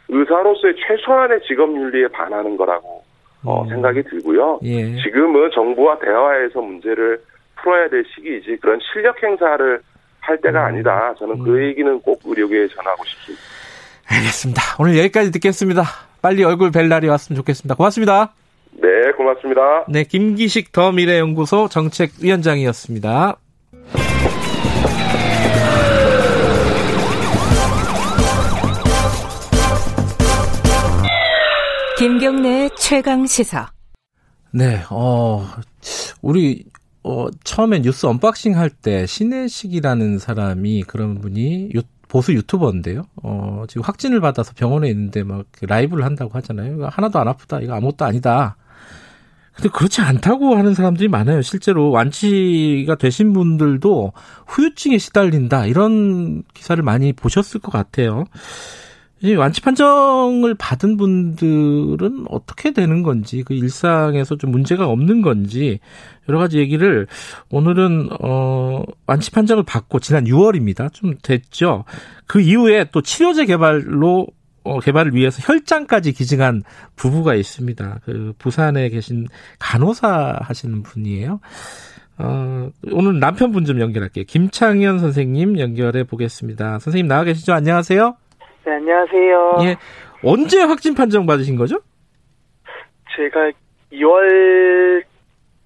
[0.09, 3.03] 의사로서의 최소한의 직업 윤리에 반하는 거라고
[3.45, 3.69] 어, 음.
[3.69, 4.59] 생각이 들고요.
[4.63, 4.95] 예.
[5.01, 7.21] 지금은 정부와 대화해서 문제를
[7.55, 9.79] 풀어야 될 시기이지 그런 실력 행사를
[10.19, 11.13] 할 때가 아니다.
[11.17, 13.56] 저는 그 얘기는 꼭 의료계에 전하고 싶습니다.
[14.07, 14.61] 알겠습니다.
[14.79, 15.83] 오늘 여기까지 듣겠습니다.
[16.21, 17.75] 빨리 얼굴 뵐 날이 왔으면 좋겠습니다.
[17.75, 18.33] 고맙습니다.
[18.71, 19.85] 네, 고맙습니다.
[19.89, 23.37] 네, 김기식 더 미래연구소 정책위원장이었습니다.
[31.97, 33.71] 김경래 최강 시사.
[34.51, 35.43] 네, 어,
[36.21, 36.63] 우리,
[37.03, 43.03] 어, 처음에 뉴스 unboxing 할 때 신혜식이라는 사람이 그런 분이 유, 보수 유튜버인데요.
[43.23, 46.87] 어, 지금 확진을 받아서 병원에 있는데 막 라이브를 한다고 하잖아요.
[46.89, 47.59] 하나도 안 아프다.
[47.59, 48.55] 이거 아무것도 아니다.
[49.53, 51.41] 근데 그렇지 않다고 하는 사람들이 많아요.
[51.41, 54.13] 실제로 완치가 되신 분들도
[54.45, 55.65] 후유증에 시달린다.
[55.65, 58.25] 이런 기사를 많이 보셨을 것 같아요.
[59.21, 65.79] 이 완치 판정을 받은 분들은 어떻게 되는 건지, 그 일상에서 좀 문제가 없는 건지,
[66.29, 67.07] 여러 가지 얘기를
[67.49, 70.93] 오늘은, 어, 완치 판정을 받고 지난 6월입니다.
[70.93, 71.85] 좀 됐죠.
[72.27, 74.27] 그 이후에 또 치료제 개발로
[74.63, 76.63] 어, 개발을 위해서 혈장까지 기증한
[76.97, 77.99] 부부가 있습니다.
[78.03, 79.27] 그 부산에 계신
[79.59, 81.39] 간호사 하시는 분이에요.
[82.17, 84.25] 어, 오늘 남편분 좀 연결할게요.
[84.27, 86.79] 김창현 선생님 연결해 보겠습니다.
[86.79, 87.53] 선생님 나와 계시죠?
[87.53, 88.17] 안녕하세요.
[88.67, 89.57] 네, 안녕하세요.
[89.61, 89.75] 예.
[90.21, 91.77] 언제 확진 판정 받으신 거죠?
[93.15, 93.49] 제가
[93.93, 95.01] 2월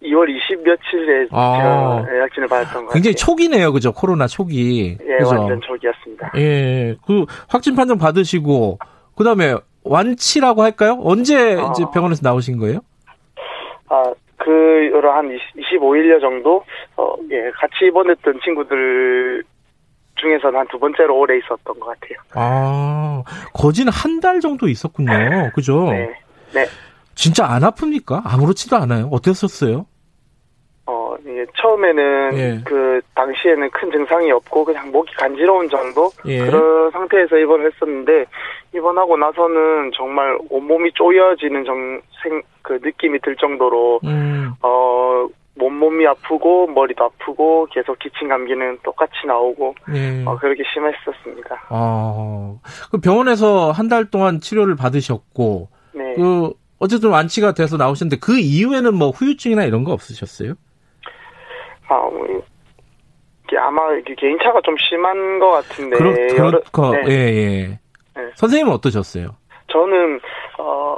[0.03, 2.03] 2월 20 며칠에 아.
[2.05, 3.15] 제가 약진을 받았던 것 굉장히.
[3.15, 3.73] 초기네요.
[3.73, 3.91] 그죠?
[3.91, 4.97] 코로나 초기.
[5.01, 5.29] 예, 그죠?
[5.35, 6.31] 완전 초기였습니다.
[6.37, 6.95] 예.
[7.07, 8.77] 그 확진 판정 받으시고
[9.17, 10.99] 그 다음에 완치라고 할까요?
[11.01, 11.71] 언제 아.
[11.71, 12.81] 이제 병원에서 나오신 거예요?
[13.89, 16.63] 아, 그 여러 한 25일여 정도
[16.97, 19.43] 어, 예, 같이 입원했던 친구들
[20.22, 22.18] 중에서는 한 두 번째로 오래 있었던 것 같아요.
[22.35, 23.23] 아,
[23.53, 25.11] 거진 한 달 정도 있었군요.
[25.56, 25.89] 그죠?
[25.89, 26.14] 네.
[26.53, 26.65] 네.
[27.15, 28.22] 진짜 안 아픕니까?
[28.23, 29.10] 아무렇지도 않아요.
[29.11, 29.85] 어땠었어요?
[30.85, 32.61] 어, 이게 처음에는 예.
[32.64, 36.39] 그 당시에는 큰 증상이 없고 그냥 목이 간지러운 정도 예.
[36.45, 38.26] 그런 상태에서 입원을 했었는데
[38.76, 45.27] 입원하고 나서는 정말 온몸이 쪼여지는 정, 생, 그 느낌이 들 정도로 음, 어
[45.61, 50.23] 온몸이 아프고 머리도 아프고 계속 기침 감기는 똑같이 나오고 예.
[50.25, 51.67] 어, 그렇게 심했었습니다.
[51.69, 52.55] 아,
[52.91, 56.13] 그 병원에서 한 달 동안 치료를 받으셨고, 네.
[56.15, 60.53] 그, 어쨌든 완치가 돼서 나오셨는데, 그 이후에는 뭐 후유증이나 이런 거 없으셨어요?
[61.89, 62.25] 아, 뭐,
[63.45, 63.81] 이게 아마
[64.17, 65.97] 개인차가 좀 심한 것 같은데.
[65.97, 67.01] 그렇, 그렇고, 네.
[67.09, 67.67] 예, 예.
[68.15, 68.31] 네.
[68.35, 69.35] 선생님은 어떠셨어요?
[69.67, 70.19] 저는
[70.57, 70.97] 어, 어,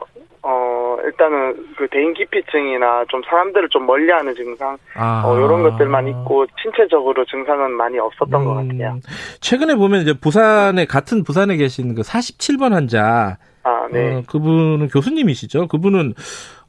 [1.03, 5.23] 일단은 그 대인기피증이나 좀 사람들을 좀 멀리하는 증상, 아.
[5.25, 8.93] 어, 이런 것들만 있고 신체적으로 증상은 많이 없었던 것 같아요.
[8.93, 9.01] 음,
[9.41, 14.15] 최근에 보면 이제 부산에, 같은 부산에 계신 그 47번 환자, 아, 네.
[14.15, 15.67] 어, 그분은 교수님이시죠?
[15.67, 16.13] 그분은,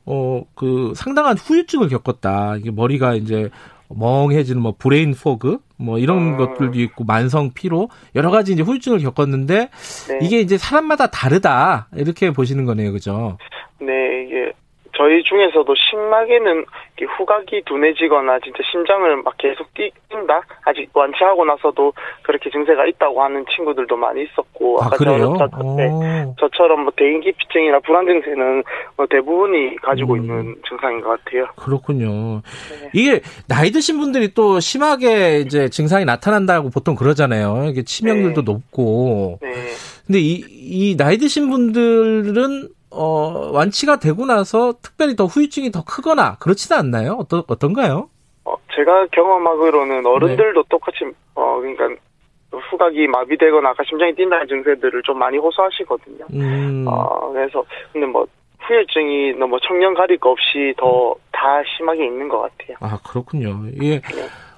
[0.06, 2.56] 어, 그 상당한 후유증을 겪었다.
[2.56, 3.50] 이게 머리가 이제
[3.88, 6.36] 멍해지는 뭐 brain fog 뭐 이런 음.
[6.36, 9.68] 것들도 있고 만성 피로 여러 가지 이제 후유증을 겪었는데
[10.08, 10.18] 네.
[10.22, 13.38] 이게 이제 사람마다 다르다 이렇게 보시는 거네요, 그죠?
[13.80, 14.52] 네, 이게
[14.96, 16.64] 저희 중에서도 심하게는
[17.18, 20.42] 후각이 둔해지거나 진짜 심장을 막 계속 뛴다.
[20.64, 21.92] 아직 완치하고 나서도
[22.22, 25.34] 그렇게 증세가 있다고 하는 친구들도 많이 있었고 아 아까 그래요?
[25.38, 26.34] 저, 저, 네, 오.
[26.38, 28.62] 저처럼 뭐 대인기피증이나 불안 증세는
[28.96, 30.20] 뭐 대부분이 가지고 음.
[30.20, 31.46] 있는 증상인 것 같아요.
[31.56, 32.42] 그렇군요.
[32.70, 32.90] 네.
[32.94, 37.64] 이게 나이 드신 분들이 또 심하게 이제 증상이 나타난다고 보통 그러잖아요.
[37.68, 38.52] 이게 치명률도 네.
[38.52, 39.38] 높고.
[39.42, 39.50] 네.
[40.06, 46.36] 근데 이, 이 나이 드신 분들은 어, 완치가 되고 나서 특별히 더 후유증이 더 크거나
[46.38, 47.16] 그렇지는 않나요?
[47.18, 48.08] 어떤 어떤가요?
[48.44, 50.68] 어, 제가 경험하기로는 어른들도 네.
[50.68, 51.04] 똑같이
[51.34, 52.00] 어 그러니까
[52.70, 56.26] 후각이 마비되거나 아까 심장이 뛴다는 증세들을 좀 많이 호소하시거든요.
[56.32, 56.84] 음.
[56.86, 58.26] 어 그래서 근데 뭐
[58.60, 62.76] 후유증이 너무 청년 가릴 거 없이 더 다 심하게 있는 것 같아요.
[62.80, 63.64] 아, 그렇군요.
[63.74, 64.00] 이게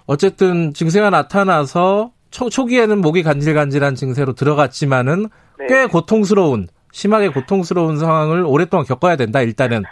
[0.07, 5.27] 어쨌든 증세가 나타나서 초, 초기에는 목이 간질간질한 증세로 들어갔지만은
[5.59, 5.67] 네.
[5.69, 9.43] 꽤 고통스러운 심하게 고통스러운 상황을 오랫동안 겪어야 된다.
[9.43, 9.83] 일단은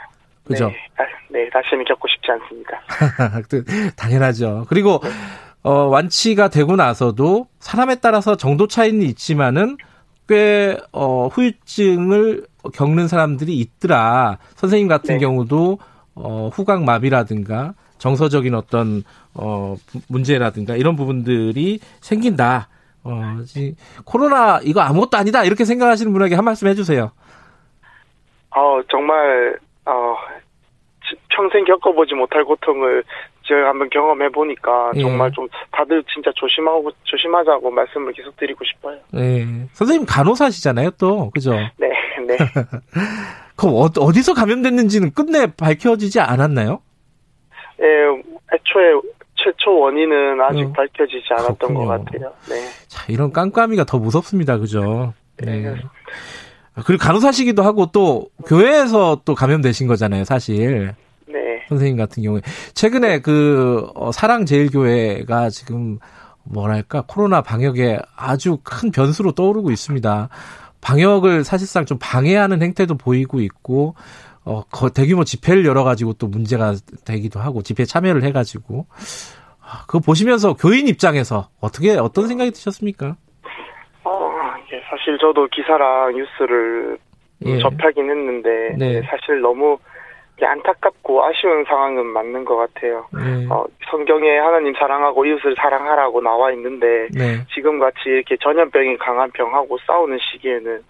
[0.43, 0.69] 그죠?
[0.69, 3.93] 네, 아, 네, 다시는 겪고 싶지 않습니다.
[3.95, 4.65] 당연하죠.
[4.71, 5.03] 그리고
[5.63, 9.77] 어, 완치가 되고 나서도 사람에 따라서 정도 차이는 있지만은
[10.27, 14.39] 꽤 어, 후유증을 겪는 사람들이 있더라.
[14.55, 15.21] 선생님 같은 네.
[15.21, 15.79] 경우도
[16.15, 19.05] 어, 후각 마비라든가 정서적인 어떤
[19.35, 19.77] 어,
[20.09, 22.69] 문제라든가 이런 부분들이 생긴다.
[23.05, 27.13] 어, 지- 코로나 이거 아무것도 아니다 이렇게 생각하시는 분에게 한 말씀 해주세요.
[28.57, 30.17] 어, 정말, 어,
[31.09, 33.05] 지- 평생 겪어보지 못할 고통을
[33.47, 35.03] 제가 한번 경험해 보니까 예.
[35.03, 38.99] 정말 좀 다들 진짜 조심하고 조심하자고 말씀을 계속 드리고 싶어요.
[39.13, 39.45] 네.
[39.73, 41.53] 선생님 간호사시잖아요, 또 그죠?
[41.77, 41.91] 네,
[42.27, 42.39] 네.
[43.57, 46.81] 그럼 어, 어디서 감염됐는지는 끝내 밝혀지지 않았나요?
[47.81, 47.87] 예,
[48.55, 48.93] 애초에
[49.45, 51.79] 최초 원인은 아직 어, 밝혀지지 않았던 그렇군요.
[51.81, 52.33] 것 같아요.
[52.49, 52.67] 네.
[52.89, 54.59] 자, 이런 깜깜이가 더 무섭습니다.
[54.59, 55.13] 그죠?
[55.37, 55.61] 네.
[55.61, 55.75] 네.
[56.75, 60.95] 아, 그리고 간호사시기도 하고 또 교회에서 또 감염되신 거잖아요, 사실.
[61.27, 61.65] 네.
[61.69, 62.41] 선생님 같은 경우에.
[62.75, 65.99] 최근에 그, 어, 사랑제일교회가 지금
[66.43, 70.29] 뭐랄까, 코로나 방역에 아주 큰 변수로 떠오르고 있습니다.
[70.81, 73.95] 방역을 사실상 좀 방해하는 행태도 보이고 있고,
[74.45, 76.75] 어, 거- 대규모 집회를 열어가지고 또 문제가
[77.07, 78.87] 되기도 하고, 집회에 참여를 해가지고.
[79.63, 83.17] 아, 그거 보시면서 교인 입장에서 어떻게, 어떤 생각이 드셨습니까?
[84.05, 84.35] 어,
[84.73, 86.99] 예, 사실 저도 기사랑 뉴스를
[87.47, 87.59] 예.
[87.59, 88.95] 접하긴 했는데 네.
[88.97, 89.79] 예, 사실 너무
[90.43, 93.07] 안타깝고 아쉬운 상황은 맞는 것 같아요.
[93.15, 93.47] 네.
[93.51, 97.41] 어, 성경에 하나님 사랑하고 이웃을 사랑하라고 나와 있는데 네.
[97.55, 100.83] 지금 같이 이렇게 전염병이 강한 병하고 싸우는 시기에는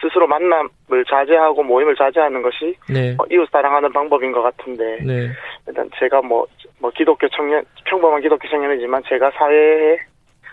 [0.00, 3.14] 스스로 만남을 자제하고 모임을 자제하는 것이 네.
[3.18, 5.28] 어, 이웃 사랑하는 방법인 것 같은데 네.
[5.66, 6.46] 일단 제가 뭐,
[6.80, 9.98] 뭐 기독교 청년 평범한 기독교 청년이지만 제가 사회에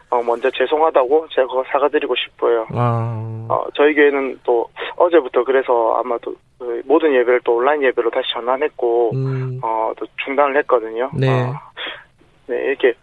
[0.09, 2.67] 어, 먼저 죄송하다고 제가 사과드리고 싶어요.
[2.71, 4.67] 아, 어, 저희 교회는 또
[4.97, 10.57] 어제부터 그래서 아마도 그 모든 예배를 또 온라인 예배로 다시 전환했고 음, 어, 또 중단을
[10.57, 11.09] 했거든요.
[11.17, 11.29] 네.
[11.29, 11.53] 어,
[12.47, 12.93] 네, 이렇게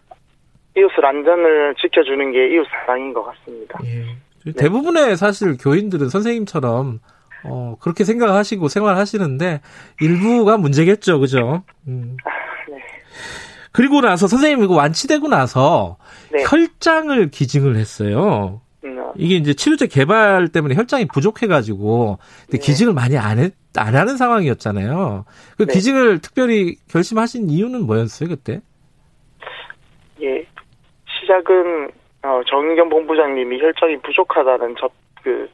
[0.77, 3.79] 이웃을 안전을 지켜주는 게 이웃 사랑인 것 같습니다.
[3.85, 4.28] 예.
[4.55, 6.99] 대부분의 사실 교인들은 선생님처럼
[7.43, 9.61] 어, 그렇게 생각하시고 생활하시는데
[10.01, 11.63] 일부가 문제겠죠, 그죠?
[11.87, 12.17] 음.
[12.69, 12.77] 네.
[13.71, 15.97] 그리고 나서 선생님 이거 완치되고 나서
[16.31, 16.43] 네.
[16.43, 18.61] 혈장을 기증을 했어요.
[18.83, 22.65] 음, 어, 이게 이제 치료제 개발 때문에 혈장이 부족해가지고 근데 네.
[22.65, 25.25] 기증을 많이 안, 했, 안 하는 상황이었잖아요.
[25.57, 25.73] 그 네.
[25.73, 28.61] 기증을 특별히 결심하신 이유는 뭐였어요 그때?
[30.21, 30.45] 예,
[31.21, 31.91] 시작은
[32.23, 34.91] 어, 정인경 본부장님이 혈장이 부족하다는 접,
[35.23, 35.49] 그,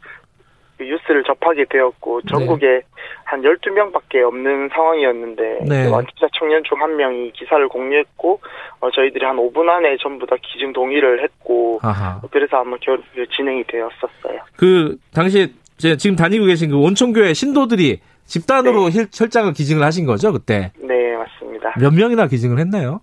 [0.77, 2.81] 그 뉴스를 접하게 되었고 전국에
[3.23, 5.83] 한 12명밖에 없는 상황이었는데 네.
[5.85, 8.41] 그 완치자 청년 중 한 명이 기사를 공유했고
[8.81, 12.19] 어, 저희들이 한 5분 안에 전부 다 기증 동의를 했고 아하.
[12.31, 13.01] 그래서 한번 결,
[13.35, 14.41] 진행이 되었었어요.
[14.57, 15.47] 그 당시에
[15.77, 21.15] 제 지금 다니고 계신 그 원총교회 신도들이 집단으로 혈- 혈장을 기증을 하신 거죠 그때 네,
[21.15, 21.73] 맞습니다.
[21.79, 23.01] 몇 명이나 기증을 했나요?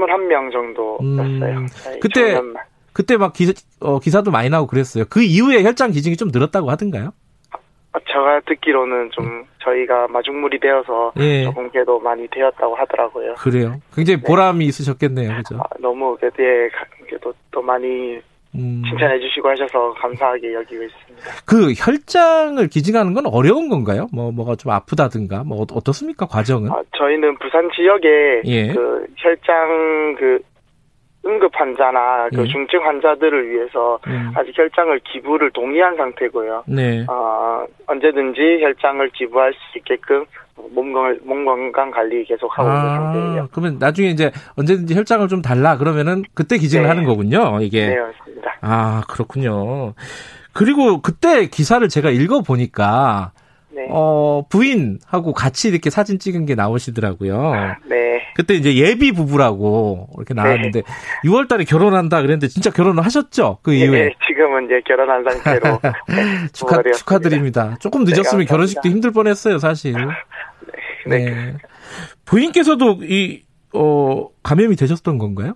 [0.00, 1.58] 21명 정도였어요.
[1.58, 2.40] 음, 저희 그때.
[2.92, 5.04] 그때 막 기사, 어, 기사도 많이 나오고 그랬어요.
[5.10, 7.12] 그 이후에 혈장 기증이 좀 늘었다고 하던가요?
[7.92, 11.44] 어, 제가 듣기로는 좀 저희가 마중물이 되어서 예.
[11.44, 13.34] 조금 그래도 많이 되었다고 하더라고요.
[13.34, 13.76] 그래요.
[13.94, 15.56] 굉장히 보람이 있으셨겠네요, 그죠?
[15.58, 18.18] 아, 너무 그래도 예, 가- 그래도 또 많이
[18.54, 21.26] 음, 칭찬해 주시고 하셔서 감사하게 여기고 있습니다.
[21.44, 24.06] 그 혈장을 기증하는 건 어려운 건가요?
[24.12, 26.70] 뭐 뭐가 좀 아프다든가 뭐 어- 어떻습니까 과정은?
[26.70, 28.68] 아, 저희는 부산 지역에 예.
[28.72, 30.38] 그 혈장 그
[31.26, 32.46] 응급 환자나 그 예.
[32.46, 34.30] 중증 환자들을 위해서 음.
[34.36, 36.64] 아직 혈장을 기부를 동의한 상태고요.
[36.68, 37.04] 네.
[37.08, 40.24] 어, 언제든지 혈장을 기부할 수 있게끔
[40.70, 43.42] 몸, 건- 몸 건강 관리 계속 하고 있는 상태예요.
[43.42, 46.88] 아, 그러면 나중에 이제 언제든지 혈장을 좀 달라 그러면은 그때 기증을 네.
[46.88, 47.60] 하는 거군요.
[47.60, 47.88] 이게.
[47.88, 48.56] 네, 맞습니다.
[48.62, 49.94] 아 그렇군요.
[50.52, 53.32] 그리고 그때 기사를 제가 읽어 보니까
[53.76, 53.86] 네.
[53.90, 57.52] 어 부인하고 같이 이렇게 사진 찍은 게 나오시더라고요.
[57.88, 58.22] 네.
[58.34, 60.82] 그때 이제 예비 부부라고 이렇게 나왔는데
[61.24, 63.58] 6월 달에 결혼한다 그랬는데 진짜 결혼을 하셨죠?
[63.62, 65.78] 그 이후에 네, 지금은 이제 결혼한 상태로
[66.08, 66.82] 네, 축하.
[66.82, 67.76] 축하드립니다.
[67.80, 68.50] 조금 늦었으면 감사합니다.
[68.50, 69.94] 결혼식도 힘들 뻔했어요, 사실.
[71.06, 71.54] 네.
[72.24, 73.42] 부인께서도 이
[73.74, 75.54] 어, 감염이 되셨던 건가요?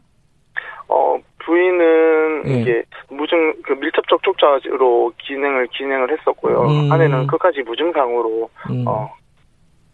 [0.89, 2.61] 어, 부인은 예.
[2.61, 6.63] 이게 무증 그 밀접 접촉자로 기능을 진행을 했었고요.
[6.63, 6.93] 음.
[6.93, 8.85] 아내는 끝까지 무증상으로 음.
[8.87, 9.11] 어,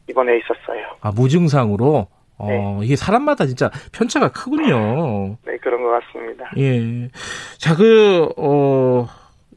[0.09, 0.87] 입원해 있었어요.
[1.01, 2.09] 아 무증상으로.
[2.39, 2.79] 어, 네.
[2.85, 5.39] 이게 사람마다 진짜 편차가 크군요.
[5.47, 6.51] 네, 그런 것 같습니다.
[6.59, 7.09] 예.
[7.57, 9.07] 자, 그, 어,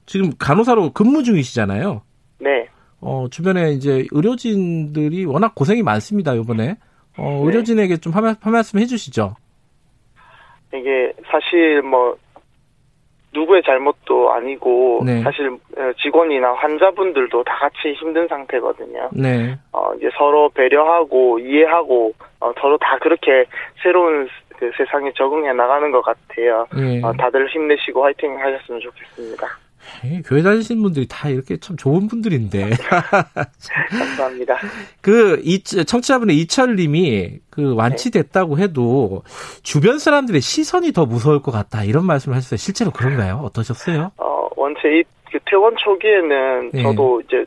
[0.06, 2.02] 지금 간호사로 근무 중이시잖아요.
[2.40, 2.70] 네.
[3.02, 6.78] 어, 주변에 이제 의료진들이 워낙 고생이 많습니다, 요번에.
[7.18, 7.48] 어, 네.
[7.48, 9.36] 의료진에게 좀 한 말씀 해주시죠.
[10.74, 12.16] 이게 사실 뭐
[13.34, 15.22] 누구의 잘못도 아니고 네.
[15.22, 19.10] 사실 어, 직원이나 환자분들도 다 같이 힘든 상태거든요.
[19.14, 19.56] 네.
[19.72, 23.45] 어, 이제 서로 배려하고 이해하고 어, 서로 다 그렇게
[23.84, 24.27] 새로운
[24.57, 26.68] 그 세상에 적응해 나가는 것 같아요.
[26.77, 27.01] 예.
[27.01, 29.47] 어, 다들 힘내시고 화이팅 하셨으면 좋겠습니다.
[30.06, 32.72] 예, 교회 다니시는 분들이 다 이렇게 참 좋은 분들인데.
[33.89, 34.57] 감사합니다.
[35.01, 39.23] 그, 이, 청취자분의 이철님이 그 완치됐다고 해도
[39.64, 41.84] 주변 사람들의 시선이 더 무서울 것 같다.
[41.84, 42.57] 이런 말씀을 하셨어요.
[42.57, 43.41] 실제로 그런가요?
[43.43, 44.11] 어떠셨어요?
[44.18, 46.84] 어, 원체 이, 그 퇴원 초기에는 네.
[46.84, 47.45] 저도 이제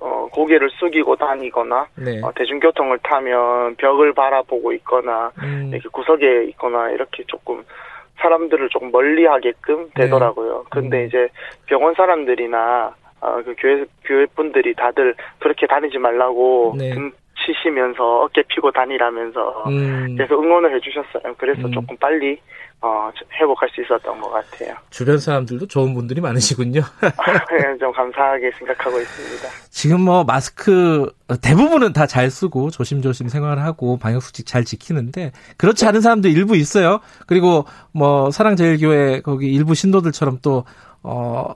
[0.00, 2.20] 어, 고개를 숙이고 다니거나 네.
[2.22, 7.64] 어, 대중교통을 타면 벽을 바라보고 있거나 음, 이렇게 구석에 있거나 이렇게 조금
[8.22, 10.04] 사람들을 조금 멀리하게끔 네.
[10.04, 10.64] 되더라고요.
[10.70, 11.06] 근데 음.
[11.06, 11.28] 이제
[11.66, 16.90] 병원 사람들이나 어, 그 교회 교회 분들이 다들 그렇게 다니지 말라고 네.
[16.90, 17.12] 등
[17.44, 21.34] 치시면서 어깨 피고 다니라면서 음, 그래서 응원을 해주셨어요.
[21.38, 21.72] 그래서 음.
[21.72, 22.38] 조금 빨리
[22.84, 23.10] 어,
[23.40, 24.74] 회복할 수 있었던 것 같아요.
[24.90, 26.80] 주변 사람들도 좋은 분들이 많으시군요.
[27.00, 29.48] 네, 좀 감사하게 생각하고 있습니다.
[29.70, 31.10] 지금 뭐 마스크
[31.40, 37.00] 대부분은 다 잘 쓰고 조심조심 생활하고 방역수칙 잘 지키는데 그렇지 않은 사람도 일부 있어요.
[37.26, 40.64] 그리고 뭐 사랑제일교회 거기 일부 신도들처럼 또
[41.02, 41.54] 어.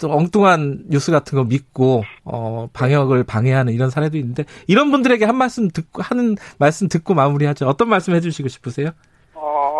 [0.00, 5.36] 또 엉뚱한 뉴스 같은 거 믿고 어 방역을 방해하는 이런 사례도 있는데 이런 분들에게 한
[5.36, 7.66] 말씀 듣고 하는 말씀 듣고 마무리하죠.
[7.68, 8.90] 어떤 말씀 해주시고 싶으세요?
[9.34, 9.71] 어,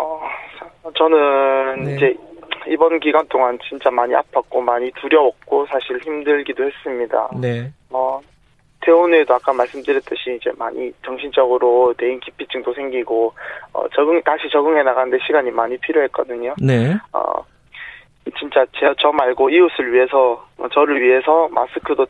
[0.95, 1.95] 저는 네.
[1.95, 2.17] 이제
[2.67, 7.29] 이번 기간 동안 진짜 많이 아팠고 많이 두려웠고 사실 힘들기도 했습니다.
[7.41, 8.19] 네, 어,
[8.81, 13.33] 퇴원후에도 아까 말씀드렸듯이 이제 많이 정신적으로 대인 기피증도 생기고
[13.73, 16.55] 어, 적응 다시 적응해 나가는데 시간이 많이 필요했거든요.
[16.61, 17.43] 네, 어,
[18.39, 22.05] 진짜 제, 저 말고 이웃을 위해서 어, 저를 위해서 마스크도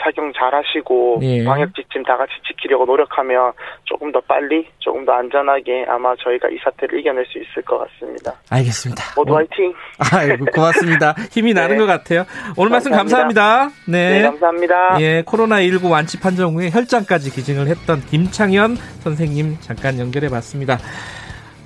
[0.00, 1.44] 착용 잘 하시고 예.
[1.44, 3.52] 방역 지침 다 같이 지키려고 노력하면
[3.84, 8.34] 조금 더 빨리 조금 더 안전하게 아마 저희가 이 사태를 이겨낼 수 있을 것 같습니다.
[8.50, 9.02] 알겠습니다.
[9.16, 9.74] 모두 어, 화이팅!
[10.12, 11.14] 아이고, 고맙습니다.
[11.30, 11.78] 힘이 나는 네.
[11.78, 12.24] 것 같아요.
[12.56, 13.42] 오늘 말씀 감사합니다.
[13.42, 13.90] 감사합니다.
[13.90, 15.00] 네, 감사합니다.
[15.00, 20.78] 예, 코로나 19 완치 판정 후에 혈장까지 기증을 했던 김창현 선생님 잠깐 연결해 봤습니다.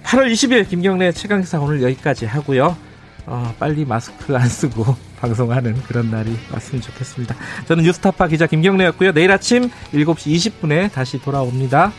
[0.05, 2.77] 8월 20일 김경래 최강사 오늘 여기까지 하고요.
[3.27, 7.35] 어, 빨리 마스크 안 쓰고 방송하는 그런 날이 왔으면 좋겠습니다.
[7.67, 9.13] 저는 뉴스타파 기자 김경래였고요.
[9.13, 11.93] 내일 아침 7시 20분에 다시 돌아옵니다.